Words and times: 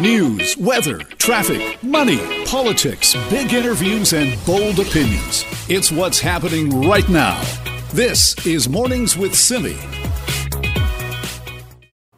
News, 0.00 0.56
weather, 0.56 1.00
traffic, 1.18 1.82
money, 1.82 2.46
politics, 2.46 3.14
big 3.28 3.52
interviews, 3.52 4.14
and 4.14 4.42
bold 4.46 4.78
opinions. 4.78 5.44
It's 5.68 5.92
what's 5.92 6.18
happening 6.18 6.88
right 6.88 7.06
now. 7.10 7.38
This 7.92 8.34
is 8.46 8.66
Mornings 8.66 9.18
with 9.18 9.34
Simi. 9.34 9.76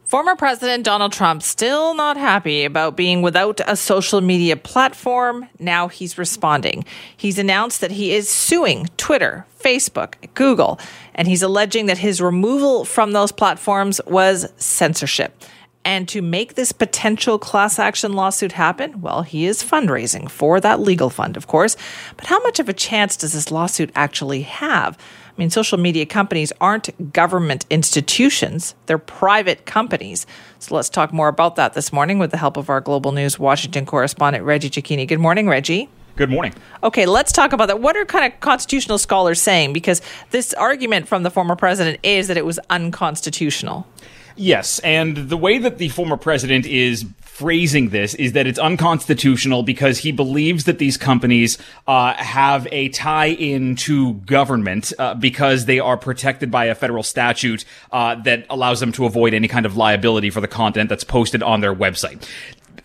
Former 0.05 0.37
President 0.37 0.85
Donald 0.85 1.11
Trump 1.11 1.43
still 1.43 1.93
not 1.93 2.15
happy 2.15 2.63
about 2.63 2.95
being 2.95 3.21
without 3.21 3.59
a 3.67 3.75
social 3.75 4.21
media 4.21 4.55
platform. 4.55 5.49
Now 5.59 5.89
he's 5.89 6.17
responding. 6.17 6.85
He's 7.17 7.37
announced 7.37 7.81
that 7.81 7.91
he 7.91 8.13
is 8.13 8.29
suing 8.29 8.87
Twitter, 8.95 9.45
Facebook, 9.59 10.13
Google, 10.35 10.79
and 11.15 11.27
he's 11.27 11.43
alleging 11.43 11.87
that 11.87 11.97
his 11.97 12.21
removal 12.21 12.85
from 12.85 13.11
those 13.11 13.33
platforms 13.33 13.99
was 14.07 14.49
censorship. 14.55 15.43
And 15.85 16.07
to 16.09 16.21
make 16.21 16.55
this 16.55 16.71
potential 16.71 17.37
class 17.37 17.77
action 17.77 18.13
lawsuit 18.13 18.53
happen, 18.53 19.01
well, 19.01 19.23
he 19.23 19.45
is 19.45 19.61
fundraising 19.61 20.29
for 20.29 20.61
that 20.61 20.79
legal 20.79 21.09
fund, 21.09 21.35
of 21.35 21.47
course. 21.47 21.75
But 22.15 22.27
how 22.27 22.41
much 22.43 22.59
of 22.59 22.69
a 22.69 22.73
chance 22.73 23.17
does 23.17 23.33
this 23.33 23.51
lawsuit 23.51 23.91
actually 23.93 24.43
have? 24.43 24.97
I 25.35 25.41
mean, 25.41 25.49
social 25.49 25.77
media 25.77 26.05
companies 26.05 26.53
aren't 26.61 27.11
government 27.11 27.65
institutions, 27.69 28.75
they're 28.85 28.99
private 28.99 29.65
companies. 29.65 30.27
So 30.59 30.75
let's 30.75 30.89
talk 30.89 31.11
more 31.11 31.27
about 31.27 31.55
that 31.55 31.73
this 31.73 31.91
morning 31.91 32.19
with 32.19 32.31
the 32.31 32.37
help 32.37 32.55
of 32.55 32.69
our 32.69 32.79
Global 32.79 33.11
News 33.11 33.39
Washington 33.39 33.85
correspondent, 33.85 34.45
Reggie 34.45 34.69
Cecchini. 34.69 35.07
Good 35.07 35.19
morning, 35.19 35.49
Reggie. 35.49 35.89
Good 36.15 36.29
morning. 36.29 36.53
Okay, 36.83 37.07
let's 37.07 37.31
talk 37.31 37.53
about 37.53 37.65
that. 37.69 37.81
What 37.81 37.97
are 37.97 38.05
kind 38.05 38.31
of 38.31 38.39
constitutional 38.39 38.99
scholars 38.99 39.41
saying? 39.41 39.73
Because 39.73 40.03
this 40.29 40.53
argument 40.53 41.07
from 41.07 41.23
the 41.23 41.31
former 41.31 41.55
president 41.55 41.99
is 42.03 42.27
that 42.27 42.37
it 42.37 42.45
was 42.45 42.59
unconstitutional. 42.69 43.87
Yes, 44.35 44.79
and 44.79 45.15
the 45.17 45.37
way 45.37 45.59
that 45.59 45.77
the 45.77 45.89
former 45.89 46.17
president 46.17 46.65
is 46.65 47.05
phrasing 47.33 47.89
this 47.89 48.13
is 48.13 48.33
that 48.33 48.45
it's 48.45 48.59
unconstitutional 48.59 49.63
because 49.63 49.97
he 49.97 50.11
believes 50.11 50.65
that 50.65 50.77
these 50.77 50.97
companies 50.97 51.57
uh, 51.87 52.13
have 52.13 52.67
a 52.71 52.89
tie 52.89 53.29
in 53.29 53.75
to 53.75 54.13
government 54.13 54.93
uh, 54.99 55.15
because 55.15 55.65
they 55.65 55.79
are 55.79 55.97
protected 55.97 56.51
by 56.51 56.65
a 56.65 56.75
federal 56.75 57.01
statute 57.01 57.65
uh, 57.91 58.13
that 58.13 58.45
allows 58.51 58.79
them 58.79 58.91
to 58.91 59.05
avoid 59.05 59.33
any 59.33 59.47
kind 59.47 59.65
of 59.65 59.75
liability 59.75 60.29
for 60.29 60.41
the 60.41 60.47
content 60.47 60.89
that's 60.89 61.03
posted 61.03 61.41
on 61.41 61.59
their 61.61 61.73
website 61.73 62.23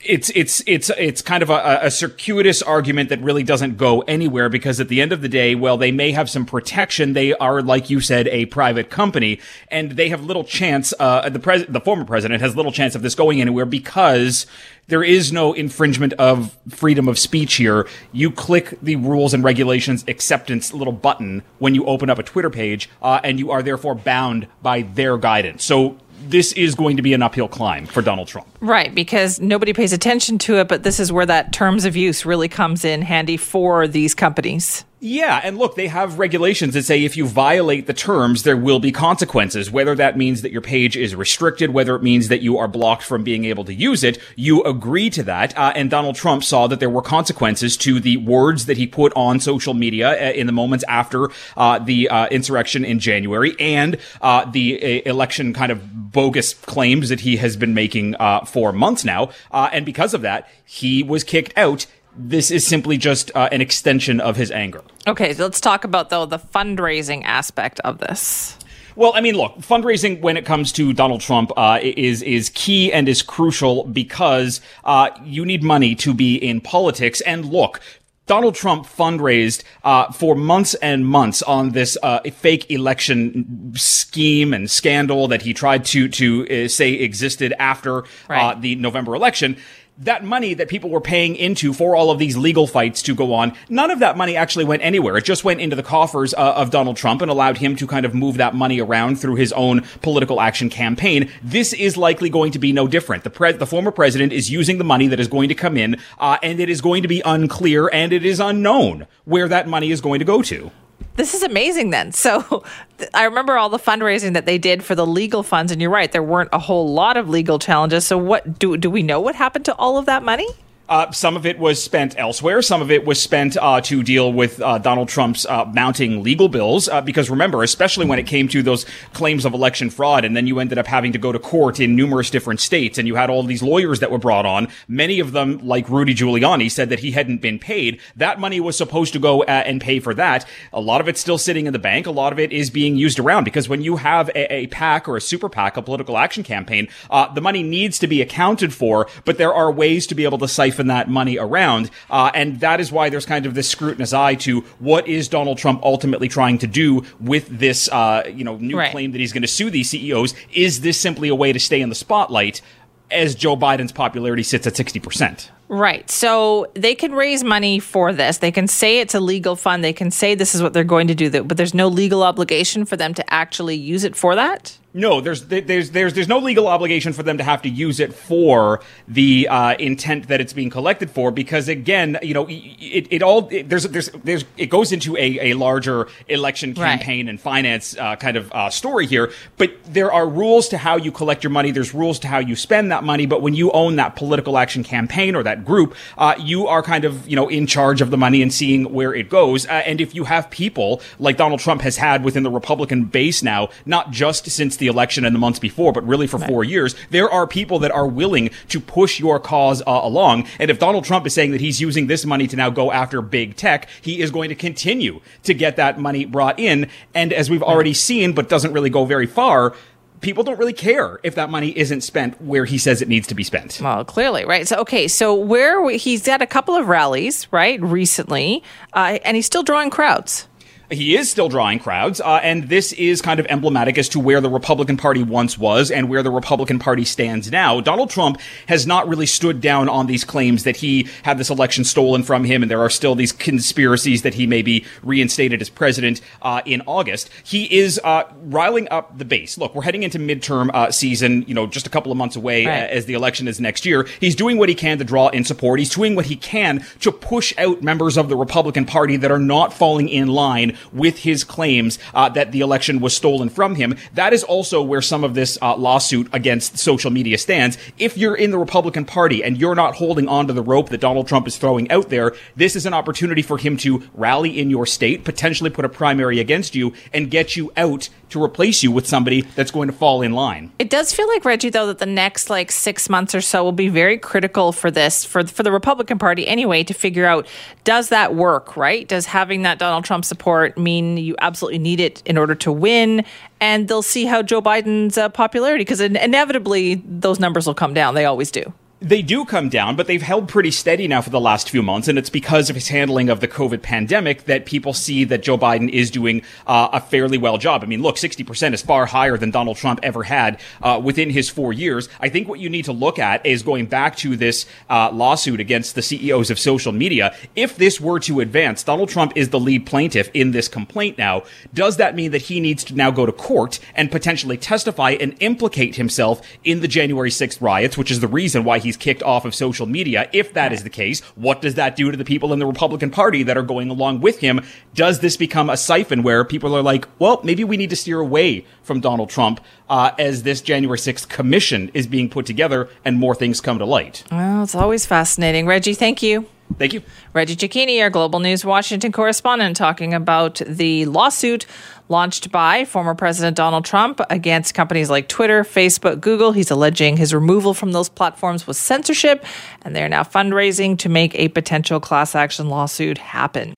it's 0.00 0.30
it's 0.30 0.62
it's 0.66 0.90
it's 0.90 1.22
kind 1.22 1.42
of 1.42 1.50
a, 1.50 1.80
a, 1.82 1.90
circuitous 1.90 2.62
argument 2.62 3.08
that 3.08 3.20
really 3.20 3.42
doesn't 3.42 3.76
go 3.76 4.02
anywhere 4.02 4.48
because 4.48 4.78
at 4.80 4.88
the 4.88 5.00
end 5.00 5.12
of 5.12 5.22
the 5.22 5.28
day, 5.28 5.54
well, 5.54 5.76
they 5.76 5.90
may 5.90 6.12
have 6.12 6.30
some 6.30 6.46
protection. 6.46 7.14
They 7.14 7.34
are, 7.34 7.60
like 7.60 7.90
you 7.90 8.00
said, 8.00 8.28
a 8.28 8.46
private 8.46 8.90
company, 8.90 9.40
and 9.68 9.92
they 9.92 10.08
have 10.10 10.24
little 10.24 10.44
chance. 10.44 10.94
Uh, 10.98 11.28
the 11.28 11.40
pres- 11.40 11.66
the 11.66 11.80
former 11.80 12.04
president 12.04 12.40
has 12.42 12.54
little 12.54 12.70
chance 12.70 12.94
of 12.94 13.02
this 13.02 13.16
going 13.16 13.40
anywhere 13.40 13.66
because 13.66 14.46
there 14.86 15.02
is 15.02 15.32
no 15.32 15.52
infringement 15.52 16.12
of 16.14 16.56
freedom 16.68 17.08
of 17.08 17.18
speech 17.18 17.54
here. 17.54 17.86
You 18.12 18.30
click 18.30 18.78
the 18.80 18.96
rules 18.96 19.34
and 19.34 19.42
regulations 19.42 20.04
acceptance 20.06 20.72
little 20.72 20.92
button 20.92 21.42
when 21.58 21.74
you 21.74 21.84
open 21.86 22.08
up 22.08 22.18
a 22.18 22.22
Twitter 22.22 22.50
page, 22.50 22.88
uh, 23.02 23.20
and 23.24 23.38
you 23.38 23.50
are 23.50 23.62
therefore 23.62 23.96
bound 23.96 24.46
by 24.62 24.82
their 24.82 25.18
guidance. 25.18 25.64
So 25.64 25.98
this 26.22 26.52
is 26.52 26.74
going 26.74 26.96
to 26.96 27.02
be 27.02 27.12
an 27.14 27.22
uphill 27.22 27.48
climb 27.48 27.86
for 27.86 28.02
Donald 28.02 28.28
Trump. 28.28 28.48
Right, 28.60 28.94
because 28.94 29.40
nobody 29.40 29.72
pays 29.72 29.92
attention 29.92 30.38
to 30.38 30.56
it, 30.56 30.68
but 30.68 30.82
this 30.82 31.00
is 31.00 31.12
where 31.12 31.26
that 31.26 31.52
terms 31.52 31.84
of 31.84 31.96
use 31.96 32.26
really 32.26 32.48
comes 32.48 32.84
in 32.84 33.02
handy 33.02 33.36
for 33.36 33.86
these 33.88 34.14
companies. 34.14 34.84
Yeah, 35.00 35.40
and 35.44 35.58
look, 35.58 35.76
they 35.76 35.86
have 35.86 36.18
regulations 36.18 36.74
that 36.74 36.82
say 36.82 37.04
if 37.04 37.16
you 37.16 37.24
violate 37.24 37.86
the 37.86 37.94
terms, 37.94 38.42
there 38.42 38.56
will 38.56 38.80
be 38.80 38.90
consequences. 38.90 39.70
Whether 39.70 39.94
that 39.94 40.16
means 40.16 40.42
that 40.42 40.50
your 40.50 40.60
page 40.60 40.96
is 40.96 41.14
restricted, 41.14 41.70
whether 41.70 41.94
it 41.94 42.02
means 42.02 42.26
that 42.28 42.42
you 42.42 42.58
are 42.58 42.66
blocked 42.66 43.04
from 43.04 43.22
being 43.22 43.44
able 43.44 43.64
to 43.66 43.74
use 43.74 44.02
it, 44.02 44.18
you 44.34 44.60
agree 44.64 45.08
to 45.10 45.22
that. 45.22 45.56
Uh, 45.56 45.72
and 45.76 45.88
Donald 45.88 46.16
Trump 46.16 46.42
saw 46.42 46.66
that 46.66 46.80
there 46.80 46.90
were 46.90 47.02
consequences 47.02 47.76
to 47.76 48.00
the 48.00 48.16
words 48.16 48.66
that 48.66 48.76
he 48.76 48.88
put 48.88 49.12
on 49.14 49.38
social 49.38 49.72
media 49.72 50.10
uh, 50.10 50.32
in 50.32 50.46
the 50.46 50.52
moments 50.52 50.84
after 50.88 51.28
uh, 51.56 51.78
the 51.78 52.08
uh, 52.08 52.26
insurrection 52.28 52.84
in 52.84 52.98
January 52.98 53.54
and 53.60 53.98
uh, 54.20 54.50
the 54.50 55.02
uh, 55.04 55.08
election 55.08 55.54
kind 55.54 55.70
of 55.70 56.10
bogus 56.10 56.54
claims 56.54 57.08
that 57.08 57.20
he 57.20 57.36
has 57.36 57.56
been 57.56 57.74
making 57.74 58.16
for 58.46 58.72
months 58.72 59.04
now. 59.04 59.30
and 59.52 59.86
because 59.86 60.12
of 60.12 60.22
that, 60.22 60.48
he 60.64 61.04
was 61.04 61.22
kicked 61.22 61.56
out 61.56 61.86
this 62.18 62.50
is 62.50 62.66
simply 62.66 62.98
just 62.98 63.30
uh, 63.34 63.48
an 63.52 63.60
extension 63.60 64.20
of 64.20 64.36
his 64.36 64.50
anger. 64.50 64.82
Okay, 65.06 65.32
so 65.32 65.44
let's 65.44 65.60
talk 65.60 65.84
about 65.84 66.10
though 66.10 66.26
the 66.26 66.38
fundraising 66.38 67.22
aspect 67.24 67.80
of 67.80 67.98
this. 67.98 68.58
Well, 68.96 69.12
I 69.14 69.20
mean, 69.20 69.36
look, 69.36 69.58
fundraising 69.58 70.20
when 70.20 70.36
it 70.36 70.44
comes 70.44 70.72
to 70.72 70.92
Donald 70.92 71.20
Trump 71.20 71.52
uh, 71.56 71.78
is 71.80 72.20
is 72.22 72.50
key 72.50 72.92
and 72.92 73.08
is 73.08 73.22
crucial 73.22 73.84
because 73.84 74.60
uh, 74.84 75.10
you 75.22 75.46
need 75.46 75.62
money 75.62 75.94
to 75.96 76.12
be 76.12 76.34
in 76.34 76.60
politics. 76.60 77.20
And 77.20 77.44
look, 77.44 77.80
Donald 78.26 78.56
Trump 78.56 78.86
fundraised 78.86 79.62
uh, 79.84 80.12
for 80.12 80.34
months 80.34 80.74
and 80.74 81.06
months 81.06 81.42
on 81.42 81.70
this 81.70 81.96
uh, 82.02 82.20
fake 82.30 82.70
election 82.70 83.72
scheme 83.76 84.52
and 84.52 84.70
scandal 84.70 85.28
that 85.28 85.42
he 85.42 85.54
tried 85.54 85.84
to 85.86 86.08
to 86.08 86.64
uh, 86.64 86.68
say 86.68 86.92
existed 86.92 87.54
after 87.58 87.98
uh, 88.00 88.04
right. 88.28 88.60
the 88.60 88.74
November 88.76 89.14
election 89.14 89.56
that 90.00 90.24
money 90.24 90.54
that 90.54 90.68
people 90.68 90.90
were 90.90 91.00
paying 91.00 91.34
into 91.36 91.72
for 91.72 91.96
all 91.96 92.10
of 92.10 92.18
these 92.18 92.36
legal 92.36 92.66
fights 92.66 93.02
to 93.02 93.14
go 93.14 93.34
on, 93.34 93.52
none 93.68 93.90
of 93.90 93.98
that 93.98 94.16
money 94.16 94.36
actually 94.36 94.64
went 94.64 94.82
anywhere. 94.82 95.16
It 95.16 95.24
just 95.24 95.44
went 95.44 95.60
into 95.60 95.76
the 95.76 95.82
coffers 95.82 96.32
uh, 96.34 96.54
of 96.54 96.70
Donald 96.70 96.96
Trump 96.96 97.20
and 97.20 97.30
allowed 97.30 97.58
him 97.58 97.74
to 97.76 97.86
kind 97.86 98.06
of 98.06 98.14
move 98.14 98.36
that 98.36 98.54
money 98.54 98.80
around 98.80 99.20
through 99.20 99.36
his 99.36 99.52
own 99.52 99.82
political 100.02 100.40
action 100.40 100.70
campaign. 100.70 101.30
This 101.42 101.72
is 101.72 101.96
likely 101.96 102.30
going 102.30 102.52
to 102.52 102.58
be 102.58 102.72
no 102.72 102.86
different. 102.86 103.24
The 103.24 103.30
pre- 103.30 103.52
the 103.52 103.66
former 103.66 103.90
president 103.90 104.32
is 104.32 104.50
using 104.50 104.78
the 104.78 104.84
money 104.84 105.08
that 105.08 105.20
is 105.20 105.28
going 105.28 105.48
to 105.48 105.54
come 105.54 105.76
in, 105.76 105.96
uh, 106.18 106.38
and 106.42 106.60
it 106.60 106.68
is 106.68 106.80
going 106.80 107.02
to 107.02 107.08
be 107.08 107.22
unclear 107.24 107.88
and 107.92 108.12
it 108.12 108.24
is 108.24 108.40
unknown 108.40 109.06
where 109.24 109.48
that 109.48 109.68
money 109.68 109.90
is 109.90 110.00
going 110.00 110.18
to 110.20 110.24
go 110.24 110.42
to 110.42 110.70
this 111.18 111.34
is 111.34 111.42
amazing 111.42 111.90
then. 111.90 112.12
So 112.12 112.64
I 113.12 113.24
remember 113.24 113.58
all 113.58 113.68
the 113.68 113.78
fundraising 113.78 114.32
that 114.32 114.46
they 114.46 114.56
did 114.56 114.82
for 114.82 114.94
the 114.94 115.06
legal 115.06 115.42
funds 115.42 115.70
and 115.70 115.80
you're 115.80 115.90
right, 115.90 116.10
there 116.10 116.22
weren't 116.22 116.48
a 116.52 116.58
whole 116.58 116.92
lot 116.92 117.16
of 117.16 117.28
legal 117.28 117.58
challenges. 117.58 118.06
So 118.06 118.16
what 118.16 118.58
do 118.58 118.76
do 118.76 118.88
we 118.88 119.02
know 119.02 119.20
what 119.20 119.34
happened 119.34 119.66
to 119.66 119.74
all 119.74 119.98
of 119.98 120.06
that 120.06 120.22
money? 120.22 120.48
Uh, 120.88 121.10
some 121.12 121.36
of 121.36 121.44
it 121.44 121.58
was 121.58 121.82
spent 121.82 122.18
elsewhere. 122.18 122.62
Some 122.62 122.80
of 122.80 122.90
it 122.90 123.04
was 123.04 123.20
spent 123.20 123.58
uh, 123.58 123.80
to 123.82 124.02
deal 124.02 124.32
with 124.32 124.60
uh, 124.62 124.78
Donald 124.78 125.08
Trump's 125.08 125.44
uh, 125.44 125.66
mounting 125.66 126.22
legal 126.22 126.48
bills. 126.48 126.88
Uh, 126.88 127.02
because 127.02 127.28
remember, 127.28 127.62
especially 127.62 128.06
when 128.06 128.18
it 128.18 128.26
came 128.26 128.48
to 128.48 128.62
those 128.62 128.86
claims 129.12 129.44
of 129.44 129.52
election 129.52 129.90
fraud, 129.90 130.24
and 130.24 130.34
then 130.34 130.46
you 130.46 130.60
ended 130.60 130.78
up 130.78 130.86
having 130.86 131.12
to 131.12 131.18
go 131.18 131.30
to 131.30 131.38
court 131.38 131.78
in 131.78 131.94
numerous 131.94 132.30
different 132.30 132.60
states, 132.60 132.96
and 132.96 133.06
you 133.06 133.16
had 133.16 133.28
all 133.28 133.42
these 133.42 133.62
lawyers 133.62 134.00
that 134.00 134.10
were 134.10 134.18
brought 134.18 134.46
on. 134.46 134.68
Many 134.88 135.20
of 135.20 135.32
them, 135.32 135.58
like 135.62 135.90
Rudy 135.90 136.14
Giuliani, 136.14 136.70
said 136.70 136.88
that 136.88 137.00
he 137.00 137.10
hadn't 137.10 137.42
been 137.42 137.58
paid. 137.58 138.00
That 138.16 138.40
money 138.40 138.58
was 138.58 138.78
supposed 138.78 139.12
to 139.12 139.18
go 139.18 139.42
uh, 139.42 139.62
and 139.66 139.82
pay 139.82 140.00
for 140.00 140.14
that. 140.14 140.46
A 140.72 140.80
lot 140.80 141.02
of 141.02 141.08
it's 141.08 141.20
still 141.20 141.38
sitting 141.38 141.66
in 141.66 141.74
the 141.74 141.78
bank. 141.78 142.06
A 142.06 142.10
lot 142.10 142.32
of 142.32 142.38
it 142.38 142.50
is 142.50 142.70
being 142.70 142.96
used 142.96 143.18
around 143.18 143.44
because 143.44 143.68
when 143.68 143.82
you 143.82 143.96
have 143.96 144.30
a, 144.30 144.52
a 144.54 144.66
PAC 144.68 145.06
or 145.06 145.18
a 145.18 145.20
super 145.20 145.50
PAC, 145.50 145.76
a 145.76 145.82
political 145.82 146.16
action 146.16 146.42
campaign, 146.42 146.88
the 147.34 147.40
money 147.42 147.62
needs 147.62 147.98
to 147.98 148.06
be 148.06 148.22
accounted 148.22 148.72
for, 148.72 149.06
but 149.26 149.36
there 149.36 149.52
are 149.52 149.70
ways 149.70 150.06
to 150.06 150.14
be 150.14 150.24
able 150.24 150.38
to 150.38 150.48
siphon 150.48 150.77
siphon 150.78 150.86
that 150.88 151.08
money 151.08 151.38
around. 151.38 151.90
Uh, 152.10 152.30
and 152.34 152.60
that 152.60 152.80
is 152.80 152.92
why 152.92 153.10
there's 153.10 153.26
kind 153.26 153.46
of 153.46 153.54
this 153.54 153.68
scrutinous 153.68 154.12
eye 154.12 154.34
to 154.36 154.60
what 154.78 155.06
is 155.08 155.28
Donald 155.28 155.58
Trump 155.58 155.82
ultimately 155.82 156.28
trying 156.28 156.58
to 156.58 156.66
do 156.66 157.02
with 157.20 157.48
this, 157.48 157.88
uh, 157.90 158.22
you 158.32 158.44
know, 158.44 158.56
new 158.56 158.78
right. 158.78 158.90
claim 158.90 159.12
that 159.12 159.18
he's 159.18 159.32
going 159.32 159.42
to 159.42 159.48
sue 159.48 159.70
these 159.70 159.90
CEOs. 159.90 160.34
Is 160.52 160.80
this 160.80 160.98
simply 160.98 161.28
a 161.28 161.34
way 161.34 161.52
to 161.52 161.60
stay 161.60 161.80
in 161.80 161.88
the 161.88 161.94
spotlight 161.94 162.62
as 163.10 163.34
Joe 163.34 163.56
Biden's 163.56 163.92
popularity 163.92 164.42
sits 164.42 164.66
at 164.66 164.74
60%? 164.74 165.48
Right. 165.68 166.10
So 166.10 166.70
they 166.74 166.94
can 166.94 167.12
raise 167.12 167.44
money 167.44 167.78
for 167.78 168.12
this. 168.12 168.38
They 168.38 168.52
can 168.52 168.66
say 168.66 169.00
it's 169.00 169.14
a 169.14 169.20
legal 169.20 169.54
fund. 169.54 169.84
They 169.84 169.92
can 169.92 170.10
say 170.10 170.34
this 170.34 170.54
is 170.54 170.62
what 170.62 170.72
they're 170.72 170.84
going 170.84 171.08
to 171.08 171.14
do, 171.14 171.42
but 171.42 171.56
there's 171.56 171.74
no 171.74 171.88
legal 171.88 172.22
obligation 172.22 172.86
for 172.86 172.96
them 172.96 173.12
to 173.14 173.34
actually 173.34 173.76
use 173.76 174.04
it 174.04 174.16
for 174.16 174.34
that? 174.34 174.78
No, 174.94 175.20
there's 175.20 175.44
there's 175.44 175.90
there's 175.90 176.14
there's 176.14 176.28
no 176.28 176.38
legal 176.38 176.66
obligation 176.66 177.12
for 177.12 177.22
them 177.22 177.36
to 177.36 177.44
have 177.44 177.60
to 177.62 177.68
use 177.68 178.00
it 178.00 178.14
for 178.14 178.80
the 179.06 179.46
uh, 179.46 179.74
intent 179.74 180.28
that 180.28 180.40
it's 180.40 180.54
being 180.54 180.70
collected 180.70 181.10
for 181.10 181.30
because 181.30 181.68
again, 181.68 182.18
you 182.22 182.32
know, 182.32 182.46
it, 182.48 183.06
it 183.10 183.22
all 183.22 183.48
it, 183.50 183.68
there's 183.68 183.82
there's 183.84 184.08
there's 184.24 184.46
it 184.56 184.70
goes 184.70 184.90
into 184.90 185.14
a, 185.18 185.50
a 185.50 185.54
larger 185.54 186.08
election 186.28 186.72
campaign 186.72 187.26
right. 187.26 187.30
and 187.30 187.38
finance 187.38 187.98
uh, 187.98 188.16
kind 188.16 188.38
of 188.38 188.50
uh, 188.52 188.70
story 188.70 189.04
here. 189.06 189.30
But 189.58 189.72
there 189.84 190.10
are 190.10 190.26
rules 190.26 190.68
to 190.70 190.78
how 190.78 190.96
you 190.96 191.12
collect 191.12 191.44
your 191.44 191.50
money. 191.50 191.70
There's 191.70 191.92
rules 191.92 192.18
to 192.20 192.28
how 192.28 192.38
you 192.38 192.56
spend 192.56 192.90
that 192.90 193.04
money. 193.04 193.26
But 193.26 193.42
when 193.42 193.52
you 193.52 193.70
own 193.72 193.96
that 193.96 194.16
political 194.16 194.56
action 194.56 194.84
campaign 194.84 195.34
or 195.36 195.42
that 195.42 195.66
group, 195.66 195.94
uh, 196.16 196.34
you 196.38 196.66
are 196.66 196.82
kind 196.82 197.04
of 197.04 197.28
you 197.28 197.36
know 197.36 197.48
in 197.48 197.66
charge 197.66 198.00
of 198.00 198.10
the 198.10 198.16
money 198.16 198.40
and 198.40 198.50
seeing 198.50 198.90
where 198.90 199.14
it 199.14 199.28
goes. 199.28 199.66
Uh, 199.66 199.82
and 199.84 200.00
if 200.00 200.14
you 200.14 200.24
have 200.24 200.48
people 200.48 201.02
like 201.18 201.36
Donald 201.36 201.60
Trump 201.60 201.82
has 201.82 201.98
had 201.98 202.24
within 202.24 202.42
the 202.42 202.50
Republican 202.50 203.04
base 203.04 203.42
now, 203.42 203.68
not 203.84 204.10
just 204.12 204.50
since 204.50 204.77
the 204.78 204.86
election 204.86 205.24
and 205.24 205.34
the 205.34 205.38
months 205.38 205.58
before, 205.58 205.92
but 205.92 206.06
really 206.06 206.26
for 206.26 206.38
right. 206.38 206.48
four 206.48 206.64
years, 206.64 206.94
there 207.10 207.30
are 207.30 207.46
people 207.46 207.78
that 207.80 207.90
are 207.90 208.06
willing 208.06 208.50
to 208.68 208.80
push 208.80 209.20
your 209.20 209.38
cause 209.38 209.82
uh, 209.82 210.00
along. 210.02 210.46
And 210.58 210.70
if 210.70 210.78
Donald 210.78 211.04
Trump 211.04 211.26
is 211.26 211.34
saying 211.34 211.52
that 211.52 211.60
he's 211.60 211.80
using 211.80 212.06
this 212.06 212.24
money 212.24 212.46
to 212.46 212.56
now 212.56 212.70
go 212.70 212.90
after 212.92 213.20
big 213.20 213.56
tech, 213.56 213.88
he 214.00 214.20
is 214.20 214.30
going 214.30 214.48
to 214.48 214.54
continue 214.54 215.20
to 215.44 215.54
get 215.54 215.76
that 215.76 215.98
money 215.98 216.24
brought 216.24 216.58
in. 216.58 216.88
And 217.14 217.32
as 217.32 217.50
we've 217.50 217.62
already 217.62 217.94
seen, 217.94 218.32
but 218.32 218.48
doesn't 218.48 218.72
really 218.72 218.90
go 218.90 219.04
very 219.04 219.26
far, 219.26 219.74
people 220.20 220.44
don't 220.44 220.58
really 220.58 220.72
care 220.72 221.20
if 221.22 221.34
that 221.36 221.50
money 221.50 221.76
isn't 221.76 222.02
spent 222.02 222.40
where 222.40 222.64
he 222.64 222.78
says 222.78 223.02
it 223.02 223.08
needs 223.08 223.26
to 223.28 223.34
be 223.34 223.44
spent. 223.44 223.80
Well, 223.82 224.04
clearly, 224.04 224.44
right? 224.44 224.66
So, 224.66 224.76
okay, 224.78 225.08
so 225.08 225.34
where 225.34 225.80
we, 225.80 225.96
he's 225.96 226.26
had 226.26 226.42
a 226.42 226.46
couple 226.46 226.74
of 226.74 226.88
rallies, 226.88 227.46
right, 227.52 227.80
recently, 227.80 228.62
uh, 228.92 229.18
and 229.24 229.36
he's 229.36 229.46
still 229.46 229.62
drawing 229.62 229.90
crowds 229.90 230.48
he 230.90 231.16
is 231.16 231.30
still 231.30 231.48
drawing 231.48 231.78
crowds, 231.78 232.20
uh, 232.20 232.40
and 232.42 232.68
this 232.68 232.92
is 232.94 233.20
kind 233.20 233.38
of 233.38 233.46
emblematic 233.50 233.98
as 233.98 234.08
to 234.10 234.18
where 234.18 234.40
the 234.40 234.48
Republican 234.48 234.96
Party 234.96 235.22
once 235.22 235.58
was 235.58 235.90
and 235.90 236.08
where 236.08 236.22
the 236.22 236.30
Republican 236.30 236.78
Party 236.78 237.04
stands 237.04 237.50
now. 237.50 237.80
Donald 237.80 238.08
Trump 238.08 238.40
has 238.68 238.86
not 238.86 239.06
really 239.06 239.26
stood 239.26 239.60
down 239.60 239.88
on 239.88 240.06
these 240.06 240.24
claims 240.24 240.64
that 240.64 240.78
he 240.78 241.06
had 241.24 241.36
this 241.36 241.50
election 241.50 241.84
stolen 241.84 242.22
from 242.22 242.44
him, 242.44 242.62
and 242.62 242.70
there 242.70 242.80
are 242.80 242.88
still 242.88 243.14
these 243.14 243.32
conspiracies 243.32 244.22
that 244.22 244.34
he 244.34 244.46
may 244.46 244.62
be 244.62 244.84
reinstated 245.02 245.60
as 245.60 245.68
president 245.68 246.22
uh, 246.40 246.62
in 246.64 246.80
August. 246.86 247.28
He 247.44 247.64
is 247.76 248.00
uh, 248.02 248.24
riling 248.44 248.88
up 248.90 249.18
the 249.18 249.26
base. 249.26 249.58
Look, 249.58 249.74
we're 249.74 249.82
heading 249.82 250.04
into 250.04 250.18
midterm 250.18 250.70
uh, 250.72 250.90
season, 250.90 251.44
you 251.46 251.54
know, 251.54 251.66
just 251.66 251.86
a 251.86 251.90
couple 251.90 252.10
of 252.10 252.16
months 252.16 252.36
away 252.36 252.64
right. 252.64 252.88
as 252.88 253.04
the 253.04 253.14
election 253.14 253.46
is 253.46 253.60
next 253.60 253.84
year. 253.84 254.06
He's 254.20 254.34
doing 254.34 254.56
what 254.56 254.70
he 254.70 254.74
can 254.74 254.96
to 254.98 255.04
draw 255.04 255.28
in 255.28 255.44
support. 255.44 255.80
He's 255.80 255.94
doing 255.94 256.14
what 256.14 256.26
he 256.26 256.36
can 256.36 256.82
to 257.00 257.12
push 257.12 257.52
out 257.58 257.82
members 257.82 258.16
of 258.16 258.30
the 258.30 258.36
Republican 258.36 258.86
Party 258.86 259.18
that 259.18 259.30
are 259.30 259.38
not 259.38 259.74
falling 259.74 260.08
in 260.08 260.28
line 260.28 260.77
with 260.92 261.18
his 261.18 261.44
claims 261.44 261.98
uh, 262.14 262.28
that 262.30 262.52
the 262.52 262.60
election 262.60 263.00
was 263.00 263.16
stolen 263.16 263.48
from 263.48 263.74
him. 263.74 263.96
That 264.14 264.32
is 264.32 264.44
also 264.44 264.82
where 264.82 265.02
some 265.02 265.24
of 265.24 265.34
this 265.34 265.58
uh, 265.62 265.76
lawsuit 265.76 266.28
against 266.32 266.78
social 266.78 267.10
media 267.10 267.38
stands. 267.38 267.78
If 267.98 268.16
you're 268.16 268.36
in 268.36 268.50
the 268.50 268.58
Republican 268.58 269.04
Party 269.04 269.42
and 269.42 269.58
you're 269.58 269.74
not 269.74 269.96
holding 269.96 270.28
onto 270.28 270.52
the 270.52 270.62
rope 270.62 270.88
that 270.90 271.00
Donald 271.00 271.28
Trump 271.28 271.46
is 271.46 271.56
throwing 271.56 271.90
out 271.90 272.08
there, 272.08 272.34
this 272.56 272.76
is 272.76 272.86
an 272.86 272.94
opportunity 272.94 273.42
for 273.42 273.58
him 273.58 273.76
to 273.78 274.02
rally 274.14 274.58
in 274.58 274.70
your 274.70 274.86
state, 274.86 275.24
potentially 275.24 275.70
put 275.70 275.84
a 275.84 275.88
primary 275.88 276.40
against 276.40 276.74
you, 276.74 276.92
and 277.12 277.30
get 277.30 277.56
you 277.56 277.72
out 277.76 278.08
to 278.30 278.42
replace 278.42 278.82
you 278.82 278.92
with 278.92 279.06
somebody 279.06 279.40
that's 279.40 279.70
going 279.70 279.88
to 279.88 279.94
fall 279.94 280.22
in 280.22 280.32
line. 280.32 280.70
It 280.78 280.90
does 280.90 281.12
feel 281.12 281.26
like 281.28 281.44
Reggie, 281.44 281.70
though, 281.70 281.86
that 281.86 281.98
the 281.98 282.06
next 282.06 282.50
like 282.50 282.70
six 282.70 283.08
months 283.08 283.34
or 283.34 283.40
so 283.40 283.64
will 283.64 283.72
be 283.72 283.88
very 283.88 284.18
critical 284.18 284.72
for 284.72 284.90
this 284.90 285.24
for 285.24 285.46
for 285.46 285.62
the 285.62 285.72
Republican 285.72 286.18
Party 286.18 286.46
anyway 286.46 286.84
to 286.84 286.94
figure 286.94 287.24
out 287.24 287.46
does 287.84 288.10
that 288.10 288.34
work, 288.34 288.76
right? 288.76 289.08
Does 289.08 289.26
having 289.26 289.62
that 289.62 289.78
Donald 289.78 290.04
Trump 290.04 290.24
support 290.24 290.67
mean 290.76 291.16
you 291.16 291.36
absolutely 291.40 291.78
need 291.78 292.00
it 292.00 292.22
in 292.26 292.36
order 292.36 292.54
to 292.56 292.72
win? 292.72 293.24
And 293.60 293.88
they'll 293.88 294.02
see 294.02 294.24
how 294.24 294.42
Joe 294.42 294.60
Biden's 294.60 295.16
uh, 295.16 295.28
popularity 295.28 295.82
because 295.82 296.00
inevitably 296.00 296.96
those 297.06 297.40
numbers 297.40 297.66
will 297.66 297.74
come 297.74 297.94
down. 297.94 298.14
They 298.14 298.24
always 298.24 298.50
do. 298.50 298.72
They 299.00 299.22
do 299.22 299.44
come 299.44 299.68
down, 299.68 299.94
but 299.94 300.08
they've 300.08 300.20
held 300.20 300.48
pretty 300.48 300.72
steady 300.72 301.06
now 301.06 301.22
for 301.22 301.30
the 301.30 301.38
last 301.38 301.70
few 301.70 301.84
months, 301.84 302.08
and 302.08 302.18
it's 302.18 302.30
because 302.30 302.68
of 302.68 302.74
his 302.74 302.88
handling 302.88 303.28
of 303.28 303.38
the 303.38 303.46
COVID 303.46 303.80
pandemic 303.80 304.46
that 304.46 304.66
people 304.66 304.92
see 304.92 305.22
that 305.22 305.40
Joe 305.40 305.56
Biden 305.56 305.88
is 305.88 306.10
doing 306.10 306.42
uh, 306.66 306.88
a 306.92 307.00
fairly 307.00 307.38
well 307.38 307.58
job. 307.58 307.84
I 307.84 307.86
mean, 307.86 308.02
look, 308.02 308.16
60% 308.16 308.74
is 308.74 308.82
far 308.82 309.06
higher 309.06 309.38
than 309.38 309.52
Donald 309.52 309.76
Trump 309.76 310.00
ever 310.02 310.24
had 310.24 310.60
uh, 310.82 311.00
within 311.02 311.30
his 311.30 311.48
four 311.48 311.72
years. 311.72 312.08
I 312.18 312.28
think 312.28 312.48
what 312.48 312.58
you 312.58 312.68
need 312.68 312.86
to 312.86 312.92
look 312.92 313.20
at 313.20 313.46
is 313.46 313.62
going 313.62 313.86
back 313.86 314.16
to 314.16 314.34
this 314.34 314.66
uh, 314.90 315.12
lawsuit 315.12 315.60
against 315.60 315.94
the 315.94 316.02
CEOs 316.02 316.50
of 316.50 316.58
social 316.58 316.90
media. 316.90 317.36
If 317.54 317.76
this 317.76 318.00
were 318.00 318.18
to 318.20 318.40
advance, 318.40 318.82
Donald 318.82 319.10
Trump 319.10 319.32
is 319.36 319.50
the 319.50 319.60
lead 319.60 319.86
plaintiff 319.86 320.28
in 320.34 320.50
this 320.50 320.66
complaint 320.66 321.18
now. 321.18 321.44
Does 321.72 321.98
that 321.98 322.16
mean 322.16 322.32
that 322.32 322.42
he 322.42 322.58
needs 322.58 322.82
to 322.82 322.96
now 322.96 323.12
go 323.12 323.26
to 323.26 323.32
court 323.32 323.78
and 323.94 324.10
potentially 324.10 324.56
testify 324.56 325.12
and 325.12 325.36
implicate 325.38 325.94
himself 325.94 326.42
in 326.64 326.80
the 326.80 326.88
January 326.88 327.30
6th 327.30 327.60
riots, 327.60 327.96
which 327.96 328.10
is 328.10 328.18
the 328.18 328.26
reason 328.26 328.64
why 328.64 328.80
he 328.80 328.87
he's 328.88 328.96
kicked 328.96 329.22
off 329.22 329.44
of 329.44 329.54
social 329.54 329.86
media. 329.86 330.30
If 330.32 330.54
that 330.54 330.72
is 330.72 330.82
the 330.82 330.90
case, 330.90 331.20
what 331.34 331.60
does 331.60 331.74
that 331.74 331.94
do 331.94 332.10
to 332.10 332.16
the 332.16 332.24
people 332.24 332.54
in 332.54 332.58
the 332.58 332.66
Republican 332.66 333.10
Party 333.10 333.42
that 333.42 333.58
are 333.58 333.62
going 333.62 333.90
along 333.90 334.20
with 334.20 334.40
him? 334.40 334.64
Does 334.94 335.20
this 335.20 335.36
become 335.36 335.68
a 335.68 335.76
siphon 335.76 336.22
where 336.22 336.42
people 336.42 336.74
are 336.74 336.82
like, 336.82 337.06
well, 337.18 337.40
maybe 337.44 337.64
we 337.64 337.76
need 337.76 337.90
to 337.90 337.96
steer 337.96 338.18
away 338.18 338.64
from 338.82 339.00
Donald 339.00 339.28
Trump 339.28 339.60
uh, 339.88 340.12
as 340.18 340.42
this 340.42 340.60
January 340.60 340.98
6th 340.98 341.28
commission 341.28 341.90
is 341.94 342.06
being 342.06 342.28
put 342.28 342.46
together 342.46 342.88
and 343.04 343.18
more 343.18 343.34
things 343.34 343.60
come 343.60 343.78
to 343.78 343.84
light? 343.84 344.24
Well, 344.30 344.62
it's 344.62 344.74
always 344.74 345.06
fascinating. 345.06 345.66
Reggie, 345.66 345.94
thank 345.94 346.22
you. 346.22 346.46
Thank 346.76 346.92
you. 346.92 347.02
Reggie 347.32 347.56
Cecchini, 347.56 348.00
our 348.02 348.10
Global 348.10 348.40
News 348.40 348.64
Washington 348.64 349.10
correspondent, 349.10 349.76
talking 349.76 350.12
about 350.12 350.60
the 350.66 351.06
lawsuit 351.06 351.66
launched 352.08 352.52
by 352.52 352.84
former 352.84 353.14
President 353.14 353.56
Donald 353.56 353.84
Trump 353.84 354.20
against 354.30 354.74
companies 354.74 355.08
like 355.08 355.28
Twitter, 355.28 355.64
Facebook, 355.64 356.20
Google. 356.20 356.52
He's 356.52 356.70
alleging 356.70 357.16
his 357.16 357.32
removal 357.34 357.74
from 357.74 357.92
those 357.92 358.08
platforms 358.08 358.66
was 358.66 358.78
censorship, 358.78 359.44
and 359.82 359.96
they're 359.96 360.08
now 360.08 360.24
fundraising 360.24 360.98
to 360.98 361.08
make 361.08 361.34
a 361.34 361.48
potential 361.48 362.00
class 362.00 362.34
action 362.34 362.68
lawsuit 362.68 363.18
happen. 363.18 363.74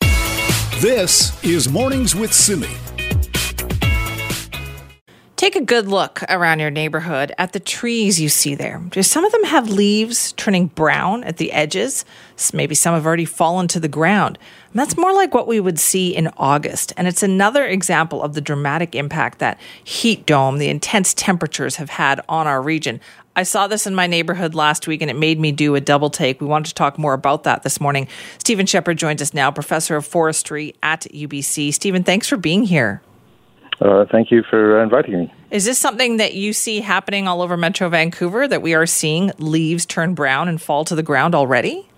This 0.80 1.42
is 1.44 1.68
Mornings 1.68 2.14
with 2.14 2.32
Simi. 2.32 2.68
Take 5.40 5.56
a 5.56 5.62
good 5.62 5.88
look 5.88 6.22
around 6.28 6.60
your 6.60 6.70
neighborhood 6.70 7.32
at 7.38 7.54
the 7.54 7.60
trees 7.60 8.20
you 8.20 8.28
see 8.28 8.54
there. 8.54 8.78
Do 8.90 9.02
some 9.02 9.24
of 9.24 9.32
them 9.32 9.44
have 9.44 9.70
leaves 9.70 10.32
turning 10.32 10.66
brown 10.66 11.24
at 11.24 11.38
the 11.38 11.52
edges? 11.52 12.04
Maybe 12.52 12.74
some 12.74 12.92
have 12.92 13.06
already 13.06 13.24
fallen 13.24 13.66
to 13.68 13.80
the 13.80 13.88
ground. 13.88 14.38
And 14.70 14.78
that's 14.78 14.98
more 14.98 15.14
like 15.14 15.32
what 15.32 15.46
we 15.46 15.58
would 15.58 15.78
see 15.78 16.14
in 16.14 16.28
August. 16.36 16.92
And 16.98 17.08
it's 17.08 17.22
another 17.22 17.64
example 17.64 18.22
of 18.22 18.34
the 18.34 18.42
dramatic 18.42 18.94
impact 18.94 19.38
that 19.38 19.58
heat 19.82 20.26
dome, 20.26 20.58
the 20.58 20.68
intense 20.68 21.14
temperatures 21.14 21.76
have 21.76 21.88
had 21.88 22.20
on 22.28 22.46
our 22.46 22.60
region. 22.60 23.00
I 23.34 23.44
saw 23.44 23.66
this 23.66 23.86
in 23.86 23.94
my 23.94 24.06
neighborhood 24.06 24.54
last 24.54 24.86
week 24.86 25.00
and 25.00 25.10
it 25.10 25.16
made 25.16 25.40
me 25.40 25.52
do 25.52 25.74
a 25.74 25.80
double 25.80 26.10
take. 26.10 26.42
We 26.42 26.48
wanted 26.48 26.68
to 26.68 26.74
talk 26.74 26.98
more 26.98 27.14
about 27.14 27.44
that 27.44 27.62
this 27.62 27.80
morning. 27.80 28.08
Stephen 28.36 28.66
Sheppard 28.66 28.98
joins 28.98 29.22
us 29.22 29.32
now, 29.32 29.50
professor 29.50 29.96
of 29.96 30.04
forestry 30.04 30.74
at 30.82 31.06
UBC. 31.14 31.72
Stephen, 31.72 32.04
thanks 32.04 32.28
for 32.28 32.36
being 32.36 32.64
here. 32.64 33.00
Uh, 33.80 34.04
thank 34.10 34.30
you 34.30 34.42
for 34.48 34.78
uh, 34.78 34.82
inviting 34.82 35.18
me. 35.18 35.32
Is 35.50 35.64
this 35.64 35.78
something 35.78 36.18
that 36.18 36.34
you 36.34 36.52
see 36.52 36.80
happening 36.80 37.26
all 37.26 37.40
over 37.40 37.56
Metro 37.56 37.88
Vancouver 37.88 38.46
that 38.46 38.62
we 38.62 38.74
are 38.74 38.86
seeing 38.86 39.32
leaves 39.38 39.86
turn 39.86 40.14
brown 40.14 40.48
and 40.48 40.60
fall 40.60 40.84
to 40.84 40.94
the 40.94 41.02
ground 41.02 41.34
already? 41.34 41.88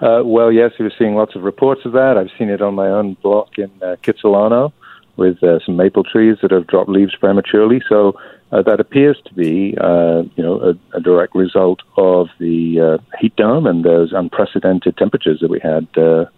Uh, 0.00 0.22
well, 0.24 0.52
yes, 0.52 0.72
we're 0.78 0.90
seeing 0.96 1.14
lots 1.14 1.34
of 1.34 1.42
reports 1.42 1.82
of 1.84 1.92
that. 1.92 2.16
I've 2.16 2.30
seen 2.38 2.48
it 2.48 2.62
on 2.62 2.74
my 2.74 2.88
own 2.88 3.14
block 3.22 3.58
in 3.58 3.70
uh, 3.82 3.96
Kitsilano 4.02 4.72
with 5.16 5.42
uh, 5.42 5.60
some 5.64 5.76
maple 5.76 6.04
trees 6.04 6.36
that 6.42 6.50
have 6.50 6.66
dropped 6.66 6.88
leaves 6.88 7.14
prematurely. 7.16 7.80
So 7.88 8.18
uh, 8.52 8.62
that 8.62 8.80
appears 8.80 9.20
to 9.26 9.34
be, 9.34 9.76
uh, 9.80 10.22
you 10.36 10.42
know, 10.42 10.60
a, 10.60 10.96
a, 10.96 11.00
direct 11.00 11.34
result 11.34 11.80
of 11.96 12.28
the 12.38 12.98
uh, 12.98 13.16
heat 13.20 13.34
dome 13.36 13.66
and 13.66 13.84
those 13.84 14.12
unprecedented 14.12 14.96
temperatures 14.96 15.38
that 15.40 15.50
we 15.50 15.60
had 15.60 15.86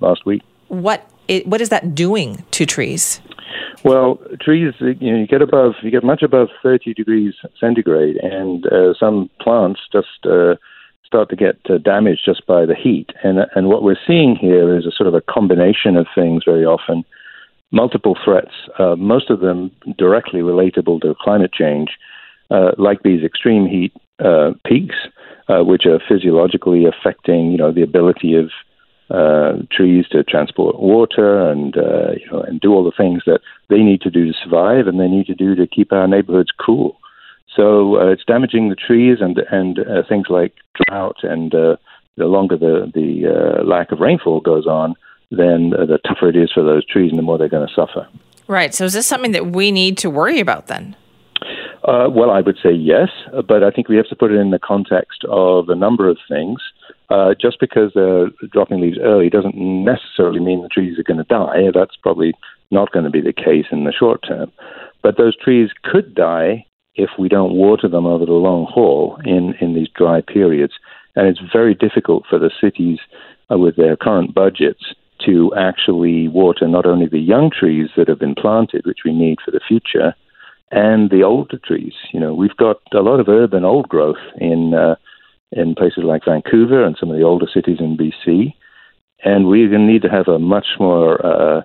last 0.00 0.26
week. 0.26 0.42
What 0.68 1.10
it, 1.28 1.46
what 1.46 1.60
is 1.60 1.70
that 1.70 1.94
doing 1.94 2.44
to 2.52 2.66
trees? 2.66 3.20
Well, 3.84 4.18
trees, 4.40 4.74
you 4.80 5.12
know, 5.12 5.18
you 5.18 5.26
get 5.26 5.42
above, 5.42 5.74
you 5.82 5.90
get 5.90 6.04
much 6.04 6.22
above 6.22 6.48
30 6.62 6.94
degrees 6.94 7.34
centigrade, 7.58 8.16
and 8.16 8.66
uh, 8.66 8.94
some 8.98 9.30
plants 9.40 9.80
just 9.92 10.26
uh, 10.26 10.56
start 11.04 11.30
to 11.30 11.36
get 11.36 11.56
uh, 11.70 11.78
damaged 11.78 12.22
just 12.24 12.46
by 12.46 12.66
the 12.66 12.74
heat. 12.74 13.10
And 13.22 13.38
and 13.54 13.68
what 13.68 13.82
we're 13.82 13.98
seeing 14.06 14.36
here 14.36 14.76
is 14.76 14.86
a 14.86 14.92
sort 14.92 15.06
of 15.06 15.14
a 15.14 15.20
combination 15.20 15.96
of 15.96 16.06
things. 16.14 16.42
Very 16.44 16.64
often, 16.64 17.04
multiple 17.70 18.16
threats, 18.24 18.54
uh, 18.78 18.96
most 18.96 19.30
of 19.30 19.40
them 19.40 19.70
directly 19.98 20.40
relatable 20.40 21.00
to 21.02 21.14
climate 21.20 21.52
change, 21.52 21.90
uh, 22.50 22.72
like 22.78 23.02
these 23.02 23.22
extreme 23.22 23.66
heat 23.66 23.92
uh, 24.24 24.52
peaks, 24.66 24.96
which 25.48 25.86
are 25.86 26.00
physiologically 26.08 26.86
affecting, 26.86 27.52
you 27.52 27.58
know, 27.58 27.72
the 27.72 27.82
ability 27.82 28.34
of 28.34 28.50
uh, 29.10 29.52
trees 29.70 30.06
to 30.08 30.24
transport 30.24 30.80
water 30.80 31.48
and 31.48 31.76
uh, 31.76 32.12
you 32.12 32.30
know 32.30 32.40
and 32.40 32.60
do 32.60 32.72
all 32.72 32.84
the 32.84 32.96
things 32.96 33.22
that 33.26 33.40
they 33.68 33.78
need 33.78 34.00
to 34.00 34.10
do 34.10 34.26
to 34.26 34.38
survive 34.42 34.86
and 34.86 34.98
they 34.98 35.08
need 35.08 35.26
to 35.26 35.34
do 35.34 35.54
to 35.54 35.66
keep 35.66 35.92
our 35.92 36.08
neighborhoods 36.08 36.50
cool. 36.64 36.98
So 37.54 38.00
uh, 38.00 38.06
it's 38.08 38.24
damaging 38.24 38.68
the 38.68 38.76
trees 38.76 39.18
and 39.20 39.38
and 39.50 39.78
uh, 39.78 40.02
things 40.08 40.26
like 40.28 40.54
drought 40.74 41.18
and 41.22 41.54
uh, 41.54 41.76
the 42.16 42.26
longer 42.26 42.56
the 42.56 42.90
the 42.92 43.28
uh, 43.28 43.64
lack 43.64 43.92
of 43.92 44.00
rainfall 44.00 44.40
goes 44.40 44.66
on, 44.66 44.94
then 45.30 45.72
uh, 45.74 45.86
the 45.86 45.98
tougher 45.98 46.28
it 46.28 46.36
is 46.36 46.50
for 46.52 46.62
those 46.62 46.84
trees 46.84 47.10
and 47.10 47.18
the 47.18 47.22
more 47.22 47.38
they're 47.38 47.48
going 47.48 47.66
to 47.66 47.74
suffer. 47.74 48.08
Right. 48.48 48.74
So 48.74 48.84
is 48.84 48.92
this 48.92 49.06
something 49.06 49.32
that 49.32 49.52
we 49.52 49.72
need 49.72 49.98
to 49.98 50.10
worry 50.10 50.40
about 50.40 50.66
then? 50.66 50.96
Uh, 51.84 52.08
well, 52.10 52.30
I 52.30 52.40
would 52.40 52.58
say 52.62 52.72
yes, 52.72 53.08
but 53.46 53.62
I 53.62 53.70
think 53.70 53.88
we 53.88 53.96
have 53.96 54.08
to 54.08 54.16
put 54.16 54.32
it 54.32 54.36
in 54.36 54.50
the 54.50 54.58
context 54.58 55.24
of 55.28 55.68
a 55.68 55.74
number 55.74 56.08
of 56.08 56.18
things. 56.28 56.60
Uh, 57.08 57.34
just 57.40 57.60
because 57.60 57.92
they're 57.94 58.30
dropping 58.52 58.80
leaves 58.80 58.98
early 59.00 59.30
doesn't 59.30 59.56
necessarily 59.56 60.40
mean 60.40 60.62
the 60.62 60.68
trees 60.68 60.98
are 60.98 61.04
going 61.04 61.18
to 61.18 61.24
die. 61.24 61.70
That's 61.72 61.96
probably 62.02 62.34
not 62.70 62.92
going 62.92 63.04
to 63.04 63.10
be 63.10 63.20
the 63.20 63.32
case 63.32 63.66
in 63.70 63.84
the 63.84 63.92
short 63.92 64.24
term. 64.26 64.50
But 65.02 65.16
those 65.16 65.36
trees 65.36 65.70
could 65.84 66.14
die 66.14 66.66
if 66.96 67.10
we 67.18 67.28
don't 67.28 67.54
water 67.54 67.88
them 67.88 68.06
over 68.06 68.26
the 68.26 68.32
long 68.32 68.66
haul 68.68 69.20
in, 69.24 69.54
in 69.60 69.74
these 69.74 69.88
dry 69.94 70.20
periods. 70.20 70.72
And 71.14 71.28
it's 71.28 71.40
very 71.52 71.74
difficult 71.74 72.24
for 72.28 72.38
the 72.38 72.50
cities 72.60 72.98
uh, 73.50 73.58
with 73.58 73.76
their 73.76 73.96
current 73.96 74.34
budgets 74.34 74.94
to 75.24 75.52
actually 75.56 76.28
water 76.28 76.66
not 76.68 76.86
only 76.86 77.06
the 77.06 77.18
young 77.18 77.50
trees 77.50 77.88
that 77.96 78.08
have 78.08 78.18
been 78.18 78.34
planted, 78.34 78.84
which 78.84 79.00
we 79.04 79.12
need 79.12 79.38
for 79.44 79.50
the 79.50 79.60
future, 79.66 80.14
and 80.70 81.10
the 81.10 81.22
older 81.22 81.58
trees. 81.58 81.94
You 82.12 82.20
know, 82.20 82.34
we've 82.34 82.56
got 82.56 82.80
a 82.92 83.00
lot 83.00 83.20
of 83.20 83.28
urban 83.28 83.64
old 83.64 83.88
growth 83.88 84.16
in 84.38 84.74
uh, 84.74 84.96
in 85.52 85.74
places 85.74 86.04
like 86.04 86.24
Vancouver 86.24 86.84
and 86.84 86.96
some 86.98 87.10
of 87.10 87.16
the 87.16 87.22
older 87.22 87.46
cities 87.52 87.78
in 87.80 87.96
BC. 87.96 88.54
And 89.24 89.46
we're 89.46 89.68
going 89.68 89.86
to 89.86 89.92
need 89.92 90.02
to 90.02 90.10
have 90.10 90.28
a 90.28 90.38
much 90.38 90.66
more 90.78 91.24
uh, 91.24 91.62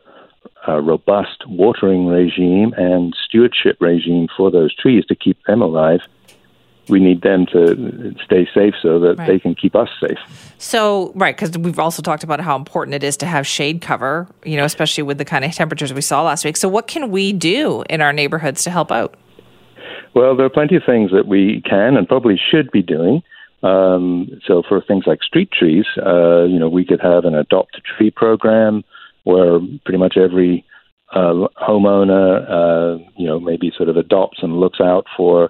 a 0.68 0.82
robust 0.82 1.48
watering 1.48 2.08
regime 2.08 2.74
and 2.78 3.16
stewardship 3.26 3.78
regime 3.80 4.28
for 4.36 4.52
those 4.52 4.76
trees 4.76 5.06
to 5.08 5.16
keep 5.16 5.38
them 5.48 5.62
alive, 5.62 6.02
we 6.88 7.00
need 7.00 7.22
them 7.22 7.46
to 7.48 8.14
stay 8.24 8.48
safe 8.54 8.74
so 8.82 9.00
that 9.00 9.18
right. 9.18 9.28
they 9.28 9.40
can 9.40 9.56
keep 9.56 9.76
us 9.76 9.90
safe. 10.00 10.54
So, 10.58 11.12
right, 11.16 11.36
because 11.36 11.58
we've 11.58 11.80
also 11.80 12.02
talked 12.02 12.24
about 12.24 12.42
how 12.42 12.56
important 12.56 12.96
it 12.96 13.04
is 13.04 13.18
to 13.18 13.26
have 13.26 13.48
shade 13.48 13.82
cover, 13.82 14.28
you 14.44 14.58
know, 14.58 14.66
especially 14.66 15.04
with 15.04 15.18
the 15.18 15.26
kind 15.26 15.46
of 15.46 15.54
temperatures 15.54 15.94
we 15.94 16.02
saw 16.02 16.24
last 16.24 16.44
week. 16.44 16.58
So, 16.58 16.68
what 16.68 16.88
can 16.88 17.10
we 17.12 17.34
do 17.34 17.84
in 17.90 18.02
our 18.02 18.14
neighborhoods 18.14 18.64
to 18.64 18.70
help 18.70 18.92
out? 18.92 19.16
Well, 20.14 20.36
there 20.36 20.46
are 20.46 20.50
plenty 20.50 20.76
of 20.76 20.84
things 20.86 21.12
that 21.12 21.28
we 21.28 21.62
can 21.62 21.96
and 21.96 22.08
probably 22.08 22.40
should 22.52 22.70
be 22.72 22.82
doing. 22.82 23.24
Um, 23.63 24.41
so, 24.46 24.63
for 24.68 24.82
things 24.82 25.03
like 25.06 25.22
street 25.22 25.51
trees, 25.51 25.86
uh, 26.03 26.44
you 26.46 26.60
know, 26.60 26.70
we 26.70 26.86
could 26.86 27.01
have 27.01 27.25
an 27.25 27.36
adopt 27.36 27.77
a 27.77 27.82
tree 27.82 28.12
program 28.12 28.84
where 29.24 29.60
pretty 29.86 30.00
much 30.00 30.18
every 30.18 30.65
uh, 31.13 31.48
homeowner, 31.62 32.50
uh, 32.50 33.03
you 33.18 33.27
know, 33.27 33.39
maybe 33.39 33.72
sort 33.75 33.89
of 33.89 33.98
adopts 33.98 34.39
and 34.41 34.60
looks 34.60 34.80
out 34.82 35.06
for 35.15 35.46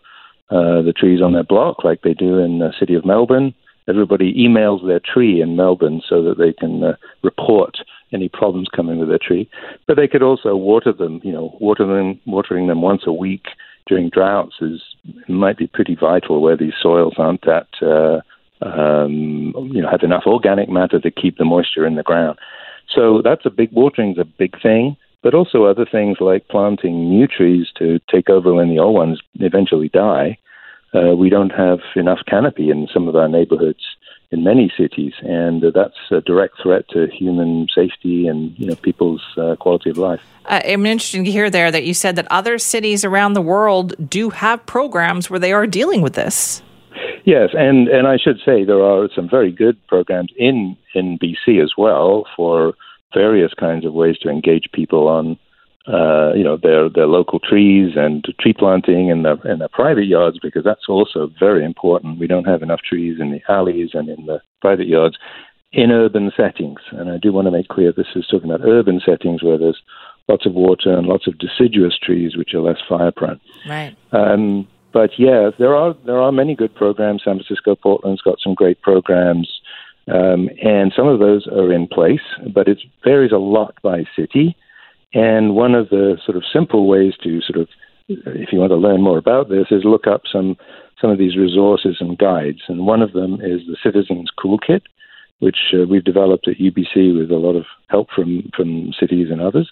uh, 0.50 0.82
the 0.82 0.94
trees 0.96 1.22
on 1.22 1.34
their 1.34 1.44
block, 1.44 1.84
like 1.84 2.02
they 2.02 2.14
do 2.14 2.38
in 2.38 2.60
the 2.60 2.74
city 2.78 2.96
of 2.96 3.06
Melbourne. 3.06 3.54
Everybody 3.88 4.34
emails 4.34 4.86
their 4.86 5.00
tree 5.00 5.42
in 5.42 5.56
Melbourne 5.56 6.02
so 6.08 6.22
that 6.24 6.38
they 6.38 6.54
can 6.54 6.84
uh, 6.84 6.96
report 7.24 7.78
any 8.14 8.28
problems 8.28 8.68
coming 8.76 9.00
with 9.00 9.10
their 9.10 9.20
tree. 9.20 9.50
But 9.88 9.96
they 9.96 10.08
could 10.08 10.22
also 10.22 10.56
water 10.56 10.92
them. 10.92 11.22
You 11.24 11.32
know, 11.32 11.58
water 11.62 11.86
them, 11.86 12.20
watering 12.26 12.68
them 12.68 12.82
once 12.82 13.04
a 13.06 13.14
week 13.14 13.46
during 13.88 14.10
droughts 14.10 14.56
is 14.62 14.82
might 15.28 15.58
be 15.58 15.68
pretty 15.68 15.96
vital 15.96 16.42
where 16.42 16.58
these 16.58 16.74
soils 16.82 17.14
aren't 17.18 17.46
that 17.46 17.68
uh, 17.82 18.22
um, 18.66 19.54
you 19.72 19.82
know 19.82 19.90
have 19.90 20.04
enough 20.04 20.24
organic 20.26 20.70
matter 20.70 21.00
to 21.00 21.12
keep 21.12 21.38
the 21.38 21.46
moisture 21.46 21.86
in 21.86 21.96
the 21.96 22.04
ground. 22.04 22.38
So 22.94 23.22
that's 23.24 23.46
a 23.46 23.50
big 23.50 23.72
watering's 23.72 24.18
a 24.18 24.26
big 24.26 24.62
thing 24.62 24.98
but 25.22 25.34
also 25.34 25.66
other 25.66 25.86
things 25.86 26.18
like 26.20 26.48
planting 26.48 27.10
new 27.10 27.28
trees 27.28 27.68
to 27.78 28.00
take 28.10 28.30
over 28.30 28.54
when 28.54 28.70
the 28.70 28.80
old 28.80 28.96
ones 28.96 29.22
eventually 29.36 29.90
die. 29.90 30.38
Uh, 30.94 31.16
we 31.16 31.30
don't 31.30 31.52
have 31.52 31.80
enough 31.96 32.20
canopy 32.28 32.70
in 32.70 32.88
some 32.94 33.08
of 33.08 33.16
our 33.16 33.28
neighborhoods 33.28 33.84
in 34.32 34.44
many 34.44 34.72
cities, 34.78 35.14
and 35.22 35.64
uh, 35.64 35.72
that's 35.74 35.98
a 36.10 36.22
direct 36.22 36.62
threat 36.62 36.88
to 36.90 37.08
human 37.08 37.68
safety 37.74 38.28
and 38.28 38.58
you 38.58 38.66
know 38.66 38.76
people's 38.76 39.22
uh, 39.38 39.56
quality 39.60 39.90
of 39.90 39.98
life. 39.98 40.22
Uh, 40.46 40.62
I'm 40.66 40.86
interested 40.86 41.26
to 41.26 41.32
hear 41.32 41.50
there 41.50 41.70
that 41.72 41.84
you 41.84 41.94
said 41.94 42.16
that 42.16 42.28
other 42.32 42.58
cities 42.58 43.04
around 43.06 43.34
the 43.34 43.42
world 43.42 43.94
do 44.10 44.30
have 44.30 44.66
programs 44.66 45.30
where 45.30 45.40
they 45.40 45.54
are 45.54 45.68
dealing 45.68 46.02
with 46.02 46.14
this. 46.14 46.62
Yes, 47.26 47.50
and 47.54 47.88
and 47.88 48.08
I 48.08 48.18
should 48.18 48.40
say 48.44 48.64
there 48.64 48.84
are 48.84 49.10
some 49.16 49.30
very 49.30 49.52
good 49.52 49.78
programs 49.88 50.32
in 50.38 50.78
in 50.96 51.20
BC 51.20 51.62
as 51.62 51.74
well 51.78 52.26
for 52.36 52.74
various 53.14 53.54
kinds 53.54 53.86
of 53.86 53.94
ways 53.94 54.18
to 54.20 54.30
engage 54.30 54.72
people 54.74 55.08
on 55.08 55.38
uh, 55.88 56.34
you 56.34 56.44
know 56.44 56.58
their 56.58 56.90
their 56.90 57.08
local 57.08 57.40
trees 57.40 57.94
and 57.96 58.24
tree 58.40 58.54
planting 58.54 59.10
in 59.10 59.24
their 59.24 59.38
in 59.46 59.60
their 59.60 59.70
private 59.70 60.06
yards 60.06 60.38
because 60.40 60.64
that's 60.64 60.88
also 60.88 61.32
very 61.40 61.66
important. 61.66 62.20
We 62.20 62.28
don't 62.28 62.48
have 62.48 62.62
enough 62.62 62.82
trees 62.82 63.20
in 63.20 63.32
the 63.32 63.42
alleys 63.50 63.92
and 63.94 64.08
in 64.10 64.26
the 64.26 64.42
private 64.62 64.88
yards 64.88 65.18
in 65.72 65.92
urban 65.92 66.32
settings. 66.36 66.80
And 66.92 67.10
I 67.10 67.18
do 67.18 67.32
want 67.32 67.48
to 67.48 67.52
make 67.52 67.68
clear 67.70 67.92
this 67.92 68.08
is 68.16 68.28
talking 68.28 68.52
about 68.52 68.68
urban 68.68 69.02
settings 69.06 69.42
where 69.42 69.58
there's 69.58 69.82
lots 70.28 70.46
of 70.46 70.54
water 70.54 70.96
and 70.96 71.08
lots 71.08 71.28
of 71.28 71.38
deciduous 71.38 71.98
trees 71.98 72.36
which 72.38 72.54
are 72.54 72.62
less 72.62 72.80
fire 72.88 73.12
prone. 73.12 73.40
Right. 73.68 73.96
Um, 74.12 74.68
but 74.94 75.12
yeah, 75.18 75.52
there 75.58 75.76
are 75.76 75.96
there 76.06 76.22
are 76.22 76.32
many 76.32 76.56
good 76.56 76.76
programs. 76.76 77.24
San 77.24 77.36
Francisco, 77.36 77.76
Portland's 77.76 78.22
got 78.22 78.40
some 78.40 78.54
great 78.54 78.82
programs. 78.82 79.50
Um, 80.08 80.50
and 80.62 80.92
some 80.96 81.08
of 81.08 81.20
those 81.20 81.48
are 81.48 81.72
in 81.72 81.88
place, 81.88 82.22
but 82.54 82.68
it 82.68 82.80
varies 83.04 83.32
a 83.32 83.38
lot 83.38 83.76
by 83.82 84.04
city. 84.16 84.58
And 85.14 85.56
one 85.56 85.76
of 85.76 85.90
the 85.90 86.18
sort 86.26 86.38
of 86.38 86.44
simple 86.52 86.88
ways 86.88 87.14
to 87.24 87.42
sort 87.42 87.60
of, 87.60 87.68
if 88.08 88.52
you 88.52 88.60
want 88.60 88.72
to 88.72 88.78
learn 88.78 89.02
more 89.02 89.18
about 89.18 89.50
this, 89.50 89.68
is 89.72 89.84
look 89.84 90.08
up 90.08 90.24
some 90.32 90.58
some 91.02 91.10
of 91.10 91.18
these 91.18 91.36
resources 91.36 91.98
and 92.00 92.18
guides. 92.18 92.62
And 92.68 92.86
one 92.86 93.02
of 93.02 93.14
them 93.14 93.36
is 93.36 93.62
the 93.66 93.78
Citizens 93.84 94.30
Coolkit, 94.38 94.84
which 95.40 95.74
uh, 95.74 95.86
we've 95.90 96.04
developed 96.04 96.48
at 96.48 96.58
UBC 96.58 97.18
with 97.18 97.32
a 97.32 97.36
lot 97.36 97.56
of 97.56 97.66
help 97.88 98.10
from 98.16 98.50
from 98.56 98.94
cities 99.00 99.28
and 99.32 99.42
others. 99.42 99.72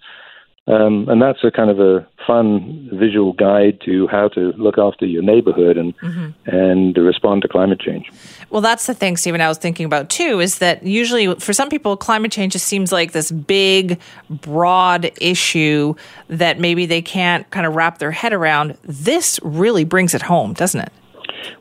Um, 0.69 1.09
and 1.09 1.19
that's 1.19 1.43
a 1.43 1.49
kind 1.49 1.71
of 1.71 1.79
a 1.79 2.07
fun 2.27 2.89
visual 2.93 3.33
guide 3.33 3.81
to 3.85 4.07
how 4.07 4.27
to 4.29 4.53
look 4.55 4.77
after 4.77 5.03
your 5.03 5.23
neighborhood 5.23 5.77
and 5.77 5.97
mm-hmm. 5.97 6.29
and 6.45 6.95
respond 6.95 7.41
to 7.41 7.47
climate 7.47 7.79
change. 7.79 8.11
Well, 8.51 8.61
that's 8.61 8.85
the 8.85 8.93
thing, 8.93 9.17
Stephen. 9.17 9.41
I 9.41 9.47
was 9.47 9.57
thinking 9.57 9.88
about 9.88 10.11
too 10.11 10.39
is 10.39 10.59
that 10.59 10.83
usually 10.83 11.33
for 11.35 11.53
some 11.53 11.69
people, 11.69 11.97
climate 11.97 12.31
change 12.31 12.53
just 12.53 12.67
seems 12.67 12.91
like 12.91 13.13
this 13.13 13.31
big, 13.31 13.99
broad 14.29 15.11
issue 15.19 15.95
that 16.27 16.59
maybe 16.59 16.85
they 16.85 17.01
can't 17.01 17.49
kind 17.49 17.65
of 17.65 17.75
wrap 17.75 17.97
their 17.97 18.11
head 18.11 18.31
around. 18.31 18.77
This 18.83 19.39
really 19.41 19.85
brings 19.85 20.13
it 20.13 20.21
home, 20.21 20.53
doesn't 20.53 20.81
it? 20.81 20.93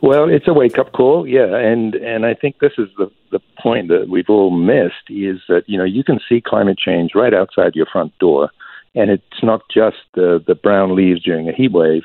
Well, 0.03 0.29
it's 0.29 0.47
a 0.47 0.53
wake 0.53 0.77
up 0.79 0.93
call, 0.93 1.27
yeah, 1.27 1.57
and 1.57 1.95
and 1.95 2.27
I 2.27 2.35
think 2.35 2.59
this 2.59 2.73
is 2.77 2.89
the 2.99 3.11
the 3.31 3.41
point 3.59 3.89
that 3.89 4.09
we've 4.11 4.29
all 4.29 4.51
missed 4.51 5.09
is 5.09 5.41
that 5.49 5.63
you 5.67 5.79
know 5.79 5.85
you 5.85 6.05
can 6.05 6.21
see 6.29 6.43
climate 6.43 6.77
change 6.77 7.13
right 7.15 7.33
outside 7.33 7.75
your 7.75 7.87
front 7.87 8.17
door 8.19 8.51
and 8.95 9.11
it's 9.11 9.43
not 9.43 9.63
just 9.73 9.97
the 10.15 10.43
the 10.47 10.55
brown 10.55 10.95
leaves 10.97 11.23
during 11.23 11.49
a 11.49 11.53
heat 11.53 11.73
wave. 11.73 12.03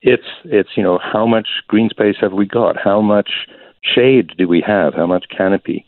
It's 0.00 0.26
it's 0.44 0.70
you 0.76 0.82
know 0.82 0.98
how 0.98 1.26
much 1.26 1.48
green 1.68 1.88
space 1.88 2.16
have 2.20 2.32
we 2.32 2.46
got? 2.46 2.76
How 2.76 3.00
much 3.00 3.30
shade 3.82 4.32
do 4.36 4.48
we 4.48 4.62
have? 4.66 4.94
How 4.94 5.06
much 5.06 5.26
canopy? 5.36 5.86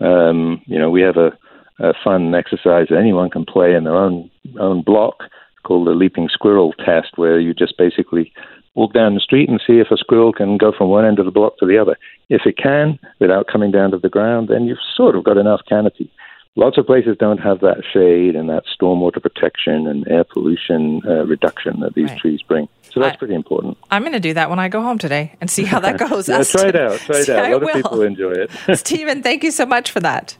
Um, 0.00 0.62
you 0.66 0.78
know 0.78 0.90
we 0.90 1.02
have 1.02 1.16
a, 1.16 1.36
a 1.80 1.94
fun 2.04 2.34
exercise 2.34 2.88
that 2.90 2.98
anyone 2.98 3.30
can 3.30 3.44
play 3.44 3.74
in 3.74 3.84
their 3.84 3.96
own 3.96 4.30
own 4.58 4.82
block 4.82 5.24
called 5.64 5.86
the 5.86 5.92
leaping 5.92 6.28
squirrel 6.28 6.72
test, 6.74 7.16
where 7.16 7.40
you 7.40 7.52
just 7.52 7.76
basically 7.76 8.32
walk 8.76 8.92
down 8.92 9.14
the 9.14 9.20
street 9.20 9.48
and 9.48 9.60
see 9.66 9.80
if 9.80 9.90
a 9.90 9.96
squirrel 9.96 10.32
can 10.32 10.58
go 10.58 10.70
from 10.70 10.90
one 10.90 11.04
end 11.04 11.18
of 11.18 11.24
the 11.24 11.32
block 11.32 11.56
to 11.58 11.66
the 11.66 11.78
other. 11.78 11.96
If 12.28 12.42
it 12.44 12.58
can, 12.58 12.98
without 13.18 13.46
coming 13.50 13.70
down 13.72 13.90
to 13.92 13.98
the 13.98 14.10
ground, 14.10 14.48
then 14.48 14.66
you've 14.66 14.78
sort 14.94 15.16
of 15.16 15.24
got 15.24 15.38
enough 15.38 15.62
canopy 15.68 16.10
lots 16.56 16.78
of 16.78 16.86
places 16.86 17.16
don't 17.18 17.38
have 17.38 17.60
that 17.60 17.82
shade 17.92 18.34
and 18.34 18.48
that 18.48 18.64
stormwater 18.66 19.22
protection 19.22 19.86
and 19.86 20.08
air 20.08 20.24
pollution 20.24 21.02
uh, 21.06 21.24
reduction 21.26 21.80
that 21.80 21.94
these 21.94 22.10
right. 22.10 22.18
trees 22.18 22.42
bring. 22.42 22.68
So 22.90 23.00
that's 23.00 23.14
I, 23.14 23.18
pretty 23.18 23.34
important. 23.34 23.76
I'm 23.90 24.02
going 24.02 24.14
to 24.14 24.20
do 24.20 24.34
that 24.34 24.50
when 24.50 24.58
I 24.58 24.68
go 24.68 24.82
home 24.82 24.98
today 24.98 25.36
and 25.40 25.50
see 25.50 25.64
how 25.64 25.80
that 25.80 25.98
goes. 26.08 26.28
yeah, 26.28 26.42
try 26.42 26.68
it 26.68 26.76
out. 26.76 26.98
Try 27.00 27.18
it 27.18 27.28
out. 27.28 27.50
A 27.50 27.52
lot 27.52 27.62
of 27.62 27.72
people 27.72 28.02
enjoy 28.02 28.32
it. 28.32 28.50
Stephen, 28.78 29.22
thank 29.22 29.44
you 29.44 29.50
so 29.50 29.66
much 29.66 29.90
for 29.90 30.00
that. 30.00 30.36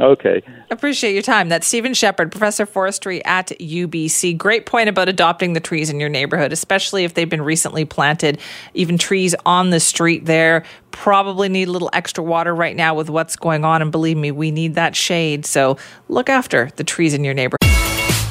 Okay. 0.00 0.42
Appreciate 0.70 1.12
your 1.12 1.22
time. 1.22 1.48
That's 1.50 1.66
Stephen 1.66 1.92
Sheppard, 1.92 2.30
Professor 2.30 2.62
of 2.62 2.70
Forestry 2.70 3.22
at 3.24 3.48
UBC. 3.48 4.36
Great 4.38 4.64
point 4.64 4.88
about 4.88 5.08
adopting 5.08 5.52
the 5.52 5.60
trees 5.60 5.90
in 5.90 6.00
your 6.00 6.08
neighborhood, 6.08 6.52
especially 6.52 7.04
if 7.04 7.14
they've 7.14 7.28
been 7.28 7.42
recently 7.42 7.84
planted. 7.84 8.38
Even 8.72 8.96
trees 8.96 9.34
on 9.44 9.70
the 9.70 9.80
street 9.80 10.24
there 10.24 10.64
probably 10.90 11.48
need 11.48 11.68
a 11.68 11.70
little 11.70 11.90
extra 11.92 12.24
water 12.24 12.54
right 12.54 12.76
now 12.76 12.94
with 12.94 13.10
what's 13.10 13.36
going 13.36 13.64
on. 13.64 13.82
And 13.82 13.92
believe 13.92 14.16
me, 14.16 14.30
we 14.30 14.50
need 14.50 14.74
that 14.76 14.96
shade. 14.96 15.44
So 15.44 15.76
look 16.08 16.30
after 16.30 16.70
the 16.76 16.84
trees 16.84 17.12
in 17.12 17.22
your 17.22 17.34
neighborhood. 17.34 17.58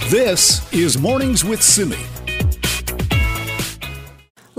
This 0.09 0.71
is 0.73 0.97
Mornings 0.97 1.45
with 1.45 1.61
Simi. 1.61 2.18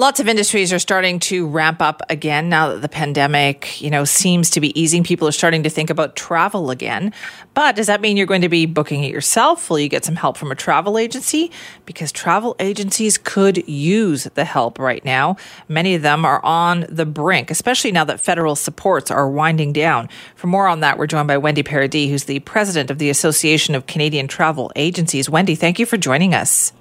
Lots 0.01 0.19
of 0.19 0.29
industries 0.29 0.73
are 0.73 0.79
starting 0.79 1.19
to 1.21 1.47
ramp 1.47 1.83
up 1.83 2.01
again 2.09 2.49
now 2.49 2.71
that 2.71 2.81
the 2.81 2.89
pandemic, 2.89 3.83
you 3.83 3.91
know, 3.91 4.07
seems 4.07 4.49
to 4.49 4.59
be 4.59 4.81
easing. 4.81 5.05
People 5.05 5.29
are 5.29 5.33
starting 5.33 5.65
to 5.65 5.69
think 5.69 5.91
about 5.91 6.17
travel 6.17 6.71
again. 6.71 7.13
But 7.53 7.77
does 7.77 7.89
that 7.89 8.01
mean 8.01 8.17
you're 8.17 8.27
going 8.27 8.41
to 8.41 8.49
be 8.49 8.65
booking 8.65 9.05
it 9.05 9.13
yourself? 9.13 9.69
Will 9.69 9.79
you 9.79 9.91
get 9.91 10.07
some 10.07 10.17
help 10.17 10.39
from 10.39 10.51
a 10.51 10.55
travel 10.55 10.97
agency? 10.97 11.51
Because 11.85 12.13
travel 12.13 12.57
agencies 12.61 13.19
could 13.19 13.69
use 13.69 14.25
the 14.25 14.47
help 14.47 14.79
right 14.79 15.05
now. 15.05 15.37
Many 15.69 15.95
of 15.95 16.01
them 16.01 16.25
are 16.25 16.43
on 16.43 16.87
the 16.89 17.05
brink, 17.05 17.51
especially 17.51 17.93
now 17.93 18.05
that 18.05 18.21
federal 18.21 18.57
supports 18.57 19.11
are 19.11 19.29
winding 19.29 19.75
down. 19.75 20.09
For 20.35 20.47
more 20.47 20.67
on 20.67 20.81
that, 20.81 20.97
we're 20.97 21.09
joined 21.09 21.29
by 21.29 21.37
Wendy 21.37 21.63
Paradis, 21.63 22.09
who's 22.09 22.25
the 22.25 22.39
president 22.39 22.91
of 22.91 22.97
the 22.97 23.11
Association 23.11 23.75
of 23.75 23.87
Canadian 23.87 24.29
Travel 24.29 24.73
Agencies. 24.77 25.29
Wendy, 25.29 25.57
thank 25.57 25.79
you 25.79 25.85
for 25.85 25.99
joining 25.99 26.35
us. 26.35 26.73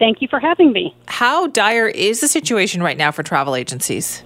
Thank 0.00 0.22
you 0.22 0.28
for 0.28 0.40
having 0.40 0.72
me. 0.72 0.96
How 1.06 1.46
dire 1.46 1.86
is 1.86 2.20
the 2.20 2.26
situation 2.26 2.82
right 2.82 2.96
now 2.96 3.12
for 3.12 3.22
travel 3.22 3.54
agencies? 3.54 4.24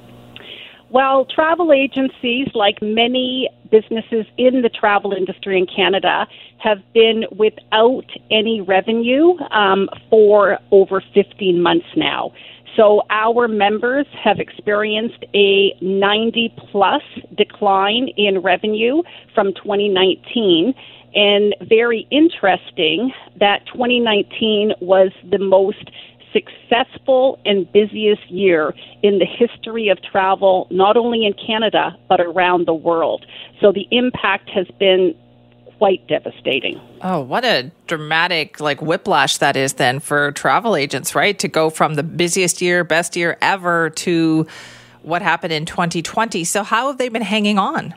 Well, 0.88 1.24
travel 1.24 1.72
agencies, 1.72 2.46
like 2.54 2.80
many 2.80 3.50
businesses 3.72 4.26
in 4.38 4.62
the 4.62 4.68
travel 4.68 5.12
industry 5.12 5.58
in 5.58 5.66
Canada, 5.66 6.28
have 6.58 6.78
been 6.92 7.24
without 7.36 8.06
any 8.30 8.60
revenue 8.60 9.36
um, 9.50 9.88
for 10.08 10.58
over 10.70 11.02
15 11.12 11.60
months 11.60 11.86
now. 11.96 12.32
So 12.76 13.02
our 13.10 13.48
members 13.48 14.06
have 14.22 14.38
experienced 14.38 15.24
a 15.34 15.76
90 15.80 16.54
plus 16.70 17.02
decline 17.36 18.08
in 18.16 18.38
revenue 18.38 19.02
from 19.34 19.52
2019 19.54 20.74
and 21.14 21.54
very 21.68 22.06
interesting 22.10 23.12
that 23.38 23.66
2019 23.66 24.72
was 24.80 25.12
the 25.30 25.38
most 25.38 25.90
successful 26.32 27.38
and 27.44 27.70
busiest 27.72 28.28
year 28.30 28.74
in 29.02 29.18
the 29.20 29.26
history 29.26 29.88
of 29.88 30.02
travel, 30.02 30.66
not 30.70 30.96
only 30.96 31.24
in 31.24 31.32
Canada, 31.32 31.96
but 32.08 32.20
around 32.20 32.66
the 32.66 32.74
world. 32.74 33.24
So 33.60 33.72
the 33.72 33.86
impact 33.90 34.50
has 34.50 34.66
been 34.78 35.14
quite 35.78 36.06
devastating. 36.08 36.80
Oh, 37.02 37.20
what 37.20 37.44
a 37.44 37.70
dramatic 37.86 38.60
like 38.60 38.80
whiplash 38.80 39.38
that 39.38 39.56
is 39.56 39.74
then 39.74 40.00
for 40.00 40.32
travel 40.32 40.76
agents, 40.76 41.14
right? 41.14 41.38
To 41.38 41.48
go 41.48 41.70
from 41.70 41.94
the 41.94 42.02
busiest 42.02 42.60
year, 42.60 42.84
best 42.84 43.16
year 43.16 43.36
ever 43.40 43.90
to 43.90 44.46
what 45.02 45.22
happened 45.22 45.52
in 45.52 45.66
2020. 45.66 46.44
So 46.44 46.62
how 46.62 46.88
have 46.88 46.98
they 46.98 47.08
been 47.08 47.22
hanging 47.22 47.58
on? 47.58 47.94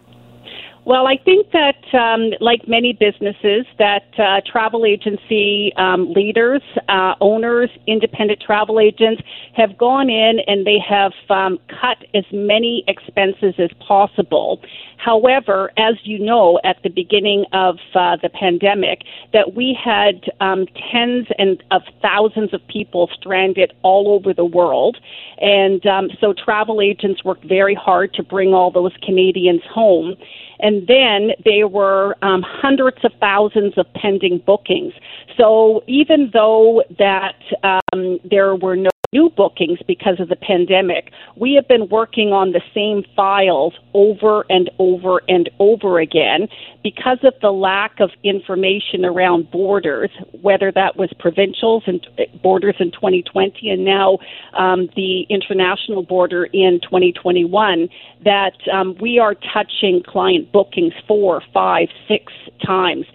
Well, 0.88 1.06
I 1.06 1.18
think 1.18 1.52
that, 1.52 1.84
um, 1.94 2.32
like 2.40 2.66
many 2.66 2.94
businesses, 2.94 3.66
that 3.78 4.06
uh, 4.18 4.40
travel 4.50 4.86
agency 4.86 5.74
um, 5.76 6.14
leaders, 6.14 6.62
uh, 6.88 7.16
owners, 7.20 7.70
independent 7.88 8.40
travel 8.40 8.80
agents 8.80 9.22
have 9.54 9.78
gone 9.78 10.10
in 10.10 10.40
and 10.48 10.66
they 10.66 10.80
have 10.80 11.12
um, 11.30 11.60
cut 11.68 11.98
as 12.14 12.24
many 12.32 12.86
expenses 12.88 13.56
as 13.58 13.70
possible. 13.86 14.62
However, 14.96 15.72
as 15.78 15.96
you 16.04 16.20
know, 16.20 16.58
at 16.64 16.82
the 16.84 16.90
beginning 16.90 17.44
of 17.52 17.80
uh, 17.94 18.16
the 18.22 18.30
pandemic, 18.30 19.02
that 19.34 19.56
we 19.56 19.78
had 19.78 20.24
um, 20.40 20.68
tens 20.92 21.28
and 21.38 21.62
of 21.70 21.82
thousands 22.02 22.54
of 22.54 22.66
people 22.68 23.10
stranded 23.14 23.74
all 23.84 24.08
over 24.08 24.34
the 24.34 24.46
world, 24.46 24.98
and 25.40 25.86
um, 25.86 26.10
so 26.20 26.34
travel 26.34 26.82
agents 26.82 27.26
worked 27.26 27.44
very 27.44 27.76
hard 27.76 28.14
to 28.14 28.24
bring 28.24 28.54
all 28.54 28.72
those 28.72 28.94
Canadians 29.04 29.62
home. 29.70 30.16
And 30.60 30.88
then 30.88 31.32
there 31.46 31.68
were 31.68 32.16
um, 32.22 32.44
hundreds 32.46 32.98
of 33.04 33.12
thousands 33.20 33.78
of 33.78 33.86
pending 33.94 34.44
bookings. 34.46 34.94
So 35.38 35.84
even 35.88 36.32
though 36.34 36.84
that 36.98 37.36
um, 37.64 38.20
there 38.30 38.56
were 38.56 38.76
no 38.76 38.90
new 39.14 39.30
bookings 39.30 39.80
because 39.88 40.20
of 40.20 40.28
the 40.28 40.36
pandemic, 40.36 41.12
we 41.38 41.54
have 41.54 41.66
been 41.66 41.88
working 41.88 42.34
on 42.34 42.52
the 42.52 42.62
same 42.76 43.06
files 43.16 43.74
over 43.94 44.46
and 44.50 44.70
over 44.80 45.22
and 45.30 45.50
over 45.60 46.00
again 46.00 46.50
because 46.84 47.18
of 47.24 47.34
the 47.42 47.50
lack 47.50 48.02
of 48.02 48.10
information 48.24 49.06
around 49.06 49.50
borders, 49.50 50.10
whether 50.42 50.74
that 50.74 50.98
was 50.98 51.10
provincials 51.20 51.84
and 51.88 52.06
uh, 52.20 52.24
borders 52.44 52.76
in 52.80 52.92
2020 52.92 53.70
and 53.70 53.86
now 53.86 54.18
um, 54.58 54.90
the 54.98 55.22
international 55.30 56.04
border 56.04 56.44
in 56.52 56.82
2021, 56.82 57.88
that 58.26 58.58
um, 58.74 58.94
we 59.00 59.20
are 59.20 59.36
touching 59.54 60.04
client 60.06 60.52
bookings 60.52 60.94
four, 61.08 61.42
five, 61.54 61.88
six 62.10 62.34
times. 62.62 63.06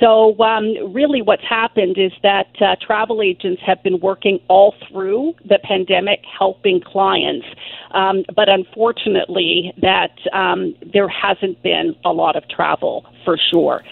So, 0.00 0.38
um, 0.40 0.94
really, 0.94 1.20
what's 1.20 1.44
happened 1.46 1.98
is 1.98 2.12
that 2.22 2.48
uh, 2.60 2.76
travel 2.80 3.20
agents 3.20 3.60
have 3.66 3.82
been 3.82 4.00
working 4.00 4.40
all 4.48 4.74
through 4.88 5.34
the 5.46 5.58
pandemic 5.62 6.20
helping 6.38 6.80
clients. 6.80 7.46
Um, 7.92 8.24
but 8.34 8.48
unfortunately, 8.48 9.74
that 9.82 10.16
um, 10.32 10.74
there 10.92 11.08
hasn't 11.08 11.62
been 11.62 11.94
a 12.04 12.12
lot 12.12 12.34
of 12.34 12.48
travel 12.48 13.04
for 13.24 13.36
sure. 13.50 13.82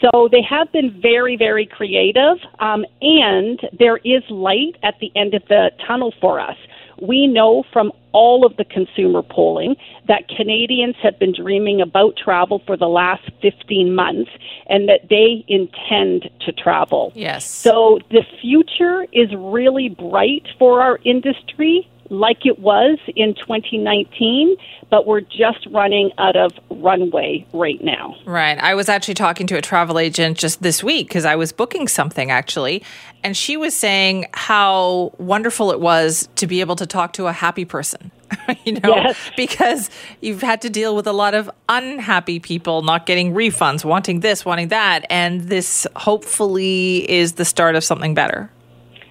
So 0.00 0.28
they 0.30 0.42
have 0.42 0.70
been 0.72 1.00
very, 1.00 1.36
very 1.36 1.66
creative, 1.66 2.38
um, 2.60 2.84
and 3.00 3.58
there 3.78 3.96
is 3.98 4.22
light 4.28 4.76
at 4.82 4.94
the 5.00 5.10
end 5.16 5.34
of 5.34 5.42
the 5.48 5.70
tunnel 5.86 6.12
for 6.20 6.38
us. 6.38 6.56
We 7.00 7.26
know 7.26 7.64
from 7.72 7.92
all 8.12 8.46
of 8.46 8.56
the 8.56 8.64
consumer 8.64 9.22
polling 9.22 9.76
that 10.08 10.28
Canadians 10.28 10.96
have 11.02 11.18
been 11.18 11.34
dreaming 11.34 11.80
about 11.80 12.16
travel 12.16 12.62
for 12.66 12.76
the 12.76 12.88
last 12.88 13.30
15 13.42 13.94
months 13.94 14.30
and 14.68 14.88
that 14.88 15.08
they 15.10 15.44
intend 15.48 16.30
to 16.40 16.52
travel. 16.52 17.12
Yes. 17.14 17.44
So 17.44 17.98
the 18.10 18.22
future 18.40 19.06
is 19.12 19.28
really 19.36 19.90
bright 19.90 20.46
for 20.58 20.80
our 20.80 20.98
industry 21.04 21.88
like 22.10 22.46
it 22.46 22.58
was 22.58 22.98
in 23.14 23.34
2019, 23.34 24.56
but 24.90 25.06
we're 25.06 25.20
just 25.20 25.66
running 25.70 26.10
out 26.18 26.36
of 26.36 26.52
runway 26.70 27.46
right 27.52 27.82
now. 27.82 28.16
Right. 28.24 28.58
I 28.58 28.74
was 28.74 28.88
actually 28.88 29.14
talking 29.14 29.46
to 29.48 29.56
a 29.56 29.62
travel 29.62 29.98
agent 29.98 30.38
just 30.38 30.62
this 30.62 30.82
week 30.82 31.08
because 31.08 31.24
I 31.24 31.36
was 31.36 31.52
booking 31.52 31.88
something 31.88 32.30
actually, 32.30 32.82
and 33.24 33.36
she 33.36 33.56
was 33.56 33.74
saying 33.74 34.26
how 34.34 35.12
wonderful 35.18 35.70
it 35.70 35.80
was 35.80 36.28
to 36.36 36.46
be 36.46 36.60
able 36.60 36.76
to 36.76 36.86
talk 36.86 37.12
to 37.14 37.26
a 37.26 37.32
happy 37.32 37.64
person. 37.64 38.10
you 38.64 38.72
know, 38.72 38.94
yes. 38.96 39.16
because 39.36 39.90
you've 40.20 40.42
had 40.42 40.60
to 40.62 40.70
deal 40.70 40.96
with 40.96 41.06
a 41.06 41.12
lot 41.12 41.34
of 41.34 41.50
unhappy 41.68 42.40
people 42.40 42.82
not 42.82 43.06
getting 43.06 43.32
refunds, 43.32 43.84
wanting 43.84 44.20
this, 44.20 44.44
wanting 44.44 44.68
that, 44.68 45.06
and 45.10 45.42
this 45.42 45.86
hopefully 45.94 47.08
is 47.10 47.34
the 47.34 47.44
start 47.44 47.76
of 47.76 47.84
something 47.84 48.14
better. 48.14 48.50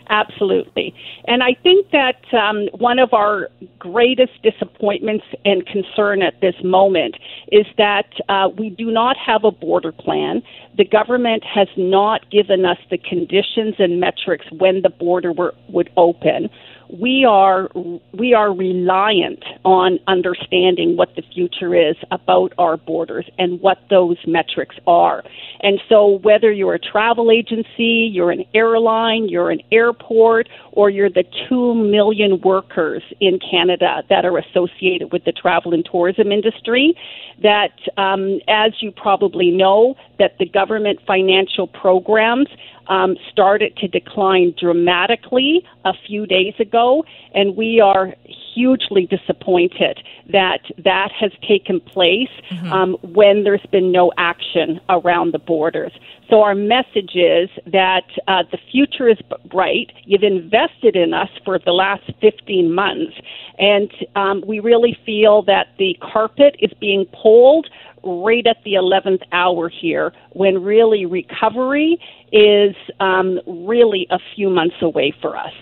Absolutely. 0.10 0.94
And 1.28 1.42
I 1.42 1.56
think 1.64 1.90
that 1.92 2.22
um, 2.34 2.68
one 2.78 3.00
of 3.00 3.14
our 3.14 3.50
greatest 3.80 4.34
disappointments 4.44 5.26
and 5.44 5.66
concern 5.66 6.22
at 6.22 6.40
this 6.42 6.56
moment 6.64 7.16
is 7.52 7.66
that 7.78 8.08
uh, 8.30 8.50
we 8.58 8.70
do 8.70 8.92
not 8.92 9.16
have 9.18 9.44
a 9.44 9.52
border 9.52 9.92
plan. 9.92 10.44
The 10.78 10.86
government 10.86 11.44
has 11.44 11.68
not 11.78 12.30
given 12.30 12.66
us 12.66 12.78
the 12.92 12.98
conditions 12.98 13.76
and 13.80 14.00
metrics 14.00 14.46
when 14.52 14.82
the 14.82 14.90
border 14.90 15.32
were, 15.32 15.54
would 15.70 15.90
open 15.98 16.50
we 16.90 17.26
are 17.26 17.70
we 18.14 18.34
are 18.34 18.54
reliant 18.54 19.44
on 19.64 20.00
understanding 20.08 20.98
what 20.98 21.16
the 21.16 21.24
future 21.34 21.76
is 21.76 21.96
about 22.12 22.54
our 22.58 22.78
borders 22.78 23.26
and 23.38 23.60
what 23.62 23.80
those 23.90 24.18
metrics 24.28 24.76
are. 24.88 25.24
And 25.62 25.80
so 25.90 26.20
whether 26.20 26.52
you're 26.52 26.76
a 26.76 26.80
travel 26.80 27.32
agency, 27.32 28.10
you're 28.12 28.32
an 28.32 28.46
airline, 28.54 29.30
you're 29.30 29.52
an 29.52 29.62
airport, 29.72 30.48
or 30.72 30.90
you're 30.90 31.10
the 31.10 31.26
2 31.50 31.74
million 31.74 32.40
workers 32.42 33.04
in 33.20 33.40
Canada 33.40 34.04
that 34.10 34.26
are 34.26 34.38
associated 34.38 35.12
with 35.12 35.24
the 35.26 35.32
travel 35.32 35.74
and 35.74 35.88
tourism 35.90 36.32
industry, 36.32 36.96
that 37.42 37.74
um, 37.98 38.40
as 38.48 38.74
you 38.82 38.92
probably 38.92 39.52
know, 39.52 39.96
that 40.20 40.38
the 40.38 40.46
government 40.46 41.00
financial 41.06 41.68
programs 41.68 42.48
um, 42.88 43.16
started 43.32 43.76
to 43.78 43.88
decline 43.88 44.54
dramatically 44.60 45.66
a 45.84 45.94
few 46.08 46.26
days 46.26 46.54
ago, 46.60 47.04
and 47.34 47.56
we 47.56 47.80
are 47.80 48.14
hugely 48.56 49.06
disappointed 49.06 50.00
that 50.32 50.62
that 50.84 51.12
has 51.12 51.32
taken 51.48 51.80
place 51.80 52.30
mm-hmm. 52.50 52.72
um, 52.72 52.94
when 53.02 53.44
there's 53.44 53.66
been 53.72 53.92
no 53.92 54.12
action 54.18 54.80
around 54.90 55.34
the 55.34 55.40
borders. 55.40 55.92
So 56.30 56.42
our 56.42 56.56
message 56.56 57.16
is 57.16 57.50
that 57.68 58.06
uh, 58.28 58.44
the 58.52 58.58
future 58.72 59.08
is 59.08 59.18
bright. 59.52 59.92
You've 60.06 60.24
invested 60.24 60.96
in 60.96 61.14
us 61.14 61.30
for 61.44 61.60
the 61.60 61.72
last 61.72 62.04
15 62.22 62.74
months, 62.74 63.14
and 63.60 63.92
um, 64.16 64.44
we 64.48 64.60
really 64.60 64.98
feel 65.06 65.44
that 65.44 65.68
the 65.78 65.96
carpet 66.02 66.56
is 66.60 66.72
being 66.80 67.06
pulled 67.22 67.68
right 68.06 68.46
at 68.46 68.58
the 68.64 68.74
11th 68.74 69.24
hour 69.32 69.70
here 69.70 70.14
when 70.32 70.64
really 70.64 71.06
recovery 71.06 72.00
is 72.32 72.76
um, 73.00 73.40
really 73.46 74.08
a 74.10 74.20
few 74.36 74.50
months 74.50 74.76
away 74.82 75.14
for 75.22 75.36
us. 75.36 75.54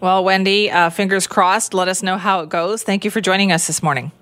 Well, 0.00 0.24
Wendy, 0.24 0.70
uh, 0.70 0.90
fingers 0.90 1.26
crossed. 1.26 1.72
Let 1.72 1.88
us 1.88 2.02
know 2.02 2.18
how 2.18 2.40
it 2.40 2.48
goes. 2.48 2.82
Thank 2.82 3.04
you 3.04 3.10
for 3.10 3.20
joining 3.20 3.50
us 3.50 3.66
this 3.66 3.82
morning. 3.82 4.12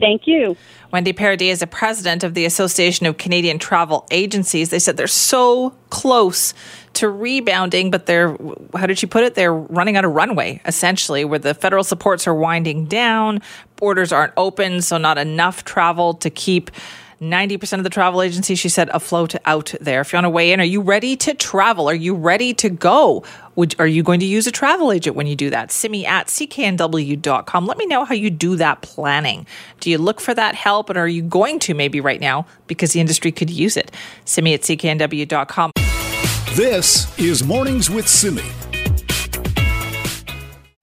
Thank 0.00 0.26
you. 0.26 0.56
Wendy 0.92 1.12
Paradis 1.12 1.52
is 1.52 1.60
the 1.60 1.66
president 1.66 2.24
of 2.24 2.34
the 2.34 2.46
Association 2.46 3.06
of 3.06 3.18
Canadian 3.18 3.58
Travel 3.58 4.06
Agencies. 4.10 4.70
They 4.70 4.78
said 4.78 4.96
they're 4.96 5.06
so 5.06 5.74
close 5.90 6.54
to 6.94 7.08
rebounding, 7.08 7.90
but 7.90 8.06
they're, 8.06 8.36
how 8.74 8.86
did 8.86 8.98
she 8.98 9.06
put 9.06 9.22
it? 9.22 9.34
They're 9.34 9.54
running 9.54 9.96
out 9.96 10.04
of 10.04 10.12
runway, 10.12 10.60
essentially, 10.64 11.24
where 11.24 11.38
the 11.38 11.54
federal 11.54 11.84
supports 11.84 12.26
are 12.26 12.34
winding 12.34 12.86
down, 12.86 13.40
borders 13.76 14.10
aren't 14.10 14.32
open, 14.36 14.82
so 14.82 14.98
not 14.98 15.18
enough 15.18 15.64
travel 15.64 16.14
to 16.14 16.30
keep 16.30 16.70
90% 17.20 17.78
of 17.78 17.84
the 17.84 17.90
travel 17.90 18.22
agencies, 18.22 18.58
she 18.58 18.70
said, 18.70 18.88
afloat 18.90 19.34
out 19.44 19.74
there. 19.78 20.00
If 20.00 20.12
you 20.12 20.16
want 20.16 20.24
to 20.24 20.30
weigh 20.30 20.52
in, 20.52 20.60
are 20.60 20.64
you 20.64 20.80
ready 20.80 21.16
to 21.16 21.34
travel? 21.34 21.88
Are 21.88 21.94
you 21.94 22.14
ready 22.14 22.54
to 22.54 22.70
go? 22.70 23.24
Would, 23.56 23.74
are 23.78 23.86
you 23.86 24.02
going 24.02 24.20
to 24.20 24.26
use 24.26 24.46
a 24.46 24.50
travel 24.50 24.90
agent 24.90 25.16
when 25.16 25.26
you 25.26 25.36
do 25.36 25.50
that? 25.50 25.70
Simi 25.70 26.06
at 26.06 26.28
cknw.com. 26.28 27.66
Let 27.66 27.76
me 27.76 27.84
know 27.84 28.06
how 28.06 28.14
you 28.14 28.30
do 28.30 28.56
that 28.56 28.80
planning. 28.80 29.46
Do 29.80 29.90
you 29.90 29.98
look 29.98 30.18
for 30.18 30.32
that 30.32 30.54
help? 30.54 30.88
And 30.88 30.98
are 30.98 31.08
you 31.08 31.22
going 31.22 31.58
to 31.60 31.74
maybe 31.74 32.00
right 32.00 32.20
now 32.20 32.46
because 32.66 32.92
the 32.92 33.00
industry 33.00 33.32
could 33.32 33.50
use 33.50 33.76
it? 33.76 33.90
Simi 34.24 34.54
at 34.54 34.62
cknw.com. 34.62 35.72
This 36.54 37.18
is 37.18 37.44
Mornings 37.44 37.90
with 37.90 38.08
Simi. 38.08 38.69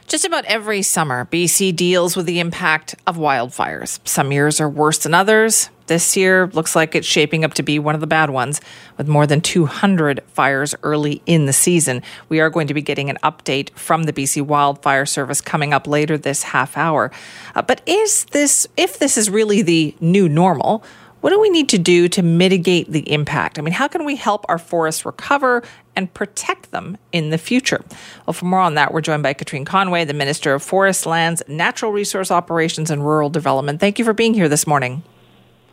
Just 0.07 0.23
about 0.23 0.45
every 0.45 0.83
summer, 0.83 1.25
BC 1.25 1.75
deals 1.75 2.15
with 2.15 2.27
the 2.27 2.39
impact 2.39 2.95
of 3.05 3.17
wildfires. 3.17 3.99
Some 4.07 4.31
years 4.31 4.61
are 4.61 4.69
worse 4.69 4.99
than 4.99 5.13
others. 5.13 5.69
This 5.87 6.15
year 6.15 6.47
looks 6.53 6.77
like 6.77 6.95
it's 6.95 7.05
shaping 7.05 7.43
up 7.43 7.55
to 7.55 7.63
be 7.63 7.77
one 7.77 7.93
of 7.93 7.99
the 7.99 8.07
bad 8.07 8.29
ones, 8.29 8.61
with 8.97 9.09
more 9.09 9.27
than 9.27 9.41
200 9.41 10.23
fires 10.27 10.73
early 10.81 11.21
in 11.25 11.45
the 11.45 11.51
season. 11.51 12.03
We 12.29 12.39
are 12.39 12.49
going 12.49 12.67
to 12.67 12.73
be 12.73 12.81
getting 12.81 13.09
an 13.09 13.17
update 13.21 13.71
from 13.71 14.03
the 14.03 14.13
BC 14.13 14.43
Wildfire 14.43 15.05
Service 15.05 15.41
coming 15.41 15.73
up 15.73 15.87
later 15.87 16.17
this 16.17 16.41
half 16.41 16.77
hour. 16.77 17.11
Uh, 17.53 17.63
but 17.63 17.81
is 17.85 18.23
this, 18.31 18.65
if 18.77 18.99
this 18.99 19.17
is 19.17 19.29
really 19.29 19.61
the 19.61 19.93
new 19.99 20.29
normal, 20.29 20.85
what 21.19 21.31
do 21.31 21.39
we 21.41 21.49
need 21.49 21.67
to 21.69 21.77
do 21.77 22.07
to 22.07 22.21
mitigate 22.21 22.89
the 22.89 23.11
impact? 23.11 23.59
I 23.59 23.61
mean, 23.61 23.73
how 23.73 23.89
can 23.89 24.05
we 24.05 24.15
help 24.15 24.45
our 24.47 24.57
forests 24.57 25.05
recover 25.05 25.63
and 25.97 26.13
protect 26.13 26.71
them 26.71 26.97
in 27.11 27.31
the 27.31 27.37
future? 27.37 27.83
Well, 28.25 28.33
for 28.33 28.45
more 28.45 28.59
on 28.59 28.75
that, 28.75 28.93
we're 28.93 29.01
joined 29.01 29.23
by 29.23 29.33
Katrine 29.33 29.65
Conroy, 29.65 30.05
the 30.05 30.13
Minister 30.13 30.53
of 30.53 30.63
Forest 30.63 31.05
Lands, 31.05 31.43
Natural 31.49 31.91
Resource 31.91 32.31
Operations, 32.31 32.89
and 32.89 33.05
Rural 33.05 33.29
Development. 33.29 33.79
Thank 33.79 33.99
you 33.99 34.05
for 34.05 34.13
being 34.13 34.33
here 34.33 34.47
this 34.47 34.65
morning. 34.65 35.03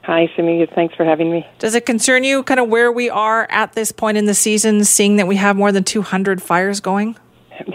Hi, 0.02 0.28
Simi. 0.34 0.66
Thanks 0.74 0.94
for 0.94 1.04
having 1.04 1.30
me. 1.30 1.46
Does 1.58 1.74
it 1.74 1.86
concern 1.86 2.24
you 2.24 2.42
kind 2.42 2.58
of 2.58 2.68
where 2.68 2.90
we 2.90 3.08
are 3.08 3.46
at 3.50 3.74
this 3.74 3.92
point 3.92 4.18
in 4.18 4.24
the 4.24 4.34
season, 4.34 4.84
seeing 4.84 5.16
that 5.16 5.26
we 5.26 5.36
have 5.36 5.56
more 5.56 5.72
than 5.72 5.84
200 5.84 6.42
fires 6.42 6.80
going? 6.80 7.16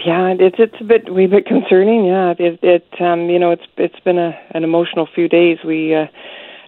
Yeah, 0.04 0.34
it's 0.38 0.56
it's 0.58 0.74
a 0.80 0.84
bit 0.84 1.12
we 1.12 1.26
bit 1.26 1.46
concerning. 1.46 2.04
Yeah, 2.04 2.34
it 2.38 2.60
it 2.62 2.86
um, 3.00 3.30
you 3.30 3.38
know 3.38 3.50
it's 3.50 3.64
it's 3.78 3.98
been 4.00 4.18
a 4.18 4.38
an 4.50 4.62
emotional 4.62 5.08
few 5.12 5.26
days. 5.26 5.58
We 5.64 5.94
uh, 5.94 6.06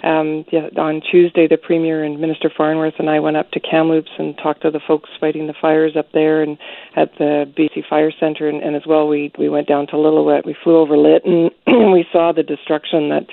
um, 0.03 0.45
yeah, 0.51 0.69
on 0.79 1.01
Tuesday, 1.01 1.47
the 1.47 1.57
Premier 1.57 2.03
and 2.03 2.21
Minister 2.21 2.51
Farnworth 2.55 2.95
and 2.99 3.09
I 3.09 3.21
went 3.21 3.37
up 3.37 3.51
to 3.53 3.61
Kamloops 3.61 4.11
and 4.19 4.37
talked 4.37 4.63
to 4.63 4.71
the 4.71 4.81
folks 4.87 5.11
fighting 5.21 5.47
the 5.47 5.55
fires 5.61 5.97
up 5.97 6.11
there 6.13 6.43
and 6.43 6.59
at 6.97 7.13
the 7.19 7.53
BC 7.57 7.89
Fire 7.89 8.13
Centre, 8.19 8.49
and, 8.49 8.63
and 8.63 8.75
as 8.75 8.83
well 8.87 9.07
we 9.07 9.33
we 9.39 9.49
went 9.49 9.69
down 9.69 9.87
to 9.89 9.93
Lillooet. 9.95 10.45
We 10.45 10.57
flew 10.63 10.77
over 10.77 10.97
Lit 10.97 11.25
and 11.25 11.93
we 11.93 12.05
saw 12.13 12.33
the 12.33 12.43
destruction 12.43 13.11
that 13.11 13.27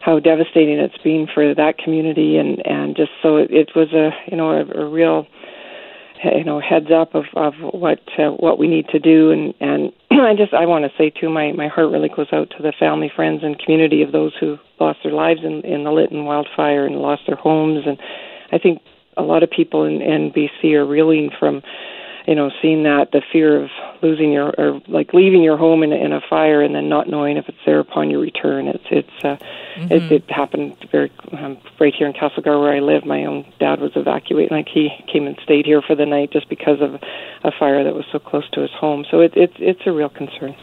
how 0.00 0.18
devastating 0.18 0.78
it's 0.78 0.98
been 0.98 1.28
for 1.32 1.54
that 1.54 1.78
community, 1.78 2.38
and 2.38 2.64
and 2.66 2.96
just 2.96 3.12
so 3.22 3.36
it, 3.36 3.50
it 3.50 3.70
was 3.76 3.92
a 3.92 4.10
you 4.30 4.36
know 4.36 4.50
a, 4.50 4.64
a 4.64 4.88
real 4.88 5.26
you 6.24 6.44
know 6.44 6.60
heads 6.60 6.90
up 6.90 7.14
of 7.14 7.24
of 7.34 7.54
what 7.72 8.00
uh, 8.18 8.30
what 8.30 8.58
we 8.58 8.68
need 8.68 8.88
to 8.88 8.98
do. 8.98 9.30
And 9.30 9.54
and 9.60 9.92
I 10.10 10.34
just 10.36 10.54
I 10.54 10.66
want 10.66 10.84
to 10.84 10.90
say 10.96 11.10
too 11.10 11.28
my 11.28 11.52
my 11.52 11.68
heart 11.68 11.90
really 11.90 12.08
goes 12.08 12.28
out 12.32 12.50
to 12.56 12.62
the 12.62 12.72
family 12.78 13.10
friends 13.14 13.42
and 13.42 13.58
community 13.58 14.02
of 14.02 14.12
those 14.12 14.32
who 14.38 14.58
lost 14.80 15.00
their 15.02 15.12
lives 15.12 15.40
in 15.44 15.60
in 15.62 15.84
the 15.84 15.92
Lytton 15.92 16.24
wildfire 16.24 16.86
and 16.86 16.96
lost 16.96 17.22
their 17.26 17.36
homes. 17.36 17.84
And 17.86 17.98
I 18.52 18.58
think 18.58 18.82
a 19.16 19.22
lot 19.22 19.42
of 19.42 19.50
people 19.50 19.84
in, 19.84 20.00
in 20.00 20.32
BC 20.32 20.74
are 20.74 20.86
reeling 20.86 21.30
from 21.38 21.62
you 22.26 22.34
know, 22.34 22.50
seeing 22.60 22.84
that 22.84 23.10
the 23.12 23.22
fear 23.32 23.62
of 23.64 23.70
losing 24.02 24.32
your 24.32 24.54
or 24.58 24.80
like 24.88 25.12
leaving 25.12 25.42
your 25.42 25.56
home 25.56 25.82
in, 25.82 25.92
in 25.92 26.12
a 26.12 26.20
fire 26.20 26.62
and 26.62 26.74
then 26.74 26.88
not 26.88 27.08
knowing 27.08 27.36
if 27.36 27.48
it's 27.48 27.58
there 27.66 27.80
upon 27.80 28.10
your 28.10 28.20
return. 28.20 28.68
It's 28.68 28.84
it's 28.90 29.24
uh, 29.24 29.36
mm-hmm. 29.76 29.92
it, 29.92 30.12
it 30.12 30.30
happened 30.30 30.76
very 30.90 31.10
um, 31.32 31.58
right 31.80 31.94
here 31.94 32.06
in 32.06 32.12
Castlegar 32.12 32.60
where 32.60 32.72
I 32.72 32.80
live. 32.80 33.04
My 33.04 33.24
own 33.24 33.44
dad 33.58 33.80
was 33.80 33.92
evacuated, 33.96 34.50
like 34.50 34.68
he 34.68 34.90
came 35.06 35.26
and 35.26 35.38
stayed 35.42 35.66
here 35.66 35.82
for 35.82 35.94
the 35.94 36.06
night 36.06 36.30
just 36.30 36.48
because 36.48 36.80
of 36.80 37.02
a 37.44 37.52
fire 37.58 37.82
that 37.84 37.94
was 37.94 38.06
so 38.12 38.18
close 38.18 38.48
to 38.50 38.60
his 38.60 38.70
home. 38.70 39.04
So 39.10 39.20
it, 39.20 39.32
it's 39.36 39.56
it's 39.58 39.82
a 39.86 39.92
real 39.92 40.08
concern. 40.10 40.54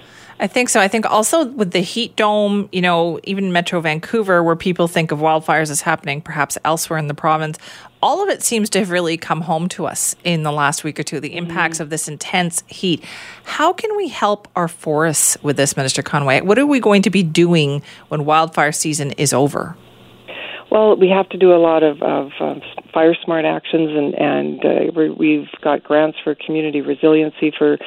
I 0.41 0.47
think 0.47 0.69
so. 0.69 0.79
I 0.79 0.87
think 0.87 1.05
also 1.05 1.45
with 1.45 1.71
the 1.71 1.81
heat 1.81 2.15
dome, 2.15 2.69
you 2.71 2.81
know, 2.81 3.19
even 3.23 3.51
Metro 3.51 3.81
Vancouver, 3.81 4.41
where 4.41 4.55
people 4.55 4.87
think 4.87 5.11
of 5.11 5.19
wildfires 5.19 5.69
as 5.69 5.81
happening 5.81 6.21
perhaps 6.21 6.57
elsewhere 6.63 6.97
in 6.97 7.07
the 7.07 7.13
province, 7.13 7.57
all 8.01 8.23
of 8.23 8.29
it 8.29 8.41
seems 8.41 8.69
to 8.69 8.79
have 8.79 8.89
really 8.89 9.17
come 9.17 9.41
home 9.41 9.67
to 9.67 9.85
us 9.85 10.15
in 10.23 10.43
the 10.43 10.51
last 10.53 10.85
week 10.85 10.97
or 10.97 11.03
two, 11.03 11.19
the 11.19 11.35
impacts 11.35 11.75
mm-hmm. 11.75 11.83
of 11.83 11.89
this 11.89 12.07
intense 12.07 12.63
heat. 12.67 13.03
How 13.43 13.73
can 13.73 13.95
we 13.97 14.07
help 14.07 14.47
our 14.55 14.69
forests 14.69 15.37
with 15.43 15.57
this, 15.57 15.75
Minister 15.75 16.01
Conroy? 16.01 16.41
What 16.41 16.57
are 16.57 16.65
we 16.65 16.79
going 16.79 17.01
to 17.01 17.09
be 17.09 17.23
doing 17.23 17.81
when 18.07 18.23
wildfire 18.23 18.71
season 18.71 19.11
is 19.13 19.33
over? 19.33 19.75
Well, 20.71 20.95
we 20.95 21.09
have 21.09 21.27
to 21.29 21.37
do 21.37 21.51
a 21.51 21.57
lot 21.57 21.81
of, 21.81 22.01
of 22.03 22.29
um, 22.39 22.61
fire 22.93 23.15
smart 23.23 23.43
actions, 23.43 23.89
and 23.89 24.13
and 24.13 24.65
uh, 24.65 25.13
we've 25.17 25.47
got 25.63 25.83
grants 25.83 26.19
for 26.23 26.35
community 26.35 26.81
resiliency 26.81 27.51
for 27.57 27.77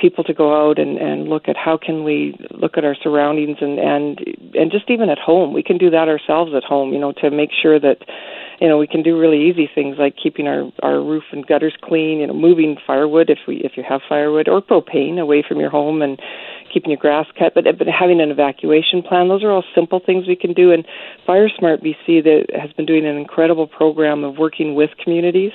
people 0.00 0.24
to 0.24 0.34
go 0.34 0.68
out 0.68 0.78
and, 0.80 0.98
and 0.98 1.28
look 1.28 1.48
at 1.48 1.56
how 1.56 1.76
can 1.76 2.02
we 2.02 2.36
look 2.50 2.76
at 2.76 2.84
our 2.84 2.96
surroundings 3.00 3.58
and 3.60 3.78
and 3.78 4.18
and 4.54 4.72
just 4.72 4.90
even 4.90 5.08
at 5.08 5.18
home, 5.18 5.52
we 5.52 5.62
can 5.62 5.78
do 5.78 5.90
that 5.90 6.08
ourselves 6.08 6.52
at 6.56 6.64
home. 6.64 6.92
You 6.92 6.98
know, 6.98 7.12
to 7.22 7.30
make 7.30 7.50
sure 7.52 7.78
that 7.78 7.98
you 8.60 8.68
know 8.68 8.76
we 8.76 8.88
can 8.88 9.04
do 9.04 9.16
really 9.16 9.48
easy 9.48 9.70
things 9.72 9.96
like 9.98 10.16
keeping 10.20 10.48
our 10.48 10.68
our 10.82 11.00
roof 11.00 11.24
and 11.30 11.46
gutters 11.46 11.76
clean. 11.80 12.18
You 12.18 12.26
know, 12.26 12.34
moving 12.34 12.76
firewood 12.84 13.30
if 13.30 13.38
we 13.46 13.58
if 13.58 13.76
you 13.76 13.84
have 13.88 14.00
firewood 14.08 14.48
or 14.48 14.60
propane 14.60 15.20
away 15.20 15.44
from 15.46 15.60
your 15.60 15.70
home 15.70 16.02
and 16.02 16.20
keeping 16.72 16.90
your 16.90 16.98
grass 16.98 17.26
cut, 17.38 17.54
but 17.54 17.64
but 17.78 17.86
having 17.86 18.20
an 18.20 18.30
evacuation 18.30 19.02
plan. 19.02 19.28
Those 19.28 19.44
are 19.44 19.50
all 19.50 19.64
simple 19.74 20.00
things 20.04 20.26
we 20.26 20.36
can 20.36 20.52
do. 20.52 20.72
And 20.72 20.86
FireSmart 21.26 21.82
BC 21.84 22.24
that 22.24 22.46
has 22.58 22.72
been 22.72 22.86
doing 22.86 23.06
an 23.06 23.16
incredible 23.16 23.66
program 23.66 24.24
of 24.24 24.38
working 24.38 24.74
with 24.74 24.90
communities 25.02 25.52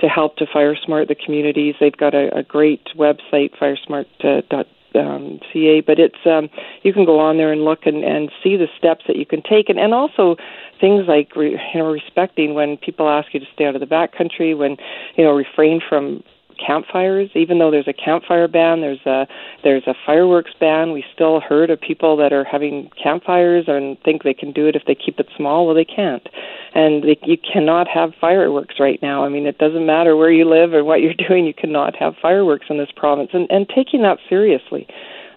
to 0.00 0.08
help 0.08 0.36
to 0.36 0.46
FireSmart 0.46 1.08
the 1.08 1.14
communities. 1.14 1.74
They've 1.80 1.96
got 1.96 2.14
a, 2.14 2.34
a 2.36 2.42
great 2.42 2.84
website, 2.96 3.56
firesmart.ca, 3.60 4.64
um, 4.94 5.40
but 5.86 5.98
it's 5.98 6.26
um, 6.26 6.48
you 6.82 6.92
can 6.92 7.04
go 7.04 7.18
on 7.18 7.36
there 7.36 7.52
and 7.52 7.64
look 7.64 7.86
and, 7.86 8.04
and 8.04 8.30
see 8.42 8.56
the 8.56 8.68
steps 8.78 9.04
that 9.06 9.16
you 9.16 9.26
can 9.26 9.42
take, 9.42 9.68
and, 9.68 9.78
and 9.78 9.94
also 9.94 10.36
things 10.80 11.04
like 11.08 11.34
re, 11.36 11.50
you 11.50 11.78
know 11.78 11.90
respecting 11.90 12.54
when 12.54 12.76
people 12.76 13.08
ask 13.08 13.32
you 13.34 13.40
to 13.40 13.46
stay 13.54 13.64
out 13.64 13.74
of 13.74 13.80
the 13.80 13.86
backcountry, 13.86 14.56
when 14.56 14.76
you 15.16 15.24
know 15.24 15.32
refrain 15.32 15.80
from 15.86 16.22
campfires. 16.54 17.30
Even 17.34 17.58
though 17.58 17.70
there's 17.70 17.88
a 17.88 17.92
campfire 17.92 18.48
ban, 18.48 18.80
there's 18.80 19.04
a 19.06 19.26
there's 19.62 19.86
a 19.86 19.94
fireworks 20.06 20.52
ban. 20.58 20.92
We 20.92 21.04
still 21.12 21.40
heard 21.40 21.70
of 21.70 21.80
people 21.80 22.16
that 22.18 22.32
are 22.32 22.44
having 22.44 22.90
campfires 23.00 23.64
and 23.68 24.00
think 24.02 24.22
they 24.22 24.34
can 24.34 24.52
do 24.52 24.66
it 24.66 24.76
if 24.76 24.82
they 24.86 24.94
keep 24.94 25.18
it 25.18 25.28
small. 25.36 25.66
Well, 25.66 25.74
they 25.74 25.84
can't, 25.84 26.26
and 26.74 27.02
they, 27.02 27.18
you 27.24 27.36
cannot 27.36 27.88
have 27.88 28.12
fireworks 28.20 28.76
right 28.80 29.00
now. 29.02 29.24
I 29.24 29.28
mean, 29.28 29.46
it 29.46 29.58
doesn't 29.58 29.86
matter 29.86 30.16
where 30.16 30.32
you 30.32 30.48
live 30.48 30.72
or 30.72 30.84
what 30.84 31.00
you're 31.00 31.14
doing. 31.28 31.46
You 31.46 31.54
cannot 31.54 31.96
have 31.96 32.14
fireworks 32.20 32.66
in 32.70 32.78
this 32.78 32.90
province, 32.94 33.30
and 33.32 33.46
and 33.50 33.68
taking 33.68 34.02
that 34.02 34.18
seriously. 34.28 34.86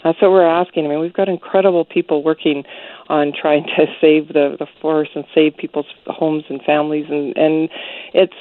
That's 0.08 0.22
what 0.22 0.32
we're 0.32 0.48
asking. 0.48 0.86
I 0.86 0.90
mean, 0.90 1.00
we've 1.00 1.14
got 1.14 1.28
incredible 1.28 1.84
people 1.84 2.24
working 2.24 2.64
on 3.10 3.34
trying 3.40 3.66
to 3.76 3.88
save 4.02 4.30
the 4.30 4.56
the 4.58 4.68
forest 4.82 5.12
and 5.16 5.26
save 5.36 5.58
people's 5.58 5.88
homes 6.08 6.46
and 6.50 6.62
families, 6.64 7.08
and 7.10 7.36
and 7.38 7.70
it's 8.14 8.34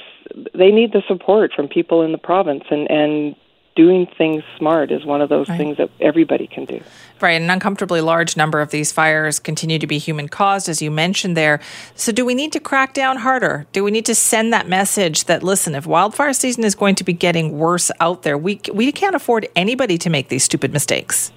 they 0.53 0.71
need 0.71 0.93
the 0.93 1.03
support 1.07 1.51
from 1.53 1.67
people 1.67 2.01
in 2.03 2.13
the 2.13 2.17
province 2.17 2.63
and 2.69 2.89
and 2.89 3.35
doing 3.75 4.07
things 4.17 4.43
smart 4.57 4.91
is 4.91 5.05
one 5.05 5.21
of 5.21 5.29
those 5.29 5.47
right. 5.47 5.57
things 5.57 5.77
that 5.77 5.89
everybody 6.01 6.47
can 6.47 6.65
do. 6.65 6.81
Right. 7.21 7.39
An 7.39 7.49
uncomfortably 7.49 8.01
large 8.01 8.35
number 8.35 8.59
of 8.59 8.71
these 8.71 8.91
fires 8.91 9.39
continue 9.39 9.77
to 9.77 9.85
be 9.85 9.99
human 9.99 10.27
caused, 10.29 10.67
as 10.67 10.81
you 10.81 10.89
mentioned 10.89 11.37
there. 11.37 11.59
So, 11.95 12.11
do 12.11 12.25
we 12.25 12.33
need 12.33 12.51
to 12.53 12.59
crack 12.59 12.93
down 12.93 13.17
harder? 13.17 13.67
Do 13.73 13.83
we 13.83 13.91
need 13.91 14.05
to 14.05 14.15
send 14.15 14.51
that 14.51 14.67
message 14.67 15.25
that, 15.25 15.43
listen, 15.43 15.75
if 15.75 15.85
wildfire 15.85 16.33
season 16.33 16.63
is 16.63 16.73
going 16.73 16.95
to 16.95 17.03
be 17.03 17.13
getting 17.13 17.59
worse 17.59 17.91
out 17.99 18.23
there, 18.23 18.37
we, 18.37 18.59
we 18.73 18.91
can't 18.91 19.15
afford 19.15 19.47
anybody 19.55 19.97
to 19.99 20.09
make 20.09 20.29
these 20.29 20.43
stupid 20.43 20.73
mistakes? 20.73 21.31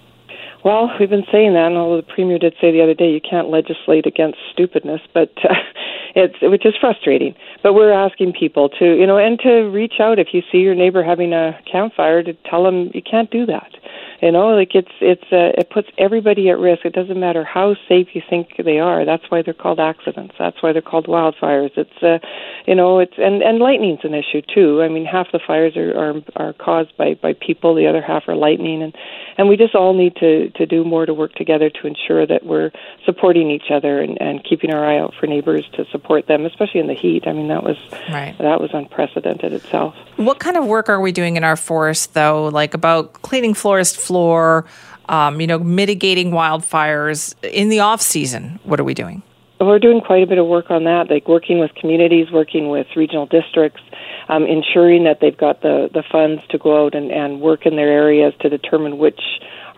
Well, 0.62 0.90
we've 1.01 1.09
been 1.09 1.25
saying 1.33 1.55
that, 1.55 1.66
and 1.68 1.77
although 1.77 1.96
the 1.96 2.14
premier 2.14 2.38
did 2.38 2.55
say 2.61 2.70
the 2.70 2.83
other 2.83 2.94
day 2.94 3.11
you 3.11 3.20
can't 3.20 3.49
legislate 3.49 4.07
against 4.07 4.38
stupidness, 4.53 5.01
but 5.14 5.33
uh, 5.42 5.55
it's 6.14 6.37
which 6.42 6.66
is 6.66 6.75
frustrating. 6.79 7.35
But 7.62 7.73
we're 7.73 7.92
asking 7.92 8.35
people 8.38 8.68
to, 8.79 8.99
you 8.99 9.07
know, 9.07 9.16
and 9.16 9.38
to 9.40 9.70
reach 9.70 9.94
out 10.01 10.18
if 10.18 10.29
you 10.33 10.42
see 10.53 10.59
your 10.59 10.75
neighbor 10.75 11.03
having 11.03 11.33
a 11.33 11.59
campfire 11.70 12.23
to 12.23 12.35
tell 12.49 12.62
them 12.64 12.90
you 12.92 13.01
can't 13.03 13.31
do 13.31 13.46
that. 13.46 13.73
You 14.22 14.33
know, 14.33 14.48
like 14.48 14.74
it's 14.74 14.92
it's 15.00 15.24
uh, 15.33 15.56
it 15.56 15.70
puts 15.70 15.88
everybody 15.96 16.50
at 16.50 16.59
risk. 16.59 16.85
It 16.85 16.92
doesn't 16.92 17.18
matter 17.18 17.42
how 17.42 17.74
safe 17.88 18.09
you 18.12 18.20
think 18.28 18.48
they 18.62 18.78
are. 18.78 19.06
That's 19.06 19.24
why 19.30 19.40
they're 19.40 19.54
called 19.54 19.80
accidents. 19.80 20.35
That's 20.38 20.62
why 20.62 20.72
they're 20.72 20.83
called 20.83 21.06
wildfires. 21.06 21.70
It's 21.76 22.02
uh, 22.02 22.18
you 22.66 22.74
know, 22.74 22.98
it's 22.98 23.14
and 23.16 23.42
and 23.42 23.61
lightning's 23.61 24.00
an 24.04 24.12
issue 24.12 24.42
too. 24.42 24.83
I 24.83 24.88
mean, 24.88 25.06
half 25.06 25.33
the 25.33 25.40
fires 25.44 25.74
are 25.76 25.96
are, 25.96 26.14
are 26.37 26.52
caused 26.52 26.94
by 26.98 27.14
by 27.14 27.33
people. 27.33 27.74
The 27.74 27.87
other 27.87 28.02
half 28.02 28.28
are 28.28 28.37
lightning, 28.37 28.83
and 28.83 28.94
and 29.38 29.48
we 29.48 29.56
just 29.56 29.74
all 29.74 29.94
need 29.94 30.16
to 30.16 30.50
to 30.50 30.66
do 30.66 30.85
more 30.85 31.06
to 31.06 31.14
work 31.14 31.35
together 31.35 31.70
to 31.70 31.87
ensure 31.87 32.26
that 32.26 32.44
we're 32.44 32.72
supporting 33.06 33.50
each 33.50 33.70
other 33.70 34.00
and 34.00 34.20
and 34.20 34.44
keeping 34.44 34.70
our 34.70 34.85
eye 34.85 34.98
out 34.98 35.14
for 35.18 35.28
neighbors 35.28 35.66
to 35.76 35.87
support 35.87 36.26
them, 36.26 36.44
especially 36.44 36.80
in 36.80 36.88
the 36.88 36.94
heat. 36.94 37.26
I 37.26 37.33
mean, 37.33 37.48
that 37.48 37.62
was 37.62 37.78
right. 38.12 38.37
that 38.38 38.61
was 38.61 38.70
unprecedented 38.74 39.54
itself. 39.54 39.94
What 40.16 40.40
kind 40.40 40.59
of 40.59 40.66
work 40.66 40.90
are 40.90 41.00
we 41.00 41.11
doing 41.11 41.37
in 41.37 41.44
our 41.44 41.56
forest 41.56 42.12
though? 42.12 42.48
Like 42.48 42.74
about 42.74 43.14
cleaning 43.22 43.54
forest 43.54 43.96
floor, 44.11 44.66
um, 45.09 45.40
you 45.40 45.46
know, 45.46 45.61
mitigating 45.61 46.33
wildfires 46.33 47.37
in 47.44 47.68
the 47.68 47.79
off 47.79 48.03
season? 48.03 48.59
What 48.64 48.81
are 48.81 48.85
we 48.85 48.92
doing? 48.92 49.23
We're 49.61 49.79
doing 49.79 50.01
quite 50.01 50.25
a 50.25 50.27
bit 50.27 50.38
of 50.38 50.46
work 50.46 50.68
on 50.70 50.83
that, 50.85 51.11
like 51.11 51.29
working 51.29 51.61
with 51.61 51.70
communities, 51.75 52.27
working 52.33 52.70
with 52.70 52.88
regional 52.96 53.27
districts, 53.27 53.83
um, 54.29 54.46
ensuring 54.46 55.05
that 55.05 55.18
they've 55.20 55.37
got 55.37 55.62
the, 55.62 55.88
the 55.92 56.03
funds 56.11 56.42
to 56.49 56.59
go 56.59 56.87
out 56.87 56.94
and, 56.96 57.12
and 57.12 57.40
work 57.40 57.66
in 57.66 57.77
their 57.77 57.88
areas 57.88 58.33
to 58.40 58.49
determine 58.49 58.99
which 58.99 59.20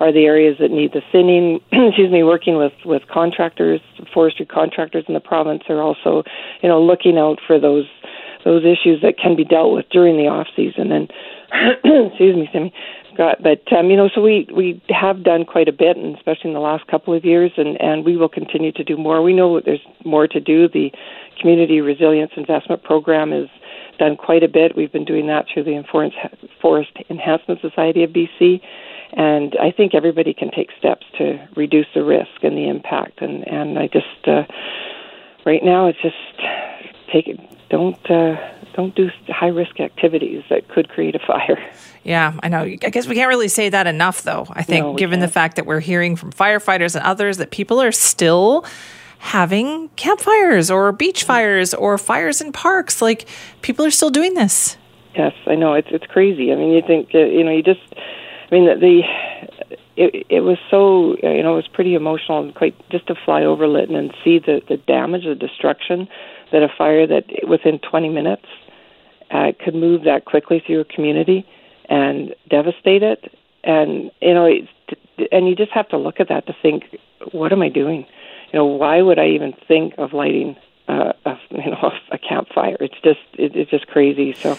are 0.01 0.13
the 0.13 0.25
areas 0.25 0.57
that 0.61 0.71
need 0.71 0.93
the 0.93 1.03
thinning. 1.13 1.61
Excuse 1.73 2.11
me, 2.11 2.23
working 2.23 2.57
with, 2.57 2.73
with 2.87 3.03
contractors, 3.13 3.81
forestry 4.15 4.47
contractors 4.47 5.05
in 5.09 5.15
the 5.15 5.21
province 5.21 5.65
are 5.69 5.83
also, 5.83 6.23
you 6.63 6.69
know, 6.71 6.81
looking 6.81 7.19
out 7.19 7.39
for 7.47 7.61
those 7.61 7.87
those 8.45 8.65
issues 8.65 9.01
that 9.03 9.17
can 9.19 9.37
be 9.37 9.45
dealt 9.45 9.73
with 9.73 9.89
during 9.91 10.17
the 10.17 10.27
off 10.27 10.49
season. 10.57 10.91
And 10.91 11.13
excuse 12.11 12.37
me, 12.37 12.49
Simi, 12.53 12.73
got 13.17 13.43
but 13.43 13.61
um, 13.73 13.91
you 13.91 13.97
know 13.97 14.09
so 14.15 14.21
we 14.21 14.49
we 14.55 14.83
have 14.89 15.23
done 15.23 15.45
quite 15.45 15.69
a 15.69 15.73
bit 15.73 15.97
and 15.97 16.17
especially 16.17 16.51
in 16.51 16.55
the 16.55 16.61
last 16.61 16.87
couple 16.87 17.15
of 17.15 17.25
years 17.25 17.53
and 17.57 17.81
and 17.81 18.05
we 18.05 18.17
will 18.17 18.29
continue 18.29 18.73
to 18.73 18.85
do 18.85 18.97
more. 18.97 19.23
We 19.23 19.33
know 19.33 19.61
there's 19.61 19.87
more 20.05 20.27
to 20.29 20.41
do. 20.41 20.69
The 20.69 20.91
community 21.41 21.81
resilience 21.81 22.33
investment 22.37 22.83
program 22.83 23.33
is 23.33 23.49
done 23.99 24.17
quite 24.17 24.43
a 24.43 24.49
bit. 24.49 24.77
We've 24.77 24.93
been 24.93 25.05
doing 25.05 25.27
that 25.29 25.47
through 25.53 25.65
the 25.65 25.83
forest 26.61 26.91
enhancement 27.11 27.61
society 27.61 28.03
of 28.05 28.11
bc 28.11 28.61
and 29.13 29.57
i 29.61 29.71
think 29.71 29.95
everybody 29.95 30.33
can 30.33 30.51
take 30.51 30.71
steps 30.79 31.07
to 31.19 31.47
reduce 31.57 31.87
the 31.95 32.03
risk 32.03 32.43
and 32.43 32.57
the 32.57 32.69
impact 32.69 33.21
and 33.21 33.47
and 33.47 33.79
i 33.79 33.87
just 33.87 34.27
uh 34.27 34.43
right 35.45 35.63
now 35.63 35.87
it's 35.87 36.01
just 36.01 36.15
take 37.13 37.29
it 37.29 37.39
don't 37.69 38.11
uh 38.11 38.37
don't 38.75 38.95
do 38.95 39.11
high 39.29 39.49
risk 39.49 39.81
activities 39.81 40.43
that 40.51 40.69
could 40.69 40.89
create 40.89 41.15
a 41.15 41.19
fire. 41.19 41.59
Yeah, 42.05 42.37
I 42.43 42.49
know. 42.49 42.63
I 42.63 42.77
guess 42.77 43.07
we 43.07 43.15
can't 43.15 43.29
really 43.29 43.49
say 43.49 43.69
that 43.69 43.87
enough, 43.87 44.23
though. 44.23 44.47
I 44.51 44.63
think, 44.63 44.85
no, 44.85 44.95
given 44.95 45.21
can't. 45.21 45.29
the 45.29 45.33
fact 45.33 45.57
that 45.57 45.67
we're 45.67 45.81
hearing 45.81 46.17
from 46.17 46.33
firefighters 46.33 46.97
and 46.97 47.05
others 47.05 47.37
that 47.37 47.51
people 47.53 47.81
are 47.81 47.93
still 47.93 48.65
having 49.19 49.89
campfires 49.91 50.69
or 50.69 50.91
beach 50.91 51.23
fires 51.23 51.73
or 51.73 51.97
fires 51.99 52.41
in 52.41 52.53
parks. 52.53 53.01
Like 53.01 53.29
people 53.61 53.85
are 53.85 53.91
still 53.91 54.11
doing 54.11 54.35
this. 54.35 54.77
Yes, 55.15 55.33
I 55.47 55.55
know 55.55 55.75
it's 55.75 55.89
it's 55.91 56.07
crazy. 56.07 56.53
I 56.53 56.57
mean, 56.57 56.73
you 56.73 56.83
think 56.85 57.11
uh, 57.15 57.19
you 57.19 57.45
know, 57.45 57.53
you 57.53 57.63
just. 57.63 57.81
I 58.51 58.55
mean, 58.55 58.67
the, 58.67 58.75
the 58.75 59.03
it 59.97 60.27
it 60.29 60.41
was 60.41 60.59
so 60.71 61.17
you 61.23 61.43
know 61.43 61.53
it 61.53 61.57
was 61.57 61.69
pretty 61.69 61.95
emotional 61.95 62.43
and 62.43 62.55
quite 62.55 62.75
just 62.91 63.07
to 63.07 63.15
fly 63.15 63.45
over 63.45 63.69
Lytton 63.69 63.95
and 63.95 64.13
see 64.25 64.39
the 64.41 64.61
the 64.69 64.77
damage, 64.77 65.25
the 65.25 65.35
destruction 65.35 66.09
that 66.53 66.63
a 66.63 66.69
fire 66.77 67.07
that 67.07 67.25
within 67.49 67.79
20 67.79 68.09
minutes 68.09 68.47
uh, 69.31 69.53
could 69.65 69.75
move 69.75 70.05
that 70.05 70.25
quickly 70.25 70.63
through 70.65 70.81
a 70.81 70.85
community 70.85 71.47
and 71.89 72.35
devastate 72.49 73.03
it. 73.03 73.35
And 73.65 74.11
you 74.21 74.35
know, 74.35 74.47
it's, 74.47 74.69
and 75.31 75.49
you 75.49 75.57
just 75.57 75.73
have 75.73 75.89
to 75.89 75.97
look 75.97 76.21
at 76.21 76.29
that 76.29 76.47
to 76.47 76.57
think, 76.63 76.85
what 77.33 77.53
am 77.53 77.63
I 77.63 77.69
doing? 77.69 78.07
You 78.53 78.59
know, 78.59 78.67
why 78.67 79.01
would 79.01 79.19
I 79.19 79.29
even 79.29 79.55
think 79.67 79.95
of 79.99 80.13
lighting 80.13 80.57
uh, 80.93 81.13
a 81.25 81.39
you 81.51 81.71
know 81.71 81.93
a 82.13 82.19
campfire? 82.19 82.77
It's 82.81 83.01
just 83.03 83.21
it, 83.35 83.57
it's 83.57 83.71
just 83.71 83.87
crazy. 83.87 84.33
So 84.33 84.57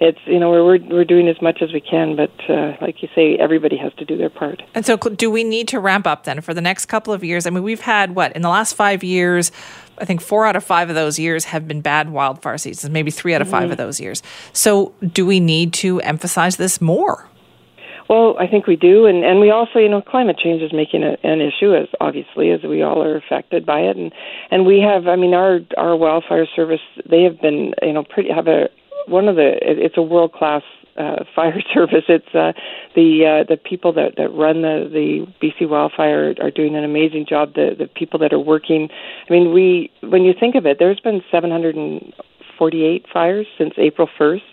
it's 0.00 0.18
you 0.26 0.38
know 0.38 0.50
we're 0.50 0.78
we're 0.78 1.04
doing 1.04 1.28
as 1.28 1.40
much 1.40 1.62
as 1.62 1.72
we 1.72 1.80
can, 1.80 2.16
but 2.16 2.32
uh, 2.48 2.76
like 2.80 3.02
you 3.02 3.08
say, 3.14 3.36
everybody 3.36 3.76
has 3.76 3.92
to 3.94 4.04
do 4.04 4.16
their 4.16 4.30
part. 4.30 4.62
And 4.74 4.84
so, 4.84 4.96
do 4.96 5.30
we 5.30 5.44
need 5.44 5.68
to 5.68 5.80
ramp 5.80 6.06
up 6.06 6.24
then 6.24 6.40
for 6.40 6.54
the 6.54 6.60
next 6.60 6.86
couple 6.86 7.12
of 7.12 7.22
years? 7.22 7.46
I 7.46 7.50
mean, 7.50 7.62
we've 7.62 7.80
had 7.80 8.14
what 8.14 8.34
in 8.34 8.42
the 8.42 8.48
last 8.48 8.74
five 8.74 9.04
years. 9.04 9.52
I 9.98 10.04
think 10.04 10.20
four 10.20 10.46
out 10.46 10.56
of 10.56 10.64
five 10.64 10.88
of 10.88 10.96
those 10.96 11.18
years 11.18 11.44
have 11.44 11.68
been 11.68 11.82
bad 11.82 12.10
wildfire 12.10 12.58
seasons, 12.58 12.90
maybe 12.90 13.10
three 13.10 13.34
out 13.34 13.42
of 13.42 13.48
5 13.48 13.62
mm-hmm. 13.62 13.72
of 13.72 13.76
those 13.76 14.00
years. 14.00 14.22
So, 14.52 14.94
do 15.12 15.26
we 15.26 15.38
need 15.38 15.74
to 15.74 16.00
emphasize 16.00 16.56
this 16.56 16.80
more? 16.80 17.28
Well, 18.12 18.36
I 18.38 18.46
think 18.46 18.66
we 18.66 18.76
do, 18.76 19.06
and 19.06 19.24
and 19.24 19.40
we 19.40 19.50
also, 19.50 19.78
you 19.78 19.88
know, 19.88 20.02
climate 20.02 20.36
change 20.36 20.60
is 20.60 20.70
making 20.70 21.02
a, 21.02 21.16
an 21.26 21.40
issue, 21.40 21.74
as 21.74 21.88
obviously 21.98 22.50
as 22.50 22.60
we 22.62 22.82
all 22.82 23.02
are 23.02 23.16
affected 23.16 23.64
by 23.64 23.80
it, 23.80 23.96
and 23.96 24.12
and 24.50 24.66
we 24.66 24.80
have, 24.80 25.06
I 25.06 25.16
mean, 25.16 25.32
our 25.32 25.60
our 25.78 25.96
wildfire 25.96 26.46
service, 26.54 26.82
they 27.08 27.22
have 27.22 27.40
been, 27.40 27.72
you 27.80 27.94
know, 27.94 28.04
pretty 28.04 28.28
have 28.28 28.48
a 28.48 28.68
one 29.06 29.28
of 29.28 29.36
the 29.36 29.52
it's 29.62 29.96
a 29.96 30.02
world 30.02 30.34
class 30.34 30.60
uh, 30.98 31.24
fire 31.34 31.62
service. 31.72 32.04
It's 32.06 32.34
uh, 32.34 32.52
the 32.94 33.24
uh, 33.24 33.48
the 33.48 33.56
people 33.56 33.94
that 33.94 34.16
that 34.18 34.28
run 34.28 34.60
the 34.60 34.90
the 34.92 35.26
BC 35.40 35.66
wildfire 35.66 36.34
are 36.38 36.50
doing 36.50 36.76
an 36.76 36.84
amazing 36.84 37.24
job. 37.26 37.54
The 37.54 37.70
the 37.78 37.86
people 37.86 38.18
that 38.18 38.34
are 38.34 38.38
working. 38.38 38.90
I 39.26 39.32
mean, 39.32 39.54
we 39.54 39.90
when 40.02 40.24
you 40.24 40.34
think 40.38 40.54
of 40.54 40.66
it, 40.66 40.76
there's 40.78 41.00
been 41.00 41.22
748 41.30 43.06
fires 43.10 43.46
since 43.56 43.72
April 43.78 44.06
1st, 44.20 44.51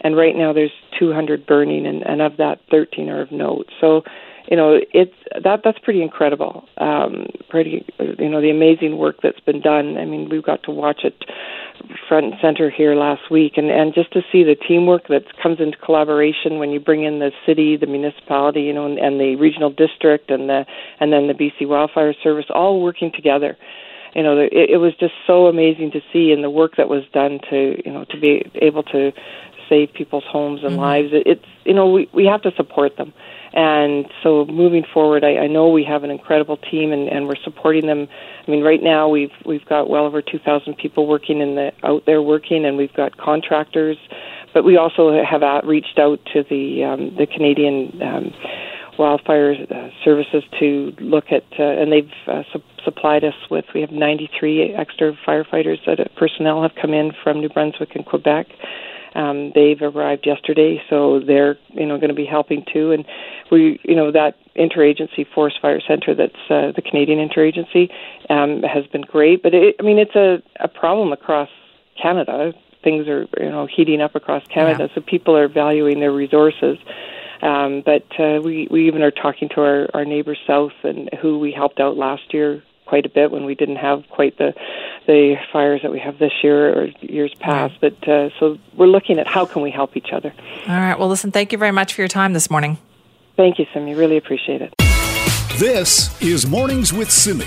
and 0.00 0.16
right 0.16 0.36
now 0.36 0.52
there's 0.52 0.72
200 0.98 1.46
burning, 1.46 1.86
and, 1.86 2.02
and 2.02 2.20
of 2.20 2.36
that, 2.38 2.60
13 2.70 3.08
are 3.08 3.22
of 3.22 3.32
note. 3.32 3.66
So 3.80 4.02
you 4.50 4.56
know 4.56 4.80
it's 4.92 5.14
that 5.44 5.60
that's 5.62 5.78
pretty 5.78 6.02
incredible. 6.02 6.68
Um 6.78 7.26
pretty 7.48 7.86
you 8.18 8.28
know 8.28 8.40
the 8.40 8.50
amazing 8.50 8.98
work 8.98 9.16
that's 9.22 9.40
been 9.40 9.60
done. 9.60 9.96
I 9.96 10.04
mean 10.04 10.28
we've 10.28 10.42
got 10.42 10.62
to 10.64 10.70
watch 10.70 11.00
it 11.04 11.14
front 12.08 12.26
and 12.26 12.34
center 12.42 12.70
here 12.70 12.94
last 12.94 13.30
week 13.30 13.54
and 13.56 13.70
and 13.70 13.94
just 13.94 14.12
to 14.12 14.20
see 14.32 14.42
the 14.42 14.56
teamwork 14.56 15.08
that 15.08 15.22
comes 15.42 15.60
into 15.60 15.78
collaboration 15.78 16.58
when 16.58 16.70
you 16.70 16.80
bring 16.80 17.04
in 17.04 17.20
the 17.20 17.30
city 17.46 17.76
the 17.76 17.86
municipality 17.86 18.62
you 18.62 18.72
know 18.72 18.86
and, 18.86 18.98
and 18.98 19.20
the 19.20 19.36
regional 19.36 19.70
district 19.70 20.30
and 20.30 20.48
the 20.48 20.64
and 20.98 21.12
then 21.12 21.28
the 21.28 21.34
BC 21.34 21.66
wildfire 21.66 22.14
service 22.22 22.46
all 22.50 22.82
working 22.82 23.12
together. 23.14 23.56
You 24.14 24.24
know 24.24 24.36
it, 24.38 24.52
it 24.52 24.78
was 24.78 24.94
just 24.98 25.14
so 25.26 25.46
amazing 25.46 25.92
to 25.92 26.00
see 26.12 26.32
and 26.32 26.42
the 26.42 26.50
work 26.50 26.72
that 26.76 26.88
was 26.88 27.04
done 27.12 27.38
to 27.50 27.80
you 27.84 27.92
know 27.92 28.04
to 28.10 28.18
be 28.18 28.50
able 28.60 28.82
to 28.84 29.12
save 29.70 29.94
people's 29.94 30.24
homes 30.28 30.60
and 30.62 30.72
mm-hmm. 30.72 30.82
lives 30.82 31.08
it, 31.12 31.22
it's 31.26 31.46
you 31.64 31.72
know 31.72 31.90
we 31.90 32.10
we 32.12 32.26
have 32.26 32.42
to 32.42 32.50
support 32.56 32.98
them 32.98 33.14
and 33.52 34.06
so 34.22 34.44
moving 34.44 34.84
forward, 34.94 35.24
I, 35.24 35.38
I 35.38 35.46
know 35.48 35.68
we 35.68 35.82
have 35.84 36.04
an 36.04 36.10
incredible 36.10 36.56
team, 36.56 36.92
and, 36.92 37.08
and 37.08 37.26
we're 37.26 37.42
supporting 37.42 37.86
them. 37.86 38.06
I 38.46 38.50
mean, 38.50 38.62
right 38.62 38.82
now 38.82 39.08
we've 39.08 39.32
we've 39.44 39.64
got 39.64 39.90
well 39.90 40.04
over 40.04 40.22
2,000 40.22 40.76
people 40.76 41.08
working 41.08 41.40
in 41.40 41.56
the 41.56 41.72
out 41.82 42.06
there 42.06 42.22
working, 42.22 42.64
and 42.64 42.76
we've 42.76 42.94
got 42.94 43.16
contractors, 43.16 43.96
but 44.54 44.64
we 44.64 44.76
also 44.76 45.20
have 45.24 45.42
out, 45.42 45.66
reached 45.66 45.98
out 45.98 46.20
to 46.32 46.44
the 46.48 46.84
um, 46.84 47.16
the 47.16 47.26
Canadian. 47.26 48.00
Um, 48.02 48.34
wildfire 48.98 49.54
uh, 49.70 49.88
services 50.04 50.44
to 50.58 50.92
look 51.00 51.32
at, 51.32 51.44
uh, 51.58 51.62
and 51.62 51.90
they've 51.90 52.12
uh, 52.26 52.42
su- 52.52 52.62
supplied 52.84 53.24
us 53.24 53.34
with. 53.50 53.64
We 53.72 53.80
have 53.80 53.90
93 53.90 54.74
extra 54.74 55.16
firefighters 55.26 55.78
that 55.86 56.00
uh, 56.00 56.04
personnel 56.18 56.60
have 56.60 56.72
come 56.74 56.92
in 56.92 57.12
from 57.24 57.40
New 57.40 57.48
Brunswick 57.48 57.96
and 57.96 58.04
Quebec 58.04 58.48
um, 59.14 59.52
they've 59.54 59.80
arrived 59.82 60.26
yesterday, 60.26 60.82
so 60.88 61.20
they're 61.20 61.58
you 61.68 61.86
know 61.86 61.96
going 61.96 62.10
to 62.10 62.14
be 62.14 62.26
helping 62.26 62.64
too. 62.72 62.92
And 62.92 63.04
we, 63.50 63.80
you 63.82 63.96
know, 63.96 64.12
that 64.12 64.36
interagency 64.56 65.26
forest 65.34 65.58
fire 65.60 65.80
center 65.86 66.14
that's 66.14 66.34
uh, 66.48 66.72
the 66.74 66.82
Canadian 66.82 67.18
interagency 67.18 67.90
um, 68.28 68.62
has 68.62 68.86
been 68.86 69.02
great. 69.02 69.42
But 69.42 69.54
it, 69.54 69.76
I 69.80 69.82
mean, 69.82 69.98
it's 69.98 70.14
a, 70.14 70.42
a 70.60 70.68
problem 70.68 71.12
across 71.12 71.48
Canada. 72.00 72.52
Things 72.82 73.08
are 73.08 73.26
you 73.38 73.50
know 73.50 73.66
heating 73.66 74.00
up 74.00 74.14
across 74.14 74.44
Canada, 74.46 74.86
yeah. 74.88 74.94
so 74.94 75.00
people 75.00 75.36
are 75.36 75.48
valuing 75.48 76.00
their 76.00 76.12
resources. 76.12 76.78
Um, 77.42 77.82
but 77.84 78.06
uh, 78.18 78.40
we 78.42 78.68
we 78.70 78.86
even 78.86 79.02
are 79.02 79.10
talking 79.10 79.48
to 79.50 79.60
our 79.60 79.88
our 79.94 80.04
neighbors 80.04 80.38
south 80.46 80.72
and 80.84 81.10
who 81.20 81.38
we 81.38 81.52
helped 81.52 81.80
out 81.80 81.96
last 81.96 82.32
year 82.32 82.62
quite 82.90 83.06
a 83.06 83.08
bit 83.08 83.30
when 83.30 83.44
we 83.44 83.54
didn't 83.54 83.76
have 83.76 84.02
quite 84.10 84.36
the 84.36 84.52
the 85.06 85.36
fires 85.52 85.80
that 85.82 85.92
we 85.92 86.00
have 86.00 86.18
this 86.18 86.32
year 86.42 86.58
or 86.76 86.88
years 87.00 87.32
past. 87.38 87.74
But 87.80 87.96
uh, 88.06 88.30
so 88.38 88.58
we're 88.76 88.88
looking 88.88 89.18
at 89.18 89.26
how 89.28 89.46
can 89.46 89.62
we 89.62 89.70
help 89.70 89.96
each 89.96 90.12
other. 90.12 90.34
All 90.68 90.74
right. 90.76 90.98
Well, 90.98 91.08
listen. 91.08 91.30
Thank 91.30 91.52
you 91.52 91.58
very 91.58 91.70
much 91.70 91.94
for 91.94 92.02
your 92.02 92.08
time 92.08 92.32
this 92.32 92.50
morning. 92.50 92.78
Thank 93.36 93.58
you, 93.58 93.66
Simi. 93.72 93.94
Really 93.94 94.16
appreciate 94.16 94.60
it. 94.60 94.74
This 95.58 96.20
is 96.20 96.46
Mornings 96.46 96.92
with 96.92 97.10
Simi. 97.10 97.46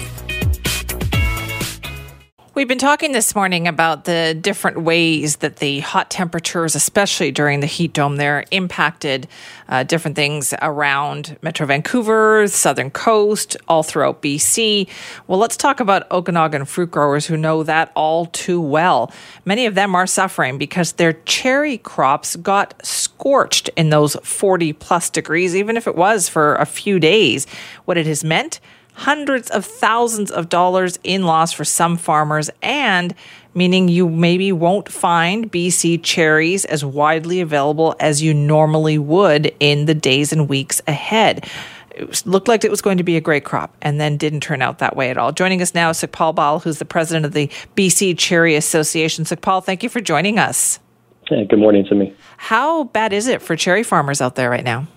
We've 2.56 2.68
been 2.68 2.78
talking 2.78 3.14
this 3.14 3.34
morning 3.34 3.68
about 3.68 4.06
the 4.06 4.38
different 4.40 4.84
ways 4.84 5.38
that 5.38 5.56
the 5.56 5.80
hot 5.80 6.12
temperatures, 6.12 6.76
especially 6.76 7.32
during 7.32 7.62
the 7.62 7.66
heat 7.66 7.94
dome 7.94 8.18
there, 8.18 8.46
impacted 8.52 9.28
uh, 9.68 9.82
different 9.82 10.16
things 10.16 10.54
around 10.62 11.36
Metro 11.42 11.66
Vancouver, 11.66 12.48
southern 12.48 12.92
coast, 12.92 13.58
all 13.68 13.82
throughout 13.82 14.22
BC. 14.22 14.88
Well, 15.26 15.40
let's 15.40 15.58
talk 15.58 15.80
about 15.80 16.06
Okanagan 16.12 16.66
fruit 16.66 16.92
growers 16.92 17.26
who 17.26 17.38
know 17.38 17.64
that 17.64 17.92
all 17.96 18.28
too 18.28 18.62
well. 18.62 19.12
Many 19.46 19.66
of 19.66 19.74
them 19.74 19.96
are 19.96 20.06
suffering 20.06 20.60
because 20.60 20.92
their 20.92 21.14
cherry 21.14 21.80
crops 21.80 22.36
got 22.36 22.76
scorched 22.86 23.70
in 23.70 23.90
those 23.90 24.16
40 24.22 24.74
plus 24.74 25.10
degrees, 25.10 25.56
even 25.56 25.76
if 25.76 25.88
it 25.88 25.96
was 25.96 26.30
for 26.30 26.54
a 26.58 26.68
few 26.68 27.00
days. 27.00 27.48
What 27.86 27.98
it 27.98 28.06
has 28.06 28.24
meant? 28.24 28.60
Hundreds 28.94 29.50
of 29.50 29.66
thousands 29.66 30.32
of 30.32 30.50
dollars 30.50 31.00
in 31.04 31.24
loss 31.24 31.52
for 31.52 31.66
some 31.66 31.98
farmers, 31.98 32.50
and 32.62 33.14
meaning 33.54 33.88
you 33.88 34.10
maybe 34.10 34.52
won't 34.52 34.90
find 34.90 35.52
BC 35.52 36.02
cherries 36.04 36.66
as 36.66 36.84
widely 36.84 37.42
available 37.42 37.96
as 38.00 38.22
you 38.22 38.34
normally 38.34 38.98
would 38.98 39.54
in 39.60 39.86
the 39.86 39.94
days 39.94 40.32
and 40.32 40.50
weeks 40.50 40.82
ahead. 40.88 41.48
It 41.96 42.26
looked 42.26 42.48
like 42.48 42.64
it 42.64 42.72
was 42.72 42.82
going 42.82 42.98
to 42.98 43.04
be 43.04 43.18
a 43.18 43.22
great 43.22 43.46
crop 43.46 43.76
and 43.82 44.00
then 44.00 44.18
didn't 44.18 44.40
turn 44.40 44.64
out 44.64 44.80
that 44.80 44.96
way 44.96 45.12
at 45.12 45.18
all. 45.18 45.32
Joining 45.32 45.62
us 45.62 45.76
now 45.76 45.92
is 45.92 45.98
Sukhpal 45.98 46.34
Bahl, 46.34 46.60
who's 46.60 46.80
the 46.80 46.86
president 46.86 47.26
of 47.26 47.34
the 47.34 47.48
BC 47.76 48.18
Cherry 48.18 48.56
Association. 48.56 49.26
Sukhpal, 49.26 49.64
thank 49.64 49.84
you 49.84 49.90
for 49.90 50.02
joining 50.02 50.40
us. 50.40 50.80
Hey, 51.28 51.46
good 51.46 51.60
morning 51.60 51.86
to 51.86 51.96
me. 51.96 52.14
How 52.38 52.86
bad 52.86 53.14
is 53.14 53.28
it 53.28 53.42
for 53.42 53.56
cherry 53.56 53.84
farmers 53.84 54.22
out 54.22 54.36
there 54.36 54.50
right 54.50 54.64
now? 54.64 54.88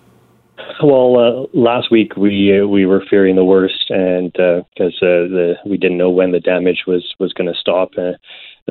Well, 0.83 1.17
uh, 1.19 1.59
last 1.59 1.91
week 1.91 2.17
we 2.17 2.59
uh, 2.59 2.67
we 2.67 2.87
were 2.87 3.03
fearing 3.09 3.37
the 3.37 3.45
worst, 3.45 3.91
and 3.91 4.33
because 4.33 4.99
uh, 5.03 5.07
uh, 5.07 5.29
the 5.29 5.55
we 5.67 5.77
didn't 5.77 5.99
know 5.99 6.11
when 6.11 6.33
the 6.33 6.41
damage 6.41 6.85
was 6.87 7.15
was 7.19 7.33
going 7.33 7.53
to 7.53 7.59
stop. 7.59 7.91
Uh, 7.99 8.13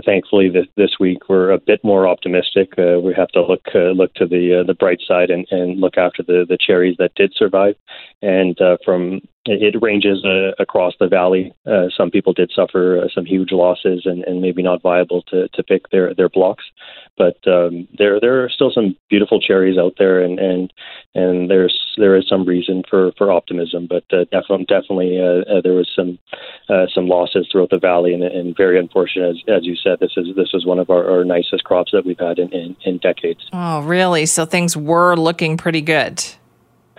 thankfully, 0.03 0.49
this, 0.49 0.65
this 0.75 0.95
week 0.99 1.29
we're 1.29 1.51
a 1.51 1.59
bit 1.59 1.83
more 1.83 2.07
optimistic. 2.07 2.73
Uh, 2.77 2.99
we 2.99 3.13
have 3.15 3.29
to 3.29 3.41
look 3.41 3.65
look 3.73 4.13
to 4.15 4.25
the 4.25 4.63
the 4.65 4.73
bright 4.73 4.99
side 5.07 5.29
and, 5.29 5.45
and 5.51 5.79
look 5.79 5.97
after 5.97 6.23
the 6.23 6.45
the 6.47 6.57
cherries 6.59 6.95
that 6.97 7.15
did 7.15 7.33
survive. 7.35 7.75
And 8.21 8.57
from 8.83 9.21
it 9.45 9.75
ranges 9.81 10.23
uh, 10.25 10.51
across 10.59 10.93
the 10.99 11.07
valley. 11.07 11.53
Uh, 11.65 11.85
some 11.95 12.09
people 12.09 12.33
did 12.33 12.51
suffer 12.53 12.99
uh, 12.99 13.07
some 13.13 13.25
huge 13.25 13.51
losses 13.51 14.01
and, 14.05 14.23
and 14.23 14.41
maybe 14.41 14.63
not 14.63 14.81
viable 14.81 15.21
to, 15.23 15.47
to 15.49 15.63
pick 15.63 15.89
their, 15.89 16.13
their 16.13 16.29
blocks. 16.29 16.63
But 17.17 17.37
um, 17.47 17.87
there 17.97 18.19
there 18.19 18.43
are 18.43 18.49
still 18.49 18.71
some 18.71 18.97
beautiful 19.09 19.39
cherries 19.39 19.77
out 19.77 19.93
there, 19.97 20.21
and 20.21 20.37
and, 20.37 20.73
and 21.13 21.49
there's 21.49 21.93
there 21.97 22.17
is 22.17 22.27
some 22.27 22.43
reason 22.43 22.83
for, 22.89 23.13
for 23.17 23.31
optimism. 23.31 23.87
But 23.87 24.03
uh, 24.11 24.25
definitely 24.31 24.65
definitely 24.65 25.21
uh, 25.21 25.49
uh, 25.49 25.61
there 25.61 25.75
was 25.75 25.89
some 25.95 26.19
uh, 26.67 26.87
some 26.93 27.07
losses 27.07 27.47
throughout 27.49 27.69
the 27.69 27.79
valley, 27.79 28.13
and, 28.13 28.23
and 28.23 28.57
very 28.57 28.77
unfortunate 28.77 29.29
as, 29.29 29.37
as 29.47 29.65
you 29.65 29.77
said. 29.77 29.99
This 30.01 30.11
is 30.17 30.35
this 30.35 30.51
was 30.53 30.65
one 30.65 30.79
of 30.79 30.89
our, 30.89 31.09
our 31.09 31.23
nicest 31.23 31.63
crops 31.63 31.91
that 31.93 32.05
we've 32.05 32.19
had 32.19 32.37
in, 32.37 32.51
in, 32.51 32.75
in 32.83 32.97
decades. 32.97 33.47
Oh, 33.53 33.81
really? 33.83 34.25
So 34.25 34.45
things 34.45 34.75
were 34.75 35.15
looking 35.15 35.55
pretty 35.55 35.81
good. 35.81 36.21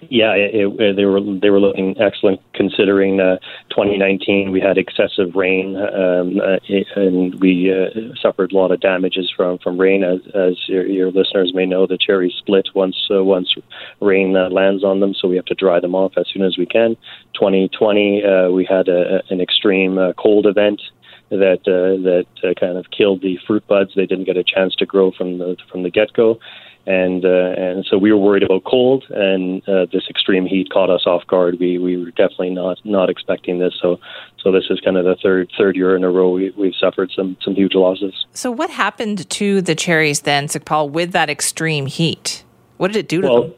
Yeah, 0.02 0.34
it, 0.34 0.54
it, 0.54 0.96
they 0.96 1.06
were 1.06 1.20
they 1.40 1.48
were 1.48 1.58
looking 1.58 1.96
excellent 1.98 2.40
considering 2.52 3.18
uh, 3.18 3.38
2019 3.70 4.52
we 4.52 4.60
had 4.60 4.76
excessive 4.76 5.34
rain 5.34 5.74
um, 5.74 6.38
uh, 6.38 6.58
and 6.96 7.34
we 7.40 7.72
uh, 7.72 8.14
suffered 8.20 8.52
a 8.52 8.54
lot 8.54 8.72
of 8.72 8.80
damages 8.80 9.32
from 9.34 9.56
from 9.58 9.80
rain. 9.80 10.04
As, 10.04 10.20
as 10.34 10.68
your, 10.68 10.86
your 10.86 11.10
listeners 11.10 11.52
may 11.54 11.64
know, 11.64 11.86
the 11.86 11.96
cherries 11.96 12.34
split 12.36 12.68
once 12.74 13.08
uh, 13.10 13.24
once 13.24 13.54
rain 14.02 14.36
uh, 14.36 14.50
lands 14.50 14.84
on 14.84 15.00
them, 15.00 15.14
so 15.14 15.28
we 15.28 15.36
have 15.36 15.46
to 15.46 15.54
dry 15.54 15.80
them 15.80 15.94
off 15.94 16.12
as 16.18 16.26
soon 16.30 16.42
as 16.42 16.58
we 16.58 16.66
can. 16.66 16.96
2020 17.32 18.22
uh, 18.22 18.50
we 18.50 18.66
had 18.66 18.88
a, 18.88 19.22
an 19.30 19.40
extreme 19.40 19.98
cold 20.18 20.46
event 20.46 20.82
that 21.30 21.60
uh, 21.66 22.00
that 22.02 22.26
uh, 22.44 22.54
kind 22.58 22.76
of 22.76 22.86
killed 22.96 23.22
the 23.22 23.38
fruit 23.46 23.66
buds. 23.66 23.92
They 23.96 24.06
didn't 24.06 24.24
get 24.24 24.36
a 24.36 24.44
chance 24.44 24.74
to 24.76 24.86
grow 24.86 25.10
from 25.10 25.38
the 25.38 25.56
from 25.70 25.82
the 25.82 25.90
get 25.90 26.12
go, 26.12 26.38
and 26.86 27.24
uh, 27.24 27.54
and 27.58 27.84
so 27.84 27.98
we 27.98 28.12
were 28.12 28.18
worried 28.18 28.44
about 28.44 28.64
cold, 28.64 29.04
and 29.10 29.68
uh, 29.68 29.86
this 29.92 30.04
extreme 30.08 30.46
heat 30.46 30.70
caught 30.70 30.88
us 30.88 31.02
off 31.06 31.26
guard. 31.26 31.58
We 31.58 31.78
we 31.78 31.96
were 31.96 32.10
definitely 32.10 32.50
not 32.50 32.78
not 32.84 33.10
expecting 33.10 33.58
this. 33.58 33.74
So 33.82 33.98
so 34.42 34.52
this 34.52 34.64
is 34.70 34.80
kind 34.80 34.96
of 34.96 35.04
the 35.04 35.16
third 35.22 35.50
third 35.58 35.74
year 35.74 35.96
in 35.96 36.04
a 36.04 36.10
row 36.10 36.30
we, 36.30 36.50
we've 36.50 36.74
suffered 36.78 37.10
some 37.14 37.36
some 37.42 37.54
huge 37.54 37.74
losses. 37.74 38.26
So 38.32 38.50
what 38.50 38.70
happened 38.70 39.28
to 39.30 39.60
the 39.60 39.74
cherries 39.74 40.20
then, 40.20 40.46
Sukhpal, 40.46 40.90
with 40.90 41.10
that 41.12 41.28
extreme 41.28 41.86
heat? 41.86 42.44
What 42.76 42.92
did 42.92 43.00
it 43.00 43.08
do 43.08 43.20
to 43.20 43.26
well, 43.26 43.42
them? 43.42 43.54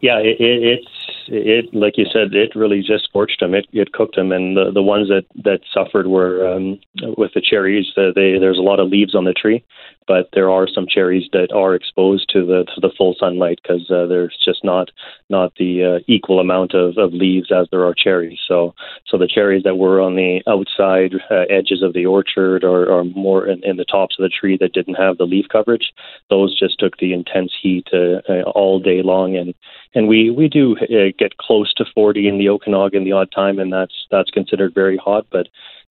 Yeah, 0.00 0.18
it, 0.18 0.38
it, 0.38 0.62
it's 0.62 0.88
it 1.28 1.74
like 1.74 1.96
you 1.96 2.06
said, 2.12 2.34
it 2.34 2.54
really 2.54 2.82
just 2.82 3.04
scorched 3.04 3.40
them. 3.40 3.54
It 3.54 3.66
it 3.72 3.92
cooked 3.92 4.16
them, 4.16 4.30
and 4.30 4.56
the 4.56 4.70
the 4.72 4.82
ones 4.82 5.08
that 5.08 5.24
that 5.44 5.60
suffered 5.72 6.06
were 6.06 6.46
um, 6.46 6.78
with 7.16 7.32
the 7.34 7.40
cherries. 7.40 7.86
Uh, 7.96 8.12
they 8.14 8.38
there's 8.38 8.58
a 8.58 8.62
lot 8.62 8.80
of 8.80 8.88
leaves 8.88 9.14
on 9.14 9.24
the 9.24 9.32
tree, 9.32 9.64
but 10.08 10.30
there 10.32 10.50
are 10.50 10.66
some 10.66 10.86
cherries 10.88 11.28
that 11.32 11.52
are 11.52 11.74
exposed 11.74 12.30
to 12.32 12.46
the 12.46 12.64
to 12.74 12.80
the 12.80 12.90
full 12.96 13.14
sunlight 13.20 13.60
because 13.62 13.88
uh, 13.90 14.06
there's 14.06 14.36
just 14.42 14.64
not 14.64 14.90
not 15.28 15.52
the 15.58 15.84
uh, 15.84 15.98
equal 16.08 16.40
amount 16.40 16.74
of, 16.74 16.96
of 16.96 17.12
leaves 17.12 17.52
as 17.52 17.68
there 17.70 17.84
are 17.84 17.94
cherries. 17.94 18.38
So 18.48 18.74
so 19.06 19.18
the 19.18 19.28
cherries 19.28 19.64
that 19.64 19.76
were 19.76 20.00
on 20.00 20.16
the 20.16 20.40
outside 20.48 21.14
uh, 21.30 21.44
edges 21.50 21.82
of 21.82 21.92
the 21.92 22.06
orchard 22.06 22.64
or, 22.64 22.86
or 22.86 23.04
more 23.04 23.46
in, 23.46 23.62
in 23.62 23.76
the 23.76 23.84
tops 23.84 24.16
of 24.18 24.22
the 24.22 24.30
tree 24.30 24.56
that 24.60 24.72
didn't 24.72 24.94
have 24.94 25.18
the 25.18 25.24
leaf 25.24 25.46
coverage, 25.52 25.92
those 26.30 26.58
just 26.58 26.78
took 26.78 26.96
the 26.96 27.12
intense 27.12 27.52
heat 27.62 27.86
uh, 27.92 28.22
uh, 28.28 28.42
all 28.54 28.80
day 28.80 29.02
long, 29.02 29.36
and 29.36 29.54
and 29.94 30.08
we 30.08 30.30
we 30.30 30.48
do 30.48 30.76
uh, 30.78 31.12
get 31.18 31.36
close 31.36 31.72
to 31.74 31.84
40 31.94 32.28
in 32.28 32.38
the 32.38 32.48
Okanagan 32.48 33.04
the 33.04 33.12
odd 33.12 33.30
time, 33.30 33.58
and 33.58 33.72
that's 33.72 34.06
that's 34.10 34.30
considered 34.30 34.74
very 34.74 34.96
hot, 34.96 35.26
but 35.30 35.48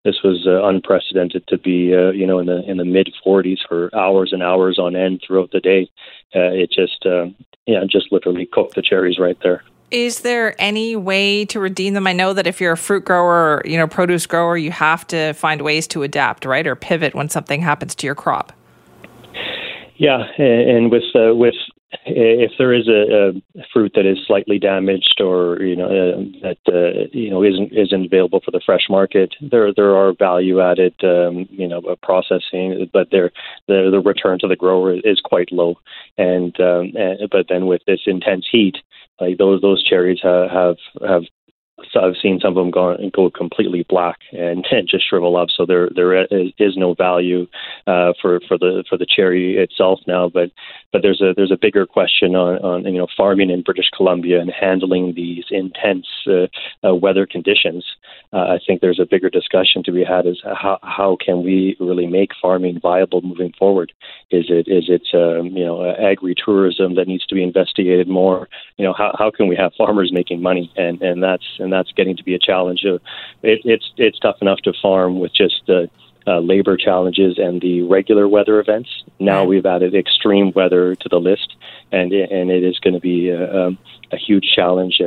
this 0.07 0.23
was 0.23 0.47
uh, 0.47 0.63
unprecedented 0.63 1.45
to 1.47 1.57
be 1.57 1.93
uh, 1.93 2.11
you 2.11 2.25
know 2.25 2.39
in 2.39 2.45
the 2.45 2.63
in 2.69 2.77
the 2.77 2.85
mid 2.85 3.13
40s 3.25 3.59
for 3.67 3.93
hours 3.93 4.31
and 4.31 4.41
hours 4.41 4.79
on 4.79 4.95
end 4.95 5.21
throughout 5.25 5.51
the 5.51 5.59
day. 5.59 5.89
Uh, 6.33 6.51
it 6.51 6.71
just 6.71 7.05
uh, 7.05 7.25
yeah 7.65 7.83
just 7.89 8.11
literally 8.11 8.45
cooked 8.45 8.75
the 8.75 8.81
cherries 8.81 9.19
right 9.19 9.37
there. 9.43 9.63
Is 9.91 10.21
there 10.21 10.55
any 10.59 10.95
way 10.95 11.45
to 11.45 11.59
redeem 11.59 11.93
them? 11.93 12.07
I 12.07 12.13
know 12.13 12.33
that 12.33 12.47
if 12.47 12.59
you're 12.59 12.73
a 12.73 12.77
fruit 12.77 13.05
grower, 13.05 13.55
or, 13.55 13.61
you 13.63 13.77
know, 13.77 13.87
produce 13.87 14.25
grower, 14.25 14.57
you 14.57 14.69
have 14.69 15.07
to 15.07 15.31
find 15.31 15.61
ways 15.61 15.87
to 15.87 16.03
adapt, 16.03 16.43
right, 16.43 16.67
or 16.67 16.75
pivot 16.75 17.15
when 17.15 17.29
something 17.29 17.61
happens 17.61 17.95
to 17.95 18.05
your 18.05 18.13
crop. 18.15 18.51
Yeah, 19.95 20.25
and 20.37 20.91
with 20.91 21.03
uh, 21.15 21.35
with 21.35 21.55
if 22.05 22.51
there 22.57 22.73
is 22.73 22.87
a, 22.87 23.39
a, 23.59 23.63
fruit 23.71 23.93
that 23.95 24.05
is 24.05 24.17
slightly 24.27 24.59
damaged 24.59 25.21
or 25.21 25.61
you 25.61 25.75
know 25.75 25.85
uh, 25.85 26.17
that 26.41 26.57
uh, 26.67 27.07
you 27.11 27.29
know 27.29 27.43
isn't 27.43 27.71
isn't 27.71 28.05
available 28.05 28.41
for 28.43 28.51
the 28.51 28.61
fresh 28.65 28.87
market, 28.89 29.33
there 29.41 29.73
there 29.73 29.95
are 29.95 30.13
value 30.13 30.61
added 30.61 30.93
um, 31.03 31.47
you 31.49 31.67
know 31.67 31.81
processing, 32.03 32.89
but 32.91 33.07
there 33.11 33.31
the 33.67 33.89
the 33.91 33.99
return 33.99 34.37
to 34.39 34.47
the 34.47 34.55
grower 34.55 34.93
is 34.93 35.21
quite 35.23 35.51
low. 35.51 35.75
And, 36.17 36.59
um, 36.59 36.91
and 36.95 37.29
but 37.31 37.47
then 37.47 37.67
with 37.67 37.81
this 37.87 38.01
intense 38.05 38.47
heat, 38.51 38.77
like 39.21 39.37
those 39.37 39.61
those 39.61 39.83
cherries 39.83 40.19
have 40.23 40.49
have, 40.49 40.77
have 41.07 41.23
so 41.91 41.99
I've 41.99 42.15
seen 42.21 42.39
some 42.41 42.49
of 42.49 42.55
them 42.55 42.71
go 42.71 42.97
go 43.13 43.29
completely 43.29 43.85
black 43.87 44.17
and, 44.31 44.65
and 44.71 44.87
just 44.91 45.07
shrivel 45.07 45.37
up. 45.37 45.49
So 45.55 45.65
there 45.65 45.89
there 45.95 46.25
is 46.25 46.75
no 46.75 46.93
value 46.93 47.47
uh, 47.85 48.13
for 48.21 48.39
for 48.47 48.57
the 48.57 48.83
for 48.89 48.97
the 48.97 49.05
cherry 49.05 49.57
itself 49.57 49.99
now. 50.07 50.29
But 50.29 50.51
but 50.91 51.01
there's 51.01 51.21
a 51.21 51.33
there's 51.35 51.51
a 51.51 51.57
bigger 51.59 51.85
question 51.85 52.35
on, 52.35 52.57
on 52.63 52.85
you 52.85 52.99
know 52.99 53.07
farming 53.15 53.49
in 53.49 53.61
British 53.61 53.89
Columbia 53.95 54.39
and 54.39 54.51
handling 54.51 55.13
these 55.15 55.45
intense 55.51 56.07
uh, 56.27 56.47
uh, 56.87 56.95
weather 56.95 57.25
conditions. 57.25 57.85
Uh, 58.33 58.55
I 58.55 58.59
think 58.65 58.81
there's 58.81 58.99
a 58.99 59.05
bigger 59.05 59.29
discussion 59.29 59.83
to 59.83 59.91
be 59.91 60.03
had: 60.03 60.25
is 60.25 60.41
how 60.43 60.79
how 60.81 61.17
can 61.23 61.43
we 61.43 61.77
really 61.79 62.07
make 62.07 62.31
farming 62.41 62.79
viable 62.81 63.21
moving 63.21 63.53
forward? 63.57 63.91
Is 64.31 64.45
it 64.49 64.67
is 64.67 64.85
it 64.89 65.07
um, 65.13 65.47
you 65.47 65.65
know 65.65 65.93
agri-tourism 65.95 66.95
that 66.95 67.07
needs 67.07 67.25
to 67.27 67.35
be 67.35 67.43
investigated 67.43 68.07
more? 68.07 68.49
You 68.77 68.85
know 68.85 68.93
how 68.93 69.13
how 69.17 69.29
can 69.29 69.47
we 69.47 69.55
have 69.55 69.73
farmers 69.77 70.11
making 70.11 70.41
money? 70.41 70.71
And 70.75 71.01
and 71.01 71.21
that's 71.21 71.45
and 71.59 71.66
that's 71.71 71.91
getting 71.91 72.17
to 72.17 72.23
be 72.23 72.35
a 72.35 72.39
challenge. 72.39 72.81
It, 72.83 73.01
it's 73.41 73.91
it's 73.97 74.19
tough 74.19 74.37
enough 74.41 74.59
to 74.63 74.73
farm 74.81 75.19
with 75.19 75.33
just 75.33 75.61
the 75.67 75.89
uh, 76.27 76.39
labor 76.39 76.75
challenges 76.75 77.37
and 77.37 77.61
the 77.61 77.81
regular 77.83 78.27
weather 78.27 78.59
events. 78.59 78.89
Now 79.19 79.45
we've 79.45 79.65
added 79.65 79.95
extreme 79.95 80.51
weather 80.53 80.95
to 80.95 81.09
the 81.09 81.19
list, 81.19 81.55
and 81.91 82.11
and 82.11 82.51
it 82.51 82.63
is 82.63 82.77
going 82.79 82.93
to 82.93 82.99
be 82.99 83.29
a, 83.29 83.43
uh, 83.43 83.67
um, 83.67 83.77
a 84.11 84.17
huge 84.17 84.45
challenge. 84.53 85.01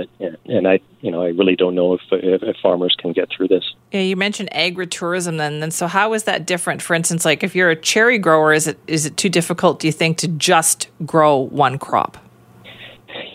And 0.46 0.66
I, 0.66 0.80
you 1.00 1.10
know, 1.10 1.22
I 1.22 1.28
really 1.28 1.56
don't 1.56 1.74
know 1.74 1.94
if, 1.94 2.00
if, 2.10 2.42
if 2.42 2.56
farmers 2.62 2.96
can 2.98 3.12
get 3.12 3.28
through 3.30 3.48
this. 3.48 3.64
Yeah, 3.92 4.00
you 4.00 4.16
mentioned 4.16 4.50
agritourism. 4.52 5.36
Then, 5.38 5.60
then 5.60 5.70
so 5.70 5.86
how 5.86 6.12
is 6.14 6.24
that 6.24 6.46
different? 6.46 6.82
For 6.82 6.94
instance, 6.94 7.24
like 7.24 7.42
if 7.42 7.54
you're 7.54 7.70
a 7.70 7.76
cherry 7.76 8.18
grower, 8.18 8.52
is 8.52 8.66
it 8.66 8.78
is 8.86 9.06
it 9.06 9.16
too 9.16 9.28
difficult? 9.28 9.80
Do 9.80 9.88
you 9.88 9.92
think 9.92 10.16
to 10.18 10.28
just 10.28 10.88
grow 11.04 11.36
one 11.36 11.78
crop? 11.78 12.18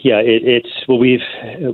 Yeah, 0.06 0.20
it, 0.20 0.44
it's 0.46 0.70
well, 0.88 1.00
we've 1.00 1.26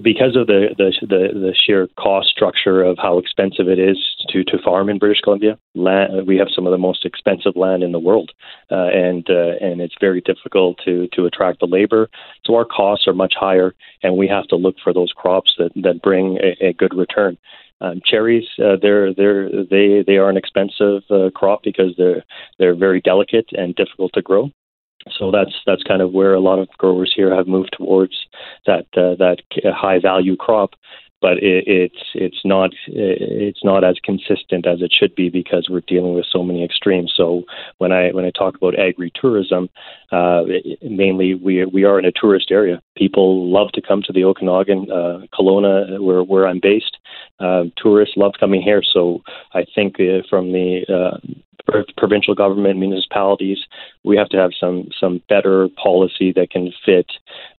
because 0.01 0.37
of 0.37 0.47
the, 0.47 0.69
the, 0.77 0.93
the 1.01 1.21
the 1.33 1.53
sheer 1.53 1.89
cost 1.99 2.29
structure 2.29 2.81
of 2.81 2.97
how 2.97 3.17
expensive 3.17 3.67
it 3.67 3.77
is 3.77 3.97
to 4.29 4.45
to 4.45 4.57
farm 4.63 4.87
in 4.87 4.99
British 4.99 5.19
Columbia. 5.19 5.57
Land, 5.75 6.25
we 6.25 6.37
have 6.37 6.47
some 6.55 6.65
of 6.65 6.71
the 6.71 6.77
most 6.77 7.03
expensive 7.03 7.57
land 7.57 7.83
in 7.83 7.91
the 7.91 7.99
world, 7.99 8.31
uh, 8.71 8.87
and 8.93 9.29
uh, 9.29 9.59
and 9.59 9.81
it's 9.81 9.95
very 9.99 10.21
difficult 10.21 10.79
to 10.85 11.09
to 11.11 11.25
attract 11.25 11.59
the 11.59 11.65
labor. 11.65 12.09
So 12.45 12.55
our 12.55 12.63
costs 12.63 13.05
are 13.05 13.13
much 13.13 13.33
higher, 13.37 13.75
and 14.01 14.15
we 14.15 14.29
have 14.29 14.47
to 14.47 14.55
look 14.55 14.75
for 14.81 14.93
those 14.93 15.11
crops 15.11 15.53
that 15.57 15.71
that 15.83 16.01
bring 16.01 16.37
a, 16.37 16.67
a 16.67 16.71
good 16.71 16.93
return. 16.95 17.37
Um, 17.81 17.99
cherries, 18.05 18.47
uh, 18.63 18.77
they're 18.81 19.13
they're 19.13 19.49
they 19.69 20.05
they 20.07 20.15
are 20.15 20.29
an 20.29 20.37
expensive 20.37 21.03
uh, 21.09 21.31
crop 21.35 21.63
because 21.65 21.95
they're 21.97 22.23
they're 22.59 22.75
very 22.75 23.01
delicate 23.01 23.49
and 23.51 23.75
difficult 23.75 24.13
to 24.13 24.21
grow. 24.21 24.51
So 25.17 25.31
that's 25.31 25.53
that's 25.65 25.83
kind 25.83 26.01
of 26.01 26.11
where 26.11 26.33
a 26.33 26.39
lot 26.39 26.59
of 26.59 26.69
growers 26.77 27.11
here 27.15 27.35
have 27.35 27.47
moved 27.47 27.75
towards 27.77 28.27
that 28.65 28.85
uh, 28.95 29.15
that 29.15 29.37
high 29.65 29.99
value 29.99 30.35
crop, 30.35 30.71
but 31.21 31.37
it, 31.37 31.63
it's 31.67 32.03
it's 32.13 32.41
not 32.43 32.71
it's 32.87 33.63
not 33.63 33.83
as 33.83 33.97
consistent 34.03 34.65
as 34.65 34.81
it 34.81 34.91
should 34.97 35.15
be 35.15 35.29
because 35.29 35.67
we're 35.69 35.81
dealing 35.81 36.13
with 36.15 36.25
so 36.29 36.43
many 36.43 36.63
extremes. 36.63 37.13
So 37.15 37.43
when 37.77 37.91
I 37.91 38.11
when 38.11 38.25
I 38.25 38.31
talk 38.31 38.55
about 38.55 38.77
agri-tourism, 38.77 39.69
uh, 40.11 40.43
mainly 40.81 41.35
we 41.35 41.65
we 41.65 41.83
are 41.83 41.97
in 41.99 42.05
a 42.05 42.11
tourist 42.11 42.51
area. 42.51 42.81
People 42.95 43.51
love 43.51 43.71
to 43.73 43.81
come 43.81 44.01
to 44.03 44.13
the 44.13 44.23
Okanagan, 44.25 44.91
uh, 44.91 45.19
Kelowna, 45.33 46.01
where 46.01 46.23
where 46.23 46.47
I'm 46.47 46.59
based. 46.61 46.97
Uh, 47.39 47.65
tourists 47.77 48.17
love 48.17 48.33
coming 48.39 48.61
here. 48.61 48.83
So 48.83 49.23
I 49.53 49.65
think 49.73 49.95
uh, 49.99 50.21
from 50.29 50.51
the 50.51 50.85
uh, 50.87 51.17
provincial 51.97 52.35
government, 52.35 52.79
municipalities, 52.79 53.59
we 54.03 54.17
have 54.17 54.29
to 54.29 54.37
have 54.37 54.51
some 54.59 54.89
some 54.99 55.21
better 55.29 55.69
policy 55.81 56.31
that 56.33 56.49
can 56.49 56.71
fit 56.85 57.07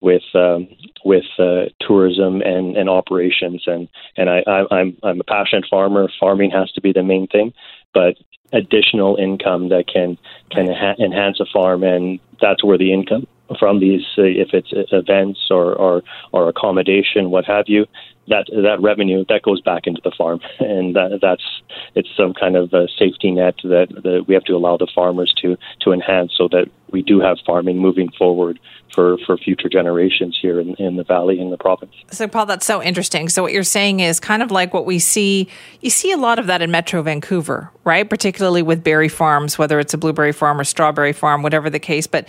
with 0.01 0.23
um, 0.33 0.67
with 1.05 1.25
uh, 1.39 1.65
tourism 1.79 2.41
and, 2.41 2.75
and 2.75 2.89
operations. 2.89 3.63
And 3.65 3.87
and 4.17 4.29
I, 4.29 4.43
I, 4.47 4.75
I'm 4.75 4.97
I'm 5.03 5.19
a 5.21 5.23
passionate 5.23 5.65
farmer. 5.69 6.09
Farming 6.19 6.51
has 6.51 6.71
to 6.73 6.81
be 6.81 6.93
the 6.93 7.03
main 7.03 7.27
thing, 7.27 7.53
but 7.93 8.17
additional 8.53 9.15
income 9.15 9.69
that 9.69 9.85
can 9.87 10.17
can 10.51 10.67
ha- 10.67 10.95
enhance 10.99 11.39
a 11.39 11.45
farm, 11.45 11.83
and 11.83 12.19
that's 12.41 12.63
where 12.63 12.77
the 12.77 12.93
income 12.93 13.27
from 13.59 13.79
these, 13.79 14.05
uh, 14.17 14.23
if 14.23 14.49
it's 14.53 14.71
events 14.73 15.39
or, 15.49 15.73
or 15.73 16.03
or 16.31 16.49
accommodation, 16.49 17.31
what 17.31 17.45
have 17.45 17.65
you, 17.67 17.85
that 18.27 18.47
that 18.51 18.81
revenue 18.81 19.25
that 19.29 19.41
goes 19.41 19.61
back 19.61 19.87
into 19.87 20.01
the 20.03 20.11
farm, 20.17 20.39
and 20.59 20.95
that, 20.95 21.19
that's 21.21 21.61
it's 21.95 22.09
some 22.15 22.33
kind 22.33 22.55
of 22.55 22.73
a 22.73 22.87
safety 22.97 23.31
net 23.31 23.55
that, 23.63 23.87
that 24.03 24.25
we 24.27 24.33
have 24.33 24.43
to 24.45 24.53
allow 24.53 24.77
the 24.77 24.87
farmers 24.93 25.33
to 25.41 25.57
to 25.81 25.91
enhance, 25.91 26.33
so 26.35 26.47
that 26.49 26.69
we 26.91 27.01
do 27.01 27.19
have 27.19 27.37
farming 27.45 27.77
moving 27.77 28.09
forward 28.17 28.59
for, 28.93 29.17
for 29.25 29.37
future 29.37 29.69
generations 29.69 30.37
here 30.41 30.59
in, 30.59 30.75
in 30.75 30.97
the 30.97 31.03
valley 31.03 31.39
in 31.39 31.49
the 31.49 31.57
province. 31.57 31.93
So, 32.11 32.27
Paul, 32.27 32.45
that's 32.45 32.65
so 32.65 32.83
interesting. 32.83 33.29
So, 33.29 33.41
what 33.41 33.53
you're 33.53 33.63
saying 33.63 34.01
is 34.01 34.19
kind 34.19 34.43
of 34.43 34.51
like 34.51 34.73
what 34.73 34.85
we 34.85 34.99
see. 34.99 35.47
You 35.81 35.89
see 35.89 36.11
a 36.11 36.17
lot 36.17 36.39
of 36.39 36.47
that 36.47 36.61
in 36.61 36.71
Metro 36.71 37.01
Vancouver, 37.01 37.71
right? 37.83 38.09
Particularly 38.09 38.61
with 38.61 38.83
berry 38.83 39.09
farms, 39.09 39.57
whether 39.57 39.79
it's 39.79 39.93
a 39.93 39.97
blueberry 39.97 40.33
farm 40.33 40.59
or 40.59 40.63
strawberry 40.63 41.13
farm, 41.13 41.41
whatever 41.41 41.69
the 41.69 41.79
case. 41.79 42.07
But 42.07 42.27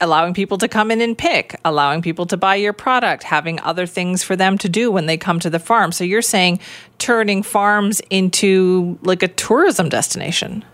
allowing 0.00 0.34
people 0.34 0.58
to 0.58 0.68
come 0.68 0.90
in 0.90 1.00
and 1.00 1.16
pick, 1.16 1.58
allowing 1.64 2.02
people 2.02 2.26
to 2.26 2.36
buy 2.36 2.54
your 2.54 2.72
product, 2.72 3.22
having 3.22 3.60
other 3.60 3.86
things 3.86 4.22
for 4.22 4.36
them 4.36 4.58
to 4.58 4.68
do 4.68 4.90
when 4.90 5.06
they 5.06 5.16
come 5.16 5.38
to 5.40 5.50
the 5.50 5.58
farm. 5.58 5.92
So 5.92 6.04
you're 6.04 6.22
saying 6.22 6.60
turning 6.98 7.42
farms 7.42 8.00
into 8.10 8.98
like 9.02 9.22
a 9.22 9.28
tourism 9.28 9.88
destination. 9.88 10.64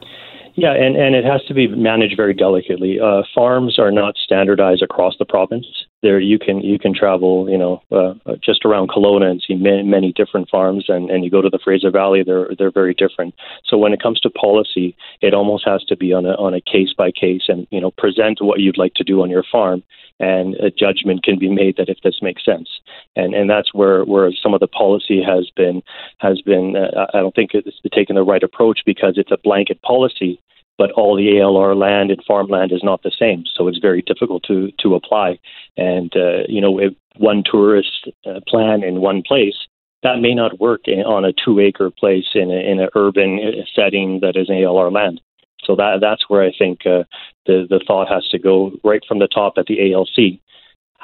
Yeah, 0.55 0.73
and, 0.73 0.97
and 0.97 1.15
it 1.17 1.25
has 1.25 1.43
to 1.47 1.55
be 1.55 1.67
managed 1.67 2.17
very 2.17 2.33
delicately. 2.33 3.01
Uh, 3.01 3.23
farms 3.35 3.79
are 3.79 3.91
not 3.91 4.15
standardized 4.17 4.83
across 4.83 5.17
the 5.19 5.25
province. 5.25 5.67
There 6.05 6.21
you 6.21 6.39
can 6.39 6.61
you 6.61 6.79
can 6.79 6.95
travel 6.95 7.49
you 7.49 7.59
know 7.59 7.83
uh, 7.91 8.13
just 8.45 8.65
around 8.65 8.91
Kelowna 8.91 9.31
and 9.31 9.43
see 9.45 9.55
many, 9.55 9.83
many 9.83 10.13
different 10.13 10.49
farms 10.51 10.85
and, 10.89 11.11
and 11.11 11.25
you 11.25 11.31
go 11.31 11.41
to 11.41 11.51
the 11.51 11.59
Fraser 11.65 11.91
Valley 11.91 12.23
they're 12.23 12.51
they're 12.57 12.71
very 12.71 12.95
different. 12.95 13.35
So 13.65 13.79
when 13.79 13.93
it 13.93 14.03
comes 14.03 14.21
to 14.21 14.31
policy 14.31 14.95
it 15.23 15.35
almost 15.35 15.67
has 15.67 15.83
to 15.85 15.97
be 15.97 16.13
on 16.13 16.27
a 16.27 16.35
on 16.35 16.55
a 16.55 16.61
case 16.61 16.93
by 16.97 17.11
case 17.11 17.45
and 17.49 17.67
you 17.71 17.81
know 17.81 17.91
present 17.91 18.39
what 18.41 18.61
you'd 18.61 18.79
like 18.79 18.95
to 18.95 19.05
do 19.05 19.23
on 19.23 19.31
your 19.31 19.45
farm 19.51 19.83
and 20.21 20.55
a 20.57 20.71
judgment 20.71 21.25
can 21.25 21.39
be 21.39 21.49
made 21.49 21.77
that 21.77 21.89
if 21.89 21.99
this 22.05 22.21
makes 22.23 22.45
sense. 22.45 22.69
And 23.17 23.35
and 23.35 23.49
that's 23.49 23.75
where 23.75 24.05
where 24.05 24.31
some 24.33 24.55
of 24.55 24.61
the 24.61 24.69
policy 24.69 25.23
has 25.23 25.51
been 25.57 25.83
has 26.19 26.41
been 26.43 26.77
uh, 26.77 27.07
I 27.15 27.19
don't 27.19 27.35
think 27.35 27.51
it's 27.55 27.81
taken 27.93 28.17
the 28.17 28.23
right 28.23 28.43
approach 28.43 28.81
because 28.85 29.15
it's 29.17 29.33
a 29.33 29.39
blanket 29.43 29.81
policy 29.83 30.41
but 30.79 30.91
all 30.93 31.17
the 31.17 31.27
ALR 31.27 31.77
land 31.77 32.11
and 32.11 32.23
farmland 32.27 32.73
is 32.73 32.83
not 32.83 33.03
the 33.03 33.13
same, 33.17 33.45
so 33.55 33.69
it's 33.69 33.79
very 33.79 34.03
difficult 34.03 34.43
to 34.45 34.71
to 34.81 34.95
apply. 34.95 35.39
And 35.77 36.15
uh, 36.17 36.45
you 36.49 36.61
know, 36.61 36.81
one 37.17 37.43
tourist 37.45 38.09
uh, 38.27 38.41
plan 38.47 38.83
in 38.83 39.01
one 39.01 39.23
place, 39.23 39.57
that 40.03 40.21
may 40.21 40.35
not 40.35 40.61
work 40.61 40.83
in, 40.87 41.01
on 41.01 41.25
a 41.25 41.33
two 41.33 41.61
acre 41.61 41.91
place 41.91 42.29
in 42.35 42.51
in 42.51 42.81
an 42.81 42.89
urban 42.95 43.39
uh, 43.39 43.65
setting 43.75 44.21
that 44.21 44.37
is 44.37 44.49
ALR 44.49 44.93
land. 44.93 45.21
So 45.65 45.77
that 45.77 45.99
that's 46.01 46.29
where 46.29 46.43
I 46.43 46.53
think 46.57 46.81
uh, 46.87 47.05
the 47.47 47.67
the 47.69 47.83
thought 47.87 48.09
has 48.09 48.29
to 48.31 48.39
go 48.39 48.73
right 48.85 49.03
from 49.07 49.19
the 49.19 49.29
top 49.29 49.55
at 49.57 49.67
the 49.67 49.93
ALC 49.93 50.41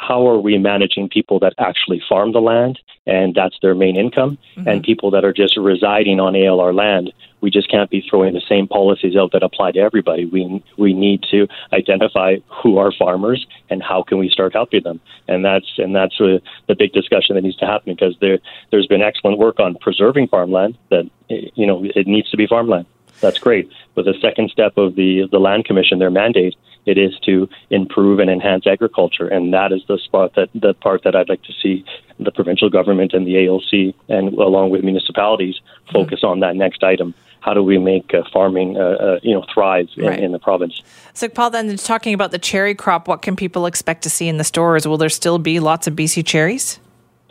how 0.00 0.26
are 0.26 0.38
we 0.38 0.56
managing 0.56 1.08
people 1.08 1.38
that 1.40 1.52
actually 1.58 2.02
farm 2.08 2.32
the 2.32 2.40
land? 2.40 2.78
And 3.06 3.34
that's 3.34 3.56
their 3.60 3.74
main 3.74 3.96
income. 3.96 4.38
Mm-hmm. 4.56 4.68
and 4.68 4.82
people 4.82 5.10
that 5.12 5.24
are 5.24 5.32
just 5.32 5.56
residing 5.56 6.20
on 6.20 6.34
ALR 6.34 6.74
land 6.74 7.12
we 7.40 7.50
just 7.50 7.70
can't 7.70 7.90
be 7.90 8.04
throwing 8.08 8.34
the 8.34 8.42
same 8.48 8.68
policies 8.68 9.16
out 9.16 9.32
that 9.32 9.42
apply 9.42 9.72
to 9.72 9.78
everybody. 9.78 10.24
We 10.26 10.62
we 10.76 10.92
need 10.92 11.24
to 11.30 11.48
identify 11.72 12.36
who 12.62 12.78
are 12.78 12.92
farmers 12.92 13.46
and 13.68 13.82
how 13.82 14.02
can 14.02 14.18
we 14.18 14.28
start 14.28 14.52
helping 14.52 14.82
them. 14.82 15.00
And 15.28 15.44
that's 15.44 15.70
and 15.78 15.94
that's 15.94 16.16
the, 16.18 16.40
the 16.68 16.74
big 16.74 16.92
discussion 16.92 17.36
that 17.36 17.42
needs 17.42 17.56
to 17.56 17.66
happen 17.66 17.94
because 17.94 18.16
there 18.20 18.38
there's 18.70 18.86
been 18.86 19.02
excellent 19.02 19.38
work 19.38 19.60
on 19.60 19.76
preserving 19.76 20.28
farmland 20.28 20.76
that 20.90 21.08
you 21.28 21.66
know 21.66 21.84
it 21.84 22.06
needs 22.06 22.30
to 22.30 22.36
be 22.36 22.46
farmland 22.46 22.86
that's 23.20 23.38
great. 23.38 23.70
But 23.94 24.04
the 24.04 24.14
second 24.20 24.50
step 24.50 24.76
of 24.76 24.96
the 24.96 25.28
the 25.30 25.38
land 25.38 25.64
commission, 25.64 25.98
their 25.98 26.10
mandate, 26.10 26.56
it 26.86 26.98
is 26.98 27.18
to 27.20 27.48
improve 27.70 28.18
and 28.18 28.30
enhance 28.30 28.66
agriculture, 28.66 29.28
and 29.28 29.52
that 29.52 29.72
is 29.72 29.82
the 29.86 29.98
spot 29.98 30.34
that 30.36 30.48
the 30.54 30.74
part 30.74 31.02
that 31.04 31.14
I'd 31.14 31.28
like 31.28 31.42
to 31.42 31.52
see 31.52 31.84
the 32.18 32.32
provincial 32.32 32.70
government 32.70 33.12
and 33.12 33.26
the 33.26 33.46
ALC, 33.46 33.94
and 34.08 34.34
along 34.34 34.70
with 34.70 34.82
municipalities, 34.82 35.60
focus 35.92 36.20
mm-hmm. 36.20 36.28
on 36.28 36.40
that 36.40 36.56
next 36.56 36.82
item. 36.82 37.14
How 37.40 37.54
do 37.54 37.62
we 37.62 37.78
make 37.78 38.12
uh, 38.12 38.22
farming, 38.30 38.76
uh, 38.76 38.80
uh, 38.80 39.20
you 39.22 39.32
know, 39.32 39.44
thrive 39.52 39.88
in, 39.96 40.04
right. 40.04 40.20
in, 40.20 40.32
the 40.32 40.38
province? 40.38 40.82
So, 41.14 41.26
Paul, 41.26 41.48
then 41.48 41.74
talking 41.78 42.12
about 42.12 42.32
the 42.32 42.38
cherry 42.38 42.74
crop, 42.74 43.08
what 43.08 43.22
can 43.22 43.34
people 43.34 43.64
expect 43.64 44.02
to 44.02 44.10
see 44.10 44.28
in 44.28 44.36
the 44.36 44.44
stores? 44.44 44.86
Will 44.86 44.98
there 44.98 45.08
still 45.08 45.38
be 45.38 45.58
lots 45.58 45.86
of 45.86 45.94
BC 45.94 46.26
cherries? 46.26 46.78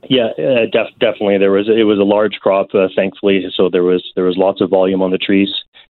Yeah, 0.10 0.30
uh, 0.40 0.66
def- 0.72 0.98
definitely. 1.00 1.38
There 1.38 1.52
was 1.52 1.68
it 1.70 1.84
was 1.84 2.00
a 2.00 2.04
large 2.04 2.40
crop, 2.40 2.74
uh, 2.74 2.88
thankfully. 2.96 3.46
So 3.54 3.70
there 3.70 3.84
was 3.84 4.04
there 4.16 4.24
was 4.24 4.38
lots 4.38 4.62
of 4.62 4.70
volume 4.70 5.02
on 5.02 5.12
the 5.12 5.18
trees. 5.18 5.50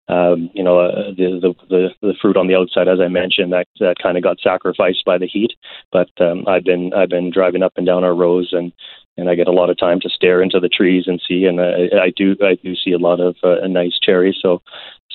Um, 0.09 0.49
you 0.53 0.63
know, 0.63 0.79
uh, 0.79 1.11
the, 1.15 1.53
the, 1.69 1.89
the 2.01 2.13
fruit 2.19 2.35
on 2.35 2.47
the 2.47 2.55
outside, 2.55 2.87
as 2.87 2.99
I 2.99 3.07
mentioned, 3.07 3.53
that 3.53 3.67
that 3.79 3.97
kind 4.01 4.17
of 4.17 4.23
got 4.23 4.39
sacrificed 4.41 5.05
by 5.05 5.19
the 5.19 5.27
heat. 5.27 5.51
But 5.91 6.09
um, 6.19 6.47
I've 6.47 6.63
been 6.63 6.91
I've 6.93 7.09
been 7.09 7.29
driving 7.31 7.61
up 7.61 7.73
and 7.77 7.85
down 7.85 8.03
our 8.03 8.15
rows, 8.15 8.49
and 8.51 8.71
and 9.17 9.29
I 9.29 9.35
get 9.35 9.47
a 9.47 9.51
lot 9.51 9.69
of 9.69 9.77
time 9.77 9.99
to 10.01 10.09
stare 10.09 10.41
into 10.41 10.59
the 10.59 10.69
trees 10.69 11.03
and 11.05 11.21
see, 11.27 11.45
and 11.45 11.61
I, 11.61 12.05
I 12.05 12.13
do 12.15 12.35
I 12.43 12.55
do 12.55 12.75
see 12.75 12.91
a 12.91 12.97
lot 12.97 13.19
of 13.19 13.35
uh, 13.43 13.67
nice 13.67 13.99
cherries. 14.01 14.37
So 14.41 14.63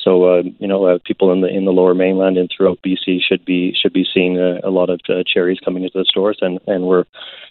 so 0.05 0.25
uh, 0.25 0.43
you 0.59 0.69
know, 0.69 0.85
uh, 0.85 0.99
people 1.05 1.33
in 1.33 1.41
the 1.41 1.49
in 1.49 1.65
the 1.65 1.73
Lower 1.73 1.95
Mainland 1.95 2.37
and 2.37 2.51
throughout 2.55 2.79
BC 2.87 3.21
should 3.27 3.45
be 3.45 3.75
should 3.75 3.93
be 3.93 4.07
seeing 4.13 4.39
uh, 4.39 4.61
a 4.63 4.71
lot 4.71 4.91
of 4.91 5.01
uh, 5.09 5.25
cherries 5.27 5.59
coming 5.65 5.83
into 5.83 5.99
the 5.99 6.05
stores, 6.05 6.39
and 6.41 6.61
and 6.67 6.85
we're 6.85 7.05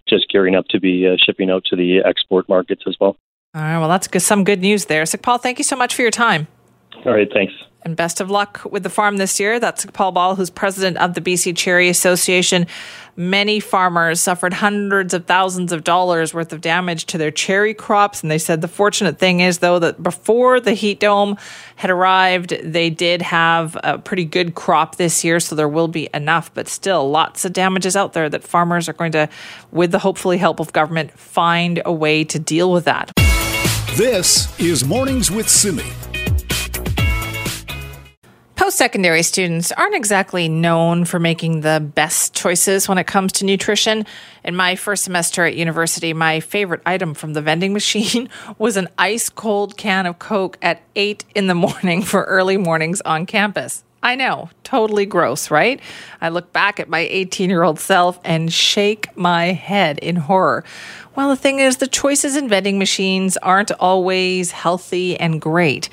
just 0.08 0.30
gearing 0.30 0.56
up 0.56 0.68
to 0.70 0.80
be 0.80 1.08
uh, 1.08 1.18
shipping 1.18 1.50
out 1.50 1.66
to 1.66 1.76
the 1.76 2.00
export 2.06 2.48
markets 2.48 2.84
as 2.88 2.96
well. 3.02 3.18
All 3.56 3.62
right, 3.62 3.80
well, 3.80 3.90
that's 3.90 4.08
good, 4.08 4.22
some 4.22 4.44
good 4.44 4.62
news 4.62 4.86
there. 4.86 5.06
So, 5.06 5.18
Paul, 5.18 5.38
thank 5.38 5.58
you 5.58 5.64
so 5.64 5.76
much 5.76 5.94
for 5.94 6.02
your 6.02 6.12
time. 6.12 6.48
All 7.06 7.14
right, 7.14 7.32
thanks. 7.32 7.54
And 7.86 7.98
best 7.98 8.22
of 8.22 8.32
luck 8.32 8.62
with 8.64 8.84
the 8.84 8.90
farm 8.90 9.18
this 9.18 9.42
year. 9.42 9.60
That's 9.60 9.86
Paul 9.88 10.14
Bal, 10.14 10.36
who's 10.36 10.50
president 10.50 10.98
of 10.98 11.16
the 11.16 11.22
BC 11.22 11.58
Cherry 11.58 11.90
Association. 11.90 12.66
Many 13.18 13.60
farmers 13.60 14.22
suffered 14.22 14.54
hundreds 14.54 15.14
of 15.14 15.26
thousands 15.26 15.74
of 15.74 15.84
dollars 15.84 16.34
worth 16.34 16.54
of 16.54 16.62
damage 16.62 17.06
to 17.08 17.18
their 17.18 17.30
cherry 17.30 17.74
crops. 17.74 18.22
And 18.22 18.32
they 18.32 18.38
said 18.38 18.62
the 18.62 18.70
fortunate 18.70 19.20
thing 19.20 19.42
is, 19.42 19.60
though, 19.60 19.80
that 19.80 20.02
before 20.02 20.62
the 20.62 20.74
heat 20.74 21.02
dome 21.02 21.38
had 21.76 21.90
arrived, 21.90 22.58
they 22.64 22.90
did 22.90 23.22
have 23.22 23.78
a 23.84 23.98
pretty 23.98 24.24
good 24.24 24.56
crop 24.56 24.96
this 24.96 25.26
year. 25.26 25.42
So 25.42 25.54
there 25.54 25.68
will 25.68 25.90
be 25.90 26.10
enough, 26.14 26.54
but 26.54 26.70
still 26.70 27.10
lots 27.12 27.44
of 27.44 27.52
damages 27.52 27.98
out 27.98 28.14
there 28.14 28.30
that 28.30 28.44
farmers 28.44 28.88
are 28.88 28.94
going 28.94 29.12
to, 29.12 29.28
with 29.72 29.92
the 29.92 30.00
hopefully 30.00 30.38
help 30.38 30.62
of 30.62 30.72
government, 30.72 31.12
find 31.20 31.82
a 31.84 31.92
way 31.92 32.24
to 32.24 32.40
deal 32.40 32.72
with 32.72 32.86
that. 32.86 33.12
This 33.96 34.58
is 34.58 34.86
Mornings 34.86 35.30
with 35.30 35.50
Simi. 35.50 35.84
Post 38.64 38.78
secondary 38.78 39.24
students 39.24 39.74
aren't 39.74 39.94
exactly 39.94 40.48
known 40.48 41.04
for 41.04 41.20
making 41.20 41.60
the 41.60 41.86
best 41.96 42.34
choices 42.34 42.88
when 42.88 42.98
it 42.98 43.06
comes 43.06 43.34
to 43.34 43.46
nutrition. 43.46 44.06
In 44.46 44.56
my 44.56 44.78
first 44.78 45.04
semester 45.04 45.44
at 45.44 45.58
university, 45.58 46.14
my 46.14 46.40
favorite 46.40 46.80
item 46.86 47.14
from 47.14 47.34
the 47.34 47.42
vending 47.42 47.74
machine 47.74 48.30
was 48.58 48.78
an 48.78 48.88
ice 48.98 49.28
cold 49.28 49.76
can 49.76 50.06
of 50.06 50.18
Coke 50.18 50.58
at 50.62 50.82
8 50.96 51.26
in 51.36 51.48
the 51.48 51.54
morning 51.54 52.04
for 52.04 52.24
early 52.24 52.56
mornings 52.56 53.02
on 53.02 53.26
campus. 53.26 53.84
I 54.02 54.16
know, 54.16 54.50
totally 54.64 55.06
gross, 55.06 55.52
right? 55.52 55.82
I 56.22 56.30
look 56.30 56.54
back 56.54 56.80
at 56.80 56.88
my 56.88 57.00
18 57.00 57.50
year 57.50 57.64
old 57.64 57.82
self 57.82 58.18
and 58.24 58.52
shake 58.52 59.16
my 59.18 59.48
head 59.48 60.00
in 60.00 60.16
horror. 60.16 60.64
Well, 61.16 61.28
the 61.30 61.36
thing 61.36 61.60
is, 61.60 61.78
the 61.78 61.88
choices 61.88 62.38
in 62.38 62.48
vending 62.48 62.80
machines 62.80 63.36
aren't 63.38 63.72
always 63.74 64.52
healthy 64.52 65.20
and 65.20 65.42
great. 65.42 65.90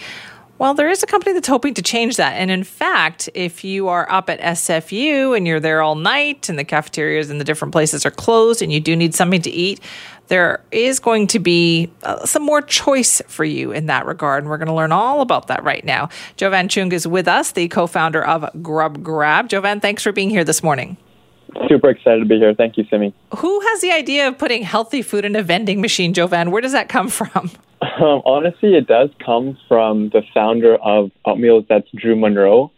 Well, 0.60 0.74
there 0.74 0.90
is 0.90 1.02
a 1.02 1.06
company 1.06 1.32
that's 1.32 1.48
hoping 1.48 1.72
to 1.72 1.80
change 1.80 2.16
that. 2.16 2.34
And 2.34 2.50
in 2.50 2.64
fact, 2.64 3.30
if 3.32 3.64
you 3.64 3.88
are 3.88 4.06
up 4.12 4.28
at 4.28 4.38
SFU 4.40 5.34
and 5.34 5.46
you're 5.46 5.58
there 5.58 5.80
all 5.80 5.94
night 5.94 6.50
and 6.50 6.58
the 6.58 6.64
cafeterias 6.64 7.30
and 7.30 7.40
the 7.40 7.46
different 7.46 7.72
places 7.72 8.04
are 8.04 8.10
closed 8.10 8.60
and 8.60 8.70
you 8.70 8.78
do 8.78 8.94
need 8.94 9.14
something 9.14 9.40
to 9.40 9.48
eat, 9.48 9.80
there 10.28 10.62
is 10.70 11.00
going 11.00 11.28
to 11.28 11.38
be 11.38 11.90
uh, 12.02 12.26
some 12.26 12.42
more 12.42 12.60
choice 12.60 13.22
for 13.26 13.42
you 13.42 13.72
in 13.72 13.86
that 13.86 14.04
regard. 14.04 14.42
And 14.42 14.50
we're 14.50 14.58
going 14.58 14.68
to 14.68 14.74
learn 14.74 14.92
all 14.92 15.22
about 15.22 15.46
that 15.46 15.64
right 15.64 15.82
now. 15.82 16.10
Jovan 16.36 16.68
Chung 16.68 16.92
is 16.92 17.08
with 17.08 17.26
us, 17.26 17.52
the 17.52 17.66
co 17.68 17.86
founder 17.86 18.22
of 18.22 18.46
Grub 18.62 19.02
Grab. 19.02 19.48
Jovan, 19.48 19.80
thanks 19.80 20.02
for 20.02 20.12
being 20.12 20.28
here 20.28 20.44
this 20.44 20.62
morning. 20.62 20.98
Super 21.68 21.90
excited 21.90 22.20
to 22.20 22.26
be 22.26 22.38
here. 22.38 22.54
Thank 22.54 22.76
you, 22.76 22.84
Simi. 22.90 23.14
Who 23.38 23.60
has 23.60 23.80
the 23.80 23.92
idea 23.92 24.28
of 24.28 24.38
putting 24.38 24.62
healthy 24.62 25.02
food 25.02 25.24
in 25.24 25.36
a 25.36 25.42
vending 25.42 25.80
machine, 25.80 26.12
Jovan? 26.14 26.50
Where 26.50 26.62
does 26.62 26.72
that 26.72 26.88
come 26.88 27.08
from? 27.08 27.50
Um, 27.82 28.20
honestly, 28.26 28.76
it 28.76 28.86
does 28.86 29.08
come 29.24 29.56
from 29.66 30.10
the 30.10 30.22
founder 30.34 30.76
of 30.76 31.10
Oatmeals. 31.26 31.66
That's 31.68 31.86
Drew 31.94 32.14
Monroe, 32.14 32.70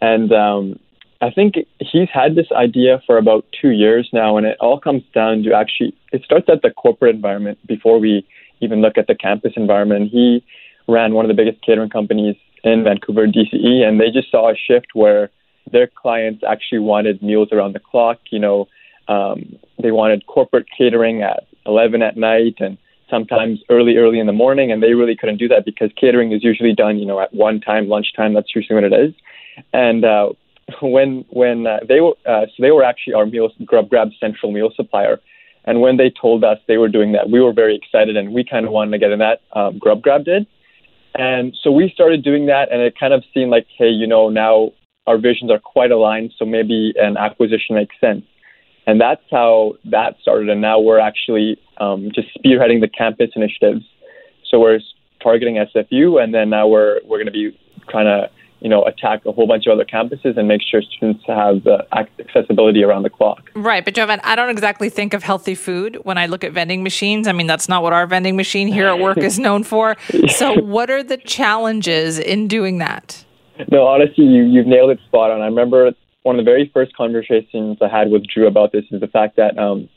and 0.00 0.32
um, 0.32 0.78
I 1.20 1.30
think 1.30 1.54
he's 1.78 2.08
had 2.12 2.34
this 2.34 2.46
idea 2.52 3.02
for 3.06 3.18
about 3.18 3.44
two 3.60 3.70
years 3.70 4.08
now, 4.12 4.36
and 4.36 4.46
it 4.46 4.56
all 4.60 4.80
comes 4.80 5.02
down 5.14 5.42
to 5.42 5.52
actually 5.52 5.94
it 6.12 6.22
starts 6.24 6.46
at 6.48 6.62
the 6.62 6.70
corporate 6.70 7.14
environment 7.14 7.58
before 7.66 7.98
we 7.98 8.26
even 8.60 8.80
look 8.80 8.96
at 8.96 9.06
the 9.06 9.14
campus 9.14 9.52
environment. 9.56 10.10
He 10.10 10.44
ran 10.88 11.14
one 11.14 11.24
of 11.24 11.28
the 11.28 11.34
biggest 11.34 11.62
catering 11.62 11.90
companies 11.90 12.36
in 12.64 12.84
Vancouver, 12.84 13.26
DCE, 13.26 13.86
and 13.86 14.00
they 14.00 14.10
just 14.10 14.30
saw 14.30 14.50
a 14.50 14.56
shift 14.56 14.88
where 14.94 15.30
their 15.72 15.86
clients 15.86 16.42
actually 16.46 16.80
wanted 16.80 17.22
meals 17.22 17.48
around 17.52 17.74
the 17.74 17.80
clock. 17.80 18.18
You 18.30 18.38
know, 18.38 18.68
um, 19.08 19.56
they 19.82 19.90
wanted 19.90 20.26
corporate 20.26 20.66
catering 20.76 21.22
at 21.22 21.44
11 21.66 22.02
at 22.02 22.16
night 22.16 22.56
and 22.58 22.78
sometimes 23.10 23.60
early, 23.68 23.96
early 23.96 24.20
in 24.20 24.26
the 24.26 24.32
morning, 24.32 24.70
and 24.70 24.82
they 24.82 24.94
really 24.94 25.16
couldn't 25.16 25.38
do 25.38 25.48
that 25.48 25.64
because 25.64 25.90
catering 26.00 26.32
is 26.32 26.44
usually 26.44 26.74
done, 26.74 26.98
you 26.98 27.04
know, 27.04 27.20
at 27.20 27.34
one 27.34 27.60
time, 27.60 27.88
lunchtime. 27.88 28.34
That's 28.34 28.54
usually 28.54 28.76
what 28.76 28.84
it 28.84 28.92
is. 28.92 29.14
And 29.72 30.04
uh, 30.04 30.30
when 30.82 31.24
when 31.30 31.66
uh, 31.66 31.80
they 31.86 32.00
were 32.00 32.14
uh, 32.26 32.46
so 32.46 32.62
they 32.62 32.70
were 32.70 32.84
actually 32.84 33.14
our 33.14 33.26
meal 33.26 33.50
grub 33.64 33.88
grab 33.88 34.10
central 34.20 34.52
meal 34.52 34.70
supplier, 34.74 35.20
and 35.64 35.80
when 35.80 35.96
they 35.96 36.10
told 36.10 36.44
us 36.44 36.58
they 36.68 36.78
were 36.78 36.88
doing 36.88 37.12
that, 37.12 37.30
we 37.30 37.40
were 37.40 37.52
very 37.52 37.76
excited, 37.76 38.16
and 38.16 38.32
we 38.32 38.44
kind 38.44 38.66
of 38.66 38.72
wanted 38.72 38.92
to 38.92 38.98
get 38.98 39.10
in 39.10 39.18
that. 39.18 39.40
Um, 39.52 39.78
grub 39.78 40.02
grab 40.02 40.24
did, 40.24 40.46
and 41.14 41.56
so 41.62 41.70
we 41.70 41.90
started 41.90 42.22
doing 42.22 42.46
that, 42.46 42.70
and 42.70 42.80
it 42.80 42.98
kind 42.98 43.12
of 43.12 43.24
seemed 43.34 43.50
like, 43.50 43.66
hey, 43.76 43.88
you 43.88 44.06
know, 44.06 44.28
now 44.28 44.70
our 45.10 45.18
visions 45.18 45.50
are 45.50 45.58
quite 45.58 45.90
aligned, 45.90 46.32
so 46.38 46.44
maybe 46.44 46.94
an 46.96 47.16
acquisition 47.16 47.74
makes 47.74 47.96
sense. 48.00 48.24
And 48.86 49.00
that's 49.00 49.22
how 49.30 49.74
that 49.86 50.14
started. 50.22 50.48
And 50.48 50.60
now 50.60 50.78
we're 50.78 51.00
actually 51.00 51.58
um, 51.78 52.10
just 52.14 52.28
spearheading 52.38 52.80
the 52.80 52.88
campus 52.88 53.30
initiatives. 53.34 53.84
So 54.48 54.60
we're 54.60 54.78
targeting 55.20 55.56
SFU, 55.56 56.22
and 56.22 56.32
then 56.32 56.50
now 56.50 56.68
we're 56.68 57.00
we're 57.04 57.18
going 57.18 57.26
to 57.26 57.32
be 57.32 57.58
trying 57.88 58.06
to 58.06 58.30
you 58.60 58.68
know 58.68 58.84
attack 58.84 59.26
a 59.26 59.32
whole 59.32 59.48
bunch 59.48 59.66
of 59.66 59.72
other 59.72 59.84
campuses 59.84 60.36
and 60.38 60.46
make 60.46 60.60
sure 60.62 60.80
students 60.82 61.24
have 61.26 61.64
the 61.64 61.86
accessibility 62.20 62.84
around 62.84 63.02
the 63.02 63.10
clock. 63.10 63.50
Right, 63.54 63.84
but 63.84 63.94
Jovan, 63.94 64.20
I 64.22 64.36
don't 64.36 64.50
exactly 64.50 64.90
think 64.90 65.12
of 65.14 65.22
healthy 65.24 65.56
food 65.56 65.98
when 66.04 66.18
I 66.18 66.26
look 66.26 66.44
at 66.44 66.52
vending 66.52 66.82
machines. 66.82 67.26
I 67.26 67.32
mean, 67.32 67.48
that's 67.48 67.68
not 67.68 67.82
what 67.82 67.92
our 67.92 68.06
vending 68.06 68.36
machine 68.36 68.68
here 68.68 68.86
at 68.86 69.00
work 69.00 69.18
is 69.30 69.38
known 69.38 69.64
for. 69.64 69.96
So, 70.28 70.54
what 70.60 70.88
are 70.90 71.02
the 71.02 71.16
challenges 71.16 72.18
in 72.18 72.48
doing 72.48 72.78
that? 72.78 73.24
No, 73.70 73.86
honestly, 73.86 74.24
you, 74.24 74.44
you've 74.44 74.66
nailed 74.66 74.90
it 74.90 75.00
spot 75.06 75.30
on. 75.30 75.40
I 75.40 75.46
remember 75.46 75.90
one 76.22 76.38
of 76.38 76.44
the 76.44 76.50
very 76.50 76.70
first 76.72 76.94
conversations 76.96 77.78
I 77.80 77.88
had 77.88 78.10
with 78.10 78.26
Drew 78.26 78.46
about 78.46 78.72
this 78.72 78.84
is 78.90 79.00
the 79.00 79.08
fact 79.08 79.36
that 79.36 79.58
um, 79.58 79.88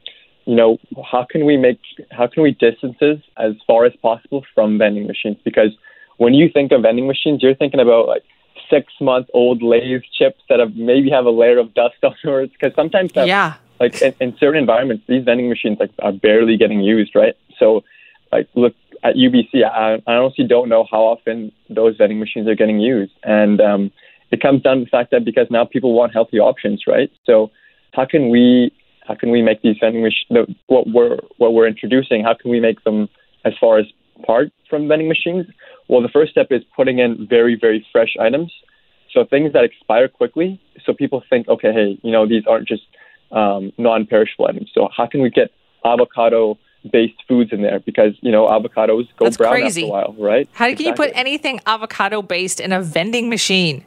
you 0.46 0.56
know 0.56 0.78
how 1.12 1.26
can 1.30 1.46
we 1.46 1.58
make 1.58 1.80
how 2.12 2.28
can 2.28 2.44
we 2.44 2.52
distances 2.52 3.20
as 3.38 3.54
far 3.68 3.86
as 3.86 3.94
possible 4.02 4.44
from 4.54 4.78
vending 4.78 5.08
machines 5.08 5.38
because 5.44 5.72
when 6.18 6.34
you 6.34 6.50
think 6.50 6.72
of 6.72 6.82
vending 6.84 7.08
machines, 7.08 7.42
you're 7.42 7.56
thinking 7.56 7.80
about 7.80 8.08
like 8.08 8.24
six 8.70 8.94
month 9.02 9.28
old 9.34 9.62
Lay's 9.62 10.02
chips 10.18 10.42
that 10.50 10.60
have 10.60 10.76
maybe 10.76 11.10
have 11.10 11.26
a 11.26 11.32
layer 11.32 11.58
of 11.58 11.74
dust 11.74 11.96
on 12.04 12.14
it 12.26 12.52
because 12.52 12.74
sometimes 12.76 13.12
that, 13.14 13.28
Yeah. 13.28 13.56
like 13.80 14.02
in, 14.02 14.14
in 14.20 14.38
certain 14.38 14.60
environments, 14.60 15.04
these 15.08 15.24
vending 15.24 15.50
machines 15.50 15.78
like 15.80 15.92
are 16.00 16.12
barely 16.14 16.58
getting 16.58 16.82
used, 16.82 17.16
right? 17.16 17.36
So, 17.60 17.84
like 18.32 18.48
look 18.56 18.76
at 19.04 19.16
UBC, 19.16 19.64
I, 19.64 20.02
I 20.08 20.16
honestly 20.16 20.48
don't 20.48 20.70
know 20.70 20.86
how 20.90 21.02
often 21.02 21.52
those 21.70 21.98
vending 21.98 22.20
machines 22.20 22.48
are 22.48 22.56
getting 22.56 22.80
used, 22.80 23.12
and 23.24 23.60
um, 23.60 23.92
it 24.32 24.42
comes 24.42 24.62
down 24.62 24.78
to 24.80 24.84
the 24.86 24.90
fact 24.90 25.12
that 25.12 25.26
because 25.26 25.48
now 25.52 25.66
people 25.66 25.94
want 25.94 26.14
healthy 26.14 26.40
options, 26.40 26.84
right? 26.88 27.12
So, 27.26 27.52
how 27.94 28.06
can 28.06 28.30
we 28.30 28.72
how 29.06 29.16
can 29.16 29.30
we 29.30 29.42
make 29.42 29.62
these 29.62 29.76
vending 29.80 30.04
machines 30.04 30.58
what 30.68 30.88
we're 30.88 31.18
what 31.38 31.54
we're 31.54 31.68
introducing? 31.68 32.24
How 32.24 32.34
can 32.34 32.50
we 32.50 32.60
make 32.60 32.84
them 32.84 33.10
as 33.46 33.54
far 33.60 33.78
as 33.78 33.86
apart 34.18 34.52
from 34.70 34.88
vending 34.88 35.10
machines? 35.10 35.46
Well, 35.90 36.02
the 36.02 36.10
first 36.10 36.32
step 36.32 36.48
is 36.52 36.62
putting 36.76 37.00
in 37.00 37.28
very 37.30 37.58
very 37.60 37.86
fresh 37.92 38.16
items. 38.20 38.54
So 39.12 39.26
things 39.30 39.54
that 39.54 39.64
expire 39.64 40.08
quickly, 40.08 40.60
so 40.84 40.94
people 40.94 41.22
think, 41.30 41.48
okay, 41.48 41.72
hey, 41.72 42.00
you 42.02 42.12
know, 42.12 42.28
these 42.28 42.44
aren't 42.50 42.68
just 42.68 42.82
um, 43.32 43.72
non-perishable 43.78 44.48
items. 44.48 44.72
So 44.74 44.90
how 44.96 45.06
can 45.06 45.22
we 45.22 45.30
get 45.30 45.52
avocado-based 46.84 47.24
foods 47.28 47.52
in 47.52 47.62
there? 47.62 47.80
Because 47.80 48.14
you 48.22 48.32
know, 48.32 48.48
avocados 48.48 49.08
go 49.18 49.26
That's 49.26 49.38
brown 49.38 49.54
crazy. 49.54 49.84
after 49.84 49.88
a 49.88 49.92
while, 49.92 50.16
right? 50.18 50.50
How 50.54 50.68
can 50.74 50.86
you 50.86 50.94
put 50.94 51.12
anything 51.14 51.60
avocado-based 51.66 52.60
in 52.60 52.72
a 52.72 52.82
vending 52.82 53.30
machine? 53.30 53.86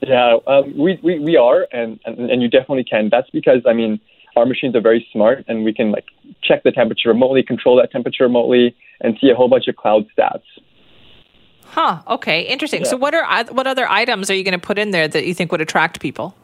Yeah, 0.00 0.36
um, 0.46 0.76
we, 0.76 0.98
we 1.02 1.18
we 1.18 1.36
are, 1.36 1.66
and, 1.72 1.98
and 2.04 2.30
and 2.30 2.42
you 2.42 2.48
definitely 2.48 2.84
can. 2.84 3.08
That's 3.10 3.30
because 3.30 3.62
I 3.66 3.72
mean, 3.72 4.00
our 4.36 4.44
machines 4.44 4.74
are 4.76 4.80
very 4.80 5.06
smart, 5.12 5.44
and 5.48 5.64
we 5.64 5.72
can 5.72 5.92
like 5.92 6.04
check 6.42 6.62
the 6.62 6.72
temperature 6.72 7.08
remotely, 7.08 7.42
control 7.42 7.76
that 7.76 7.90
temperature 7.90 8.24
remotely, 8.24 8.76
and 9.00 9.16
see 9.20 9.30
a 9.30 9.34
whole 9.34 9.48
bunch 9.48 9.66
of 9.68 9.76
cloud 9.76 10.06
stats. 10.16 10.42
Huh. 11.64 12.02
Okay. 12.06 12.42
Interesting. 12.42 12.84
So, 12.84 12.96
what 12.96 13.14
are 13.14 13.44
what 13.46 13.66
other 13.66 13.88
items 13.88 14.30
are 14.30 14.34
you 14.34 14.44
going 14.44 14.52
to 14.52 14.64
put 14.64 14.78
in 14.78 14.90
there 14.90 15.08
that 15.08 15.26
you 15.26 15.32
think 15.34 15.50
would 15.52 15.60
attract 15.62 16.00
people? 16.00 16.34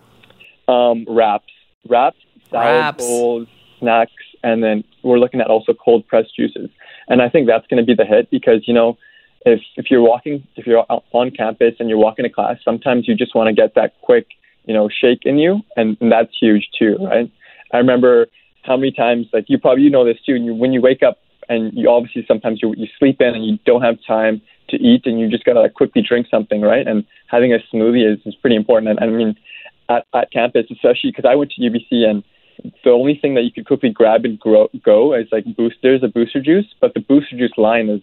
um, 0.69 1.05
wraps, 1.09 1.53
wraps, 1.89 2.17
salad 2.51 2.67
Wraps. 2.67 3.05
bowls, 3.05 3.49
snacks, 3.81 4.13
and 4.45 4.63
then 4.63 4.85
we're 5.03 5.19
looking 5.19 5.41
at 5.41 5.49
also 5.49 5.73
cold 5.73 6.07
pressed 6.07 6.35
juices. 6.37 6.71
And 7.09 7.23
I 7.23 7.29
think 7.29 7.47
that's 7.47 7.67
going 7.67 7.83
to 7.83 7.87
be 7.87 7.95
the 7.95 8.05
hit 8.05 8.31
because 8.31 8.67
you 8.67 8.75
know, 8.75 8.97
if 9.47 9.61
if 9.77 9.91
you're 9.91 10.03
walking, 10.03 10.47
if 10.57 10.67
you're 10.67 10.85
on 10.89 11.31
campus 11.31 11.75
and 11.79 11.89
you're 11.89 11.99
walking 11.99 12.25
to 12.25 12.29
class, 12.29 12.57
sometimes 12.65 13.09
you 13.09 13.15
just 13.15 13.35
want 13.35 13.49
to 13.49 13.55
get 13.55 13.75
that 13.75 13.95
quick, 14.03 14.27
you 14.65 14.75
know, 14.75 14.89
shake 14.89 15.21
in 15.25 15.39
you, 15.39 15.61
and, 15.77 15.97
and 16.01 16.13
that's 16.13 16.31
huge 16.39 16.69
too, 16.79 16.97
right? 17.01 17.31
I 17.73 17.79
remember 17.79 18.27
how 18.63 18.77
many 18.77 18.93
times, 18.93 19.27
like 19.33 19.47
you 19.49 19.59
probably 19.59 19.85
you 19.85 19.91
know 19.91 20.05
this 20.05 20.19
too, 20.27 20.35
you, 20.35 20.55
when 20.55 20.73
you 20.73 20.81
wake 20.83 21.03
up 21.03 21.19
and 21.49 21.73
you 21.75 21.89
obviously 21.89 22.25
sometimes 22.29 22.61
you 22.63 22.75
you 22.77 22.87
sleep 22.99 23.21
in 23.21 23.35
and 23.35 23.45
you 23.45 23.59
don't 23.65 23.83
have 23.83 23.97
time 24.07 24.41
to 24.69 24.77
eat 24.77 25.07
and 25.07 25.19
you 25.19 25.29
just 25.29 25.45
gotta 25.45 25.61
like 25.61 25.75
quickly 25.75 26.03
drink 26.07 26.27
something, 26.31 26.61
right? 26.61 26.87
And 26.87 27.05
having 27.27 27.53
a 27.53 27.59
smoothie 27.73 28.13
is, 28.13 28.19
is 28.27 28.35
pretty 28.37 28.57
important. 28.57 28.91
And 28.91 29.01
I 29.01 29.07
mean, 29.07 29.37
at, 29.89 30.07
at 30.15 30.31
campus, 30.31 30.67
especially 30.71 31.11
because 31.11 31.25
I 31.29 31.35
went 31.35 31.51
to 31.53 31.61
UBC 31.61 32.09
and 32.09 32.23
the 32.85 32.91
only 32.91 33.19
thing 33.21 33.35
that 33.35 33.43
you 33.43 33.53
could 33.53 33.67
quickly 33.67 33.91
grab 33.91 34.25
and 34.25 34.39
grow, 34.39 34.69
go 34.85 35.15
is 35.15 35.27
like 35.33 35.45
boosters, 35.57 36.03
a 36.03 36.09
booster 36.09 36.41
juice, 36.41 36.67
but 36.81 36.95
the 36.95 37.01
booster 37.01 37.37
juice 37.37 37.53
line 37.57 37.89
is 37.89 38.01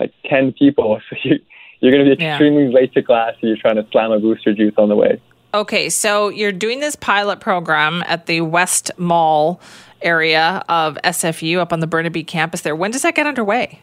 like 0.00 0.12
10 0.26 0.52
people. 0.52 1.00
So 1.10 1.16
you, 1.22 1.38
you're 1.80 1.92
going 1.92 2.04
to 2.08 2.16
be 2.16 2.22
Yeah. 2.22 2.32
extremely 2.32 2.72
late 2.72 2.92
to 2.94 3.02
class 3.02 3.34
if 3.36 3.42
you're 3.42 3.56
trying 3.56 3.76
to 3.76 3.86
slam 3.90 4.10
a 4.12 4.18
booster 4.18 4.54
juice 4.54 4.74
on 4.78 4.88
the 4.88 4.96
way. 4.96 5.20
Okay, 5.52 5.88
so 5.88 6.30
you're 6.30 6.50
doing 6.52 6.80
this 6.80 6.96
pilot 6.96 7.40
program 7.40 8.02
at 8.06 8.26
the 8.26 8.40
West 8.40 8.90
Mall 8.96 9.60
area 10.02 10.64
of 10.68 10.98
SFU 11.04 11.58
up 11.58 11.72
on 11.72 11.80
the 11.80 11.86
Burnaby 11.86 12.24
campus 12.24 12.62
there. 12.62 12.74
When 12.74 12.90
does 12.90 13.02
that 13.02 13.14
get 13.14 13.26
underway? 13.26 13.80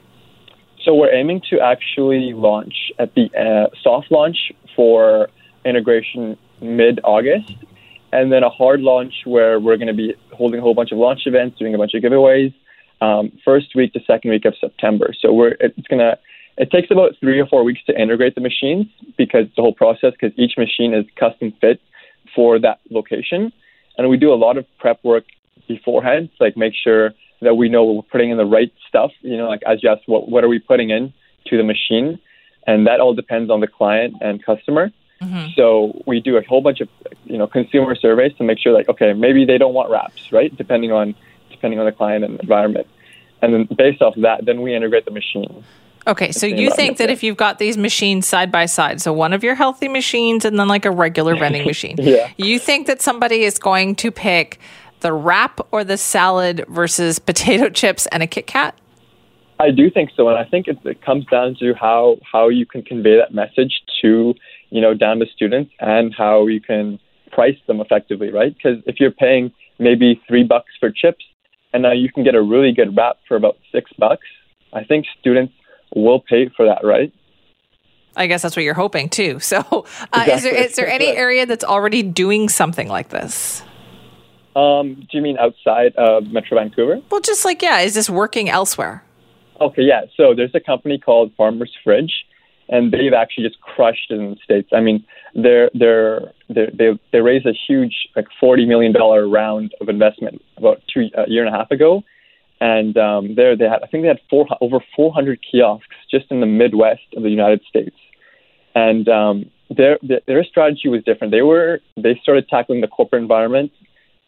So 0.84 0.96
we're 0.96 1.14
aiming 1.14 1.42
to 1.52 1.60
actually 1.60 2.34
launch 2.34 2.92
at 3.00 3.14
the 3.16 3.30
uh, 3.40 3.70
soft 3.84 4.12
launch 4.12 4.52
for 4.76 5.30
integration 5.64 6.38
mid-August, 6.60 7.54
and 8.12 8.32
then 8.32 8.44
a 8.44 8.50
hard 8.50 8.82
launch 8.82 9.14
where 9.26 9.60
we're 9.60 9.78
going 9.78 9.88
to 9.88 9.94
be 9.94 10.14
holding 10.34 10.60
a 10.60 10.64
whole 10.64 10.74
bunch 10.74 10.92
of 10.92 10.98
launch 10.98 11.22
events, 11.26 11.58
doing 11.58 11.74
a 11.74 11.78
bunch 11.78 11.94
of 11.94 12.04
giveaways, 12.04 12.54
um, 13.02 13.32
first 13.44 13.76
week 13.76 13.94
to 13.94 14.00
second 14.06 14.32
week 14.32 14.46
of 14.46 14.54
September. 14.60 15.14
So 15.20 15.34
we're 15.34 15.56
it's 15.60 15.88
going 15.88 16.00
to 16.00 16.18
it 16.58 16.70
takes 16.70 16.92
about 16.92 17.12
three 17.20 17.40
or 17.40 17.48
four 17.48 17.64
weeks 17.64 17.82
to 17.88 18.00
integrate 18.00 18.36
the 18.36 18.42
machines 18.42 18.88
because 19.18 19.48
the 19.56 19.62
whole 19.62 19.74
process 19.74 20.12
because 20.12 20.38
each 20.38 20.58
machine 20.58 20.94
is 20.94 21.06
custom 21.16 21.54
fit 21.62 21.82
for 22.36 22.60
that 22.60 22.80
location, 22.90 23.52
and 23.98 24.10
we 24.10 24.18
do 24.18 24.34
a 24.34 24.36
lot 24.36 24.58
of 24.58 24.66
prep 24.80 25.04
work 25.04 25.26
beforehand, 25.68 26.30
to, 26.38 26.44
like 26.44 26.58
make 26.58 26.74
sure 26.76 27.12
that 27.42 27.56
we 27.56 27.70
know 27.70 27.84
we're 27.84 28.02
putting 28.04 28.30
in 28.30 28.38
the 28.38 28.46
right 28.46 28.72
stuff. 28.88 29.12
You 29.22 29.38
know, 29.38 29.48
like 29.48 29.62
as 29.66 29.82
you 29.82 29.90
asked, 29.90 30.04
what 30.06 30.30
what 30.30 30.44
are 30.44 30.50
we 30.50 30.60
putting 30.60 30.90
in 30.90 31.14
to 31.48 31.58
the 31.58 31.64
machine, 31.64 32.20
and 32.68 32.86
that 32.86 33.00
all 33.00 33.14
depends 33.14 33.50
on 33.50 33.62
the 33.62 33.68
client 33.68 34.16
and 34.22 34.44
customer. 34.44 34.92
Mm-hmm. 35.22 35.52
So 35.56 36.02
we 36.06 36.20
do 36.20 36.38
a 36.38 36.44
whole 36.44 36.62
bunch 36.62 36.82
of 36.82 36.90
you 37.26 37.38
know 37.38 37.48
consumer 37.48 37.96
surveys 37.96 38.34
to 38.38 38.44
make 38.44 38.60
sure 38.60 38.74
like 38.74 38.90
okay 38.90 39.14
maybe 39.14 39.46
they 39.46 39.58
don't 39.58 39.74
want 39.74 39.92
wraps 39.92 40.32
right 40.32 40.56
depending 40.56 40.92
on 40.92 41.16
depending 41.52 41.80
on 41.80 41.86
the 41.86 41.92
client 41.92 42.24
and 42.26 42.40
environment, 42.40 42.88
and 43.42 43.54
then 43.54 43.68
based 43.78 44.02
off 44.02 44.16
that 44.18 44.46
then 44.46 44.62
we 44.62 44.74
integrate 44.76 45.06
the 45.06 45.12
machine. 45.12 45.64
Okay, 46.08 46.32
so 46.32 46.48
you 46.48 46.72
think 46.72 46.98
that 46.98 47.12
if 47.12 47.22
you've 47.22 47.38
got 47.38 47.60
these 47.60 47.78
machines 47.78 48.28
side 48.28 48.52
by 48.52 48.66
side, 48.66 49.00
so 49.02 49.14
one 49.14 49.34
of 49.34 49.44
your 49.44 49.54
healthy 49.54 49.88
machines 49.88 50.46
and 50.46 50.58
then 50.60 50.68
like 50.68 50.84
a 50.86 50.90
regular 50.90 51.36
vending 51.36 51.64
machine, 51.74 51.96
Yeah. 52.00 52.28
you 52.38 52.58
think 52.58 52.88
that 52.88 53.04
somebody 53.04 53.44
is 53.44 53.60
going 53.60 53.96
to 53.98 54.10
pick 54.10 54.60
the 55.02 55.14
wrap 55.14 55.60
or 55.72 55.84
the 55.84 55.98
salad 55.98 56.66
versus 56.68 57.20
potato 57.20 57.70
chips 57.82 58.08
and 58.08 58.24
a 58.24 58.28
Kit 58.28 58.48
Kat? 58.48 58.76
I 59.60 59.70
do 59.70 59.92
think 59.92 60.10
so, 60.16 60.28
and 60.28 60.40
I 60.40 60.44
think 60.44 60.68
it, 60.68 60.80
it 60.86 61.04
comes 61.04 61.26
down 61.28 61.56
to 61.60 61.76
how 61.76 62.18
how 62.32 62.50
you 62.50 62.66
can 62.66 62.82
convey 62.82 63.18
that 63.18 63.32
message 63.32 63.84
to 64.02 64.34
you 64.72 64.82
know 64.82 64.94
down 64.94 65.20
to 65.20 65.26
students 65.28 65.72
and 65.80 66.14
how 66.18 66.48
you 66.48 66.60
can 66.60 67.00
price 67.32 67.58
them 67.68 67.80
effectively, 67.80 68.32
right? 68.32 68.54
Because 68.56 68.84
if 68.88 69.00
you're 69.00 69.12
paying 69.12 69.52
maybe 69.80 70.22
three 70.28 70.44
bucks 70.44 70.72
for 70.80 70.90
chips, 70.90 71.24
and 71.74 71.84
now 71.84 71.92
you 71.92 72.12
can 72.12 72.24
get 72.24 72.36
a 72.36 72.42
really 72.42 72.72
good 72.72 72.96
wrap 72.98 73.18
for 73.28 73.38
about 73.38 73.58
six 73.72 73.92
bucks, 73.98 74.28
I 74.74 74.84
think 74.84 75.06
students 75.20 75.54
will 75.96 76.20
pay 76.20 76.50
for 76.56 76.66
that, 76.66 76.84
right? 76.84 77.14
I 78.16 78.28
guess 78.28 78.42
that's 78.42 78.56
what 78.56 78.64
you're 78.66 78.74
hoping 78.74 79.10
too. 79.10 79.40
So, 79.52 79.58
uh, 79.60 80.26
is 80.28 80.44
there 80.44 80.54
Exactly. 80.54 80.60
is 80.60 80.76
there 80.76 80.88
any 80.90 81.08
area 81.08 81.46
that's 81.46 81.64
already 81.64 82.04
doing 82.04 82.50
something 82.50 82.88
like 82.88 83.10
this? 83.10 83.64
Um, 84.56 84.96
do 84.96 85.18
you 85.18 85.22
mean 85.22 85.38
outside 85.38 85.96
of 85.96 86.28
Metro 86.32 86.58
Vancouver? 86.58 87.00
Well, 87.10 87.22
just 87.22 87.46
like 87.46 87.62
yeah, 87.62 87.80
is 87.80 87.94
this 87.94 88.10
working 88.10 88.50
elsewhere? 88.50 89.04
Okay, 89.62 89.84
yeah. 89.84 90.02
So 90.18 90.34
there's 90.34 90.54
a 90.56 90.60
company 90.60 90.98
called 90.98 91.32
Farmer's 91.38 91.72
Fridge, 91.84 92.26
and 92.72 92.92
they've 92.92 93.14
actually 93.14 93.48
just 93.48 93.60
crushed 93.62 94.10
in 94.10 94.32
the 94.32 94.38
states. 94.44 94.70
I 94.74 94.80
mean, 94.80 95.06
they're 95.36 95.70
they're, 95.74 96.32
they're 96.50 96.72
they 96.72 97.00
they 97.12 97.20
raised 97.20 97.46
a 97.46 97.54
huge 97.68 98.08
like 98.16 98.26
forty 98.40 98.66
million 98.66 98.94
dollar 98.94 99.28
round 99.28 99.76
of 99.82 99.90
investment 99.90 100.42
about 100.58 100.82
two 100.92 101.10
a 101.16 101.30
year 101.30 101.46
and 101.46 101.54
a 101.54 101.58
half 101.58 101.70
ago, 101.70 102.02
and 102.60 102.98
um, 102.98 103.36
there 103.36 103.56
they 103.56 103.66
had 103.66 103.84
I 103.84 103.88
think 103.88 104.04
they 104.04 104.08
had 104.08 104.22
four 104.30 104.48
over 104.62 104.80
four 104.96 105.14
hundred 105.14 105.40
kiosks 105.50 105.96
just 106.10 106.26
in 106.32 106.40
the 106.40 106.48
Midwest 106.48 107.02
of 107.16 107.24
the 107.24 107.30
United 107.30 107.62
States, 107.70 107.96
and 108.74 109.08
um, 109.10 109.52
their 109.70 110.00
their 110.02 110.22
their 110.26 110.44
strategy 110.46 110.88
was 110.88 111.04
different. 111.04 111.32
They 111.32 111.42
were 111.42 111.82
they 111.98 112.20
started 112.24 112.48
tackling 112.48 112.82
the 112.82 112.88
corporate 112.88 113.22
environment, 113.22 113.72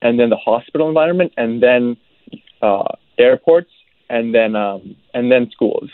and 0.02 0.20
then 0.20 0.30
the 0.30 0.38
hospital 0.38 0.90
environment, 0.90 1.34
and 1.38 1.64
then 1.64 1.96
uh, 2.62 2.96
airports, 3.18 3.72
and 4.10 4.36
then 4.36 4.56
um, 4.56 4.96
and 5.14 5.32
then 5.32 5.50
schools. 5.50 5.90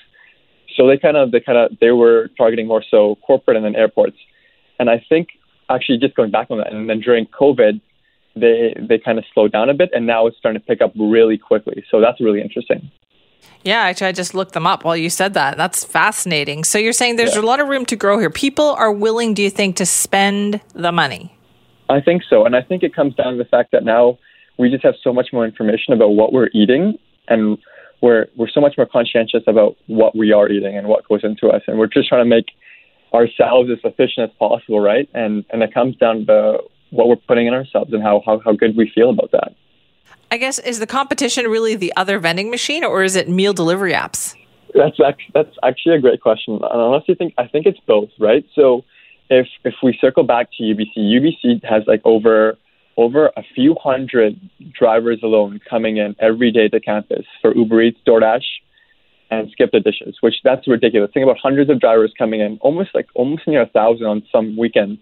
So 0.76 0.88
they 0.88 0.98
kind 0.98 1.18
of 1.18 1.32
they 1.32 1.40
kind 1.40 1.58
of 1.58 1.78
they 1.80 1.92
were 1.92 2.30
targeting 2.38 2.68
more 2.68 2.84
so 2.90 3.16
corporate 3.26 3.58
and 3.58 3.66
then 3.66 3.76
airports. 3.76 4.18
And 4.80 4.90
I 4.90 5.04
think 5.10 5.30
actually 5.70 5.98
just 5.98 6.16
going 6.16 6.32
back 6.32 6.48
on 6.50 6.58
that, 6.60 6.72
and 6.72 6.90
then 6.90 7.00
during 7.00 7.26
COVID, 7.28 7.82
they 8.36 8.74
they 8.78 8.98
kind 8.98 9.18
of 9.18 9.26
slowed 9.34 9.52
down 9.52 9.70
a 9.70 9.74
bit, 9.74 9.90
and 9.94 10.06
now 10.06 10.28
it's 10.28 10.38
starting 10.38 10.62
to 10.62 10.66
pick 10.66 10.82
up 10.82 10.94
really 10.98 11.38
quickly. 11.38 11.84
So 11.90 12.00
that's 12.00 12.22
really 12.22 12.42
interesting. 12.42 12.92
Yeah, 13.64 13.82
actually, 13.82 14.08
I 14.08 14.12
just 14.14 14.34
looked 14.34 14.54
them 14.54 14.68
up 14.68 14.84
while 14.86 14.96
you 14.96 15.10
said 15.10 15.34
that. 15.34 15.58
That's 15.58 15.84
fascinating. 15.84 16.64
So 16.64 16.78
you're 16.78 16.94
saying 16.94 17.18
there's 17.18 17.36
Yeah. 17.36 17.42
a 17.42 17.50
lot 17.52 17.60
of 17.60 17.68
room 17.68 17.86
to 17.88 17.96
grow 17.96 18.20
here. 18.20 18.30
People 18.30 18.76
are 18.78 18.92
willing, 18.92 19.34
do 19.34 19.42
you 19.42 19.50
think, 19.50 19.76
to 19.78 19.86
spend 19.86 20.62
the 20.74 20.92
money? 20.92 21.34
I 21.90 22.00
think 22.00 22.24
so, 22.30 22.46
and 22.46 22.56
I 22.56 22.62
think 22.62 22.84
it 22.84 22.94
comes 22.94 23.16
down 23.16 23.34
to 23.34 23.38
the 23.38 23.50
fact 23.50 23.72
that 23.72 23.84
now 23.84 24.18
we 24.58 24.70
just 24.70 24.84
have 24.84 24.96
so 25.04 25.12
much 25.12 25.34
more 25.34 25.46
information 25.46 25.94
about 25.94 26.10
what 26.10 26.32
we're 26.32 26.50
eating, 26.54 26.98
and 27.28 27.58
we're 28.02 28.28
we're 28.36 28.50
so 28.50 28.62
much 28.62 28.76
more 28.78 28.86
conscientious 28.86 29.43
about 29.47 29.76
what 29.88 30.16
we 30.16 30.32
are 30.32 30.50
eating 30.50 30.78
and 30.78 30.88
what 30.88 31.08
goes 31.08 31.24
into 31.24 31.47
us, 31.50 31.62
and 31.68 31.78
we're 31.78 31.88
just 31.88 32.10
trying 32.10 32.24
to 32.24 32.30
make 32.30 32.47
ourselves 33.14 33.70
as 33.72 33.80
efficient 33.84 34.30
as 34.30 34.38
possible, 34.38 34.80
right? 34.80 35.10
And 35.14 35.45
and 35.50 35.64
it 35.64 35.74
comes 35.74 35.95
down 35.97 36.26
to 36.28 36.60
what 36.91 37.08
we're 37.08 37.16
putting 37.16 37.47
in 37.47 37.54
ourselves 37.54 37.93
and 37.93 38.02
how 38.02 38.22
how, 38.26 38.39
how 38.39 38.54
good 38.54 38.76
we 38.76 38.91
feel 38.93 39.10
about 39.10 39.32
that. 39.32 39.54
I 40.32 40.38
guess 40.38 40.60
is 40.60 40.80
the 40.80 40.88
competition 40.88 41.45
really 41.47 41.76
the 41.76 41.93
other 41.97 42.20
vending 42.20 42.50
machine, 42.52 42.84
or 42.84 43.04
is 43.04 43.16
it 43.16 43.28
meal 43.28 43.54
delivery 43.54 43.93
apps? 43.93 44.36
That's 44.74 44.97
that's 45.34 45.56
actually 45.64 45.95
a 45.95 46.00
great 46.00 46.22
question. 46.22 46.54
And 46.56 46.64
honestly, 46.64 47.16
think 47.16 47.34
I 47.38 47.47
think 47.47 47.66
it's 47.66 47.80
both, 47.88 48.10
right? 48.20 48.45
So 48.54 48.86
if 49.30 49.47
if 49.64 49.74
we 49.82 49.97
circle 50.00 50.24
back 50.24 50.50
to 50.58 50.64
UBC, 50.64 50.97
UBC 50.97 51.64
has 51.64 51.84
like 51.88 52.02
over 52.06 52.58
over 53.00 53.32
a 53.38 53.43
few 53.56 53.78
hundred 53.82 54.38
drivers 54.78 55.22
alone 55.24 55.62
coming 55.70 55.95
in 55.95 56.14
every 56.20 56.52
day 56.52 56.68
to 56.68 56.82
campus 56.82 57.26
for 57.41 57.56
Uber 57.56 57.82
Eats, 57.82 58.00
DoorDash, 58.06 58.43
and 59.32 59.50
Skip 59.52 59.72
the 59.72 59.80
Dishes, 59.80 60.18
which 60.20 60.36
that's 60.43 60.68
ridiculous. 60.68 61.10
Think 61.14 61.24
about 61.24 61.38
hundreds 61.41 61.70
of 61.70 61.80
drivers 61.80 62.14
coming 62.18 62.41
in, 62.41 62.58
almost 62.62 62.89
like 62.93 63.08
almost 63.16 63.47
near 63.47 63.62
a 63.62 63.68
thousand 63.68 64.06
on 64.06 64.24
some 64.34 64.58
weekends, 64.58 65.00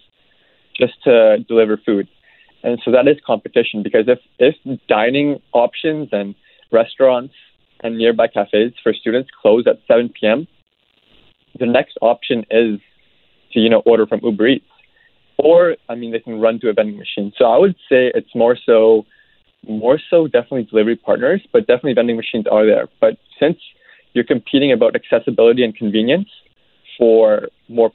just 0.79 0.93
to 1.05 1.39
deliver 1.47 1.75
food. 1.83 2.07
And 2.63 2.79
so 2.85 2.91
that 2.91 3.07
is 3.07 3.17
competition 3.25 3.81
because 3.81 4.05
if 4.07 4.19
if 4.37 4.55
dining 4.87 5.41
options 5.53 6.09
and 6.11 6.35
restaurants 6.71 7.33
and 7.81 7.97
nearby 7.97 8.27
cafes 8.27 8.73
for 8.83 8.93
students 8.93 9.31
close 9.41 9.65
at 9.65 9.79
7 9.87 10.09
p.m., 10.09 10.47
the 11.59 11.65
next 11.65 11.97
option 12.01 12.45
is 12.51 12.79
to 13.53 13.59
you 13.59 13.69
know 13.69 13.81
order 13.87 14.05
from 14.05 14.19
Uber 14.21 14.47
Eats, 14.47 14.65
or 15.37 15.75
I 15.89 15.95
mean 15.95 16.11
they 16.11 16.19
can 16.19 16.39
run 16.39 16.59
to 16.61 16.69
a 16.69 16.73
vending 16.73 16.97
machine. 16.97 17.31
So 17.37 17.45
I 17.45 17.57
would 17.57 17.75
say 17.89 18.11
it's 18.13 18.33
more 18.35 18.57
so 18.65 19.05
more 19.67 19.99
so 20.09 20.27
definitely 20.27 20.63
delivery 20.63 20.95
partners, 20.95 21.41
but 21.51 21.61
definitely 21.61 21.93
vending 21.93 22.15
machines 22.15 22.45
are 22.49 22.65
there. 22.65 22.87
But 23.01 23.17
since 23.39 23.57
you're 24.13 24.23
competing 24.23 24.71
about 24.71 24.95
accessibility 24.95 25.63
and 25.63 25.75
convenience 25.75 26.29
for 26.97 27.49
more 27.67 27.91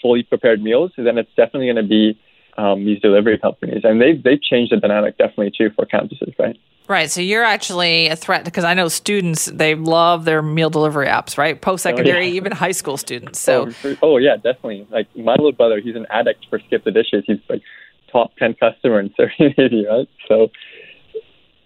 fully 0.00 0.22
prepared 0.22 0.62
meals, 0.62 0.92
then 0.96 1.18
it's 1.18 1.30
definitely 1.36 1.66
going 1.66 1.76
to 1.76 1.82
be 1.82 2.18
um, 2.56 2.84
these 2.84 3.00
delivery 3.00 3.38
companies, 3.38 3.82
and 3.84 4.00
they've 4.00 4.22
they've 4.22 4.42
changed 4.42 4.72
the 4.72 4.76
dynamic 4.76 5.16
definitely 5.18 5.52
too 5.56 5.70
for 5.74 5.86
campuses, 5.86 6.36
right? 6.38 6.58
Right. 6.90 7.08
So 7.08 7.20
you're 7.20 7.44
actually 7.44 8.08
a 8.08 8.16
threat 8.16 8.44
because 8.44 8.64
I 8.64 8.74
know 8.74 8.88
students 8.88 9.44
they 9.44 9.76
love 9.76 10.24
their 10.24 10.42
meal 10.42 10.70
delivery 10.70 11.06
apps, 11.06 11.38
right? 11.38 11.58
Post 11.60 11.84
secondary, 11.84 12.24
oh, 12.24 12.28
yeah. 12.30 12.34
even 12.34 12.50
high 12.50 12.72
school 12.72 12.96
students. 12.96 13.48
Oh, 13.48 13.66
so 13.66 13.68
oh, 13.68 13.70
for, 13.70 13.98
oh, 14.02 14.16
yeah, 14.16 14.34
definitely. 14.34 14.88
Like 14.90 15.06
my 15.16 15.36
little 15.36 15.52
brother, 15.52 15.78
he's 15.78 15.94
an 15.94 16.08
addict 16.10 16.46
for 16.50 16.58
Skip 16.58 16.82
the 16.82 16.90
Dishes. 16.90 17.22
He's 17.28 17.38
like 17.48 17.62
top 18.10 18.34
ten 18.38 18.54
customer 18.54 18.98
in 18.98 19.14
Serenity, 19.16 19.86
right? 19.88 20.08
So. 20.26 20.50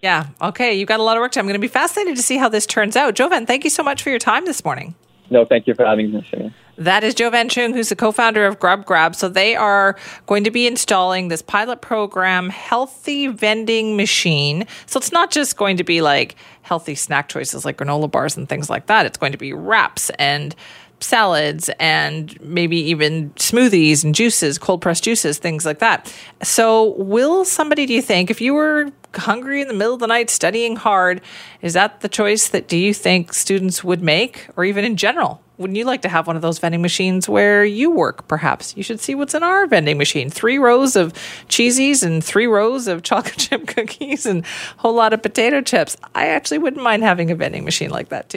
Yeah. 0.02 0.26
Okay. 0.42 0.74
You've 0.74 0.88
got 0.88 1.00
a 1.00 1.02
lot 1.02 1.16
of 1.16 1.22
work 1.22 1.32
to. 1.32 1.36
Do. 1.36 1.40
I'm 1.40 1.46
going 1.46 1.54
to 1.54 1.58
be 1.58 1.68
fascinated 1.68 2.16
to 2.16 2.22
see 2.22 2.36
how 2.36 2.50
this 2.50 2.66
turns 2.66 2.94
out. 2.94 3.14
Jovan, 3.14 3.46
thank 3.46 3.64
you 3.64 3.70
so 3.70 3.82
much 3.82 4.02
for 4.02 4.10
your 4.10 4.18
time 4.18 4.44
this 4.44 4.62
morning. 4.62 4.94
No, 5.30 5.46
thank 5.46 5.66
you 5.66 5.72
for 5.72 5.86
having 5.86 6.12
me. 6.12 6.52
That 6.76 7.04
is 7.04 7.14
Jovan 7.14 7.48
Chung, 7.48 7.72
who's 7.72 7.88
the 7.88 7.96
co-founder 7.96 8.44
of 8.46 8.58
Grub 8.58 8.84
Grab. 8.84 9.14
So 9.14 9.28
they 9.28 9.54
are 9.54 9.96
going 10.26 10.44
to 10.44 10.50
be 10.50 10.66
installing 10.66 11.28
this 11.28 11.42
pilot 11.42 11.80
program, 11.80 12.48
Healthy 12.50 13.28
Vending 13.28 13.96
Machine. 13.96 14.66
So 14.86 14.98
it's 14.98 15.12
not 15.12 15.30
just 15.30 15.56
going 15.56 15.76
to 15.76 15.84
be 15.84 16.02
like 16.02 16.36
healthy 16.62 16.94
snack 16.94 17.28
choices 17.28 17.64
like 17.64 17.76
granola 17.76 18.10
bars 18.10 18.36
and 18.36 18.48
things 18.48 18.68
like 18.68 18.86
that. 18.86 19.06
It's 19.06 19.18
going 19.18 19.32
to 19.32 19.38
be 19.38 19.52
wraps 19.52 20.10
and 20.18 20.54
salads 21.00 21.70
and 21.78 22.40
maybe 22.40 22.76
even 22.78 23.30
smoothies 23.32 24.02
and 24.02 24.14
juices, 24.14 24.58
cold 24.58 24.80
pressed 24.80 25.04
juices, 25.04 25.38
things 25.38 25.66
like 25.66 25.78
that. 25.78 26.12
So, 26.42 26.94
will 26.96 27.44
somebody, 27.44 27.86
do 27.86 27.92
you 27.92 28.02
think, 28.02 28.30
if 28.30 28.40
you 28.40 28.54
were 28.54 28.90
hungry 29.14 29.60
in 29.60 29.68
the 29.68 29.74
middle 29.74 29.94
of 29.94 30.00
the 30.00 30.06
night 30.06 30.30
studying 30.30 30.76
hard, 30.76 31.20
is 31.60 31.74
that 31.74 32.00
the 32.00 32.08
choice 32.08 32.48
that 32.48 32.68
do 32.68 32.76
you 32.76 32.94
think 32.94 33.32
students 33.34 33.84
would 33.84 34.02
make 34.02 34.48
or 34.56 34.64
even 34.64 34.84
in 34.84 34.96
general? 34.96 35.43
Wouldn't 35.56 35.76
you 35.76 35.84
like 35.84 36.02
to 36.02 36.08
have 36.08 36.26
one 36.26 36.34
of 36.34 36.42
those 36.42 36.58
vending 36.58 36.82
machines 36.82 37.28
where 37.28 37.64
you 37.64 37.90
work, 37.90 38.26
perhaps? 38.26 38.76
You 38.76 38.82
should 38.82 38.98
see 39.00 39.14
what's 39.14 39.34
in 39.34 39.44
our 39.44 39.66
vending 39.66 39.98
machine. 39.98 40.28
Three 40.28 40.58
rows 40.58 40.96
of 40.96 41.12
cheesies 41.48 42.02
and 42.02 42.24
three 42.24 42.46
rows 42.46 42.88
of 42.88 43.02
chocolate 43.04 43.38
chip 43.38 43.66
cookies 43.68 44.26
and 44.26 44.44
a 44.44 44.80
whole 44.80 44.94
lot 44.94 45.12
of 45.12 45.22
potato 45.22 45.60
chips. 45.60 45.96
I 46.14 46.26
actually 46.26 46.58
wouldn't 46.58 46.82
mind 46.82 47.04
having 47.04 47.30
a 47.30 47.36
vending 47.36 47.64
machine 47.64 47.90
like 47.90 48.08
that 48.08 48.28
too. 48.28 48.32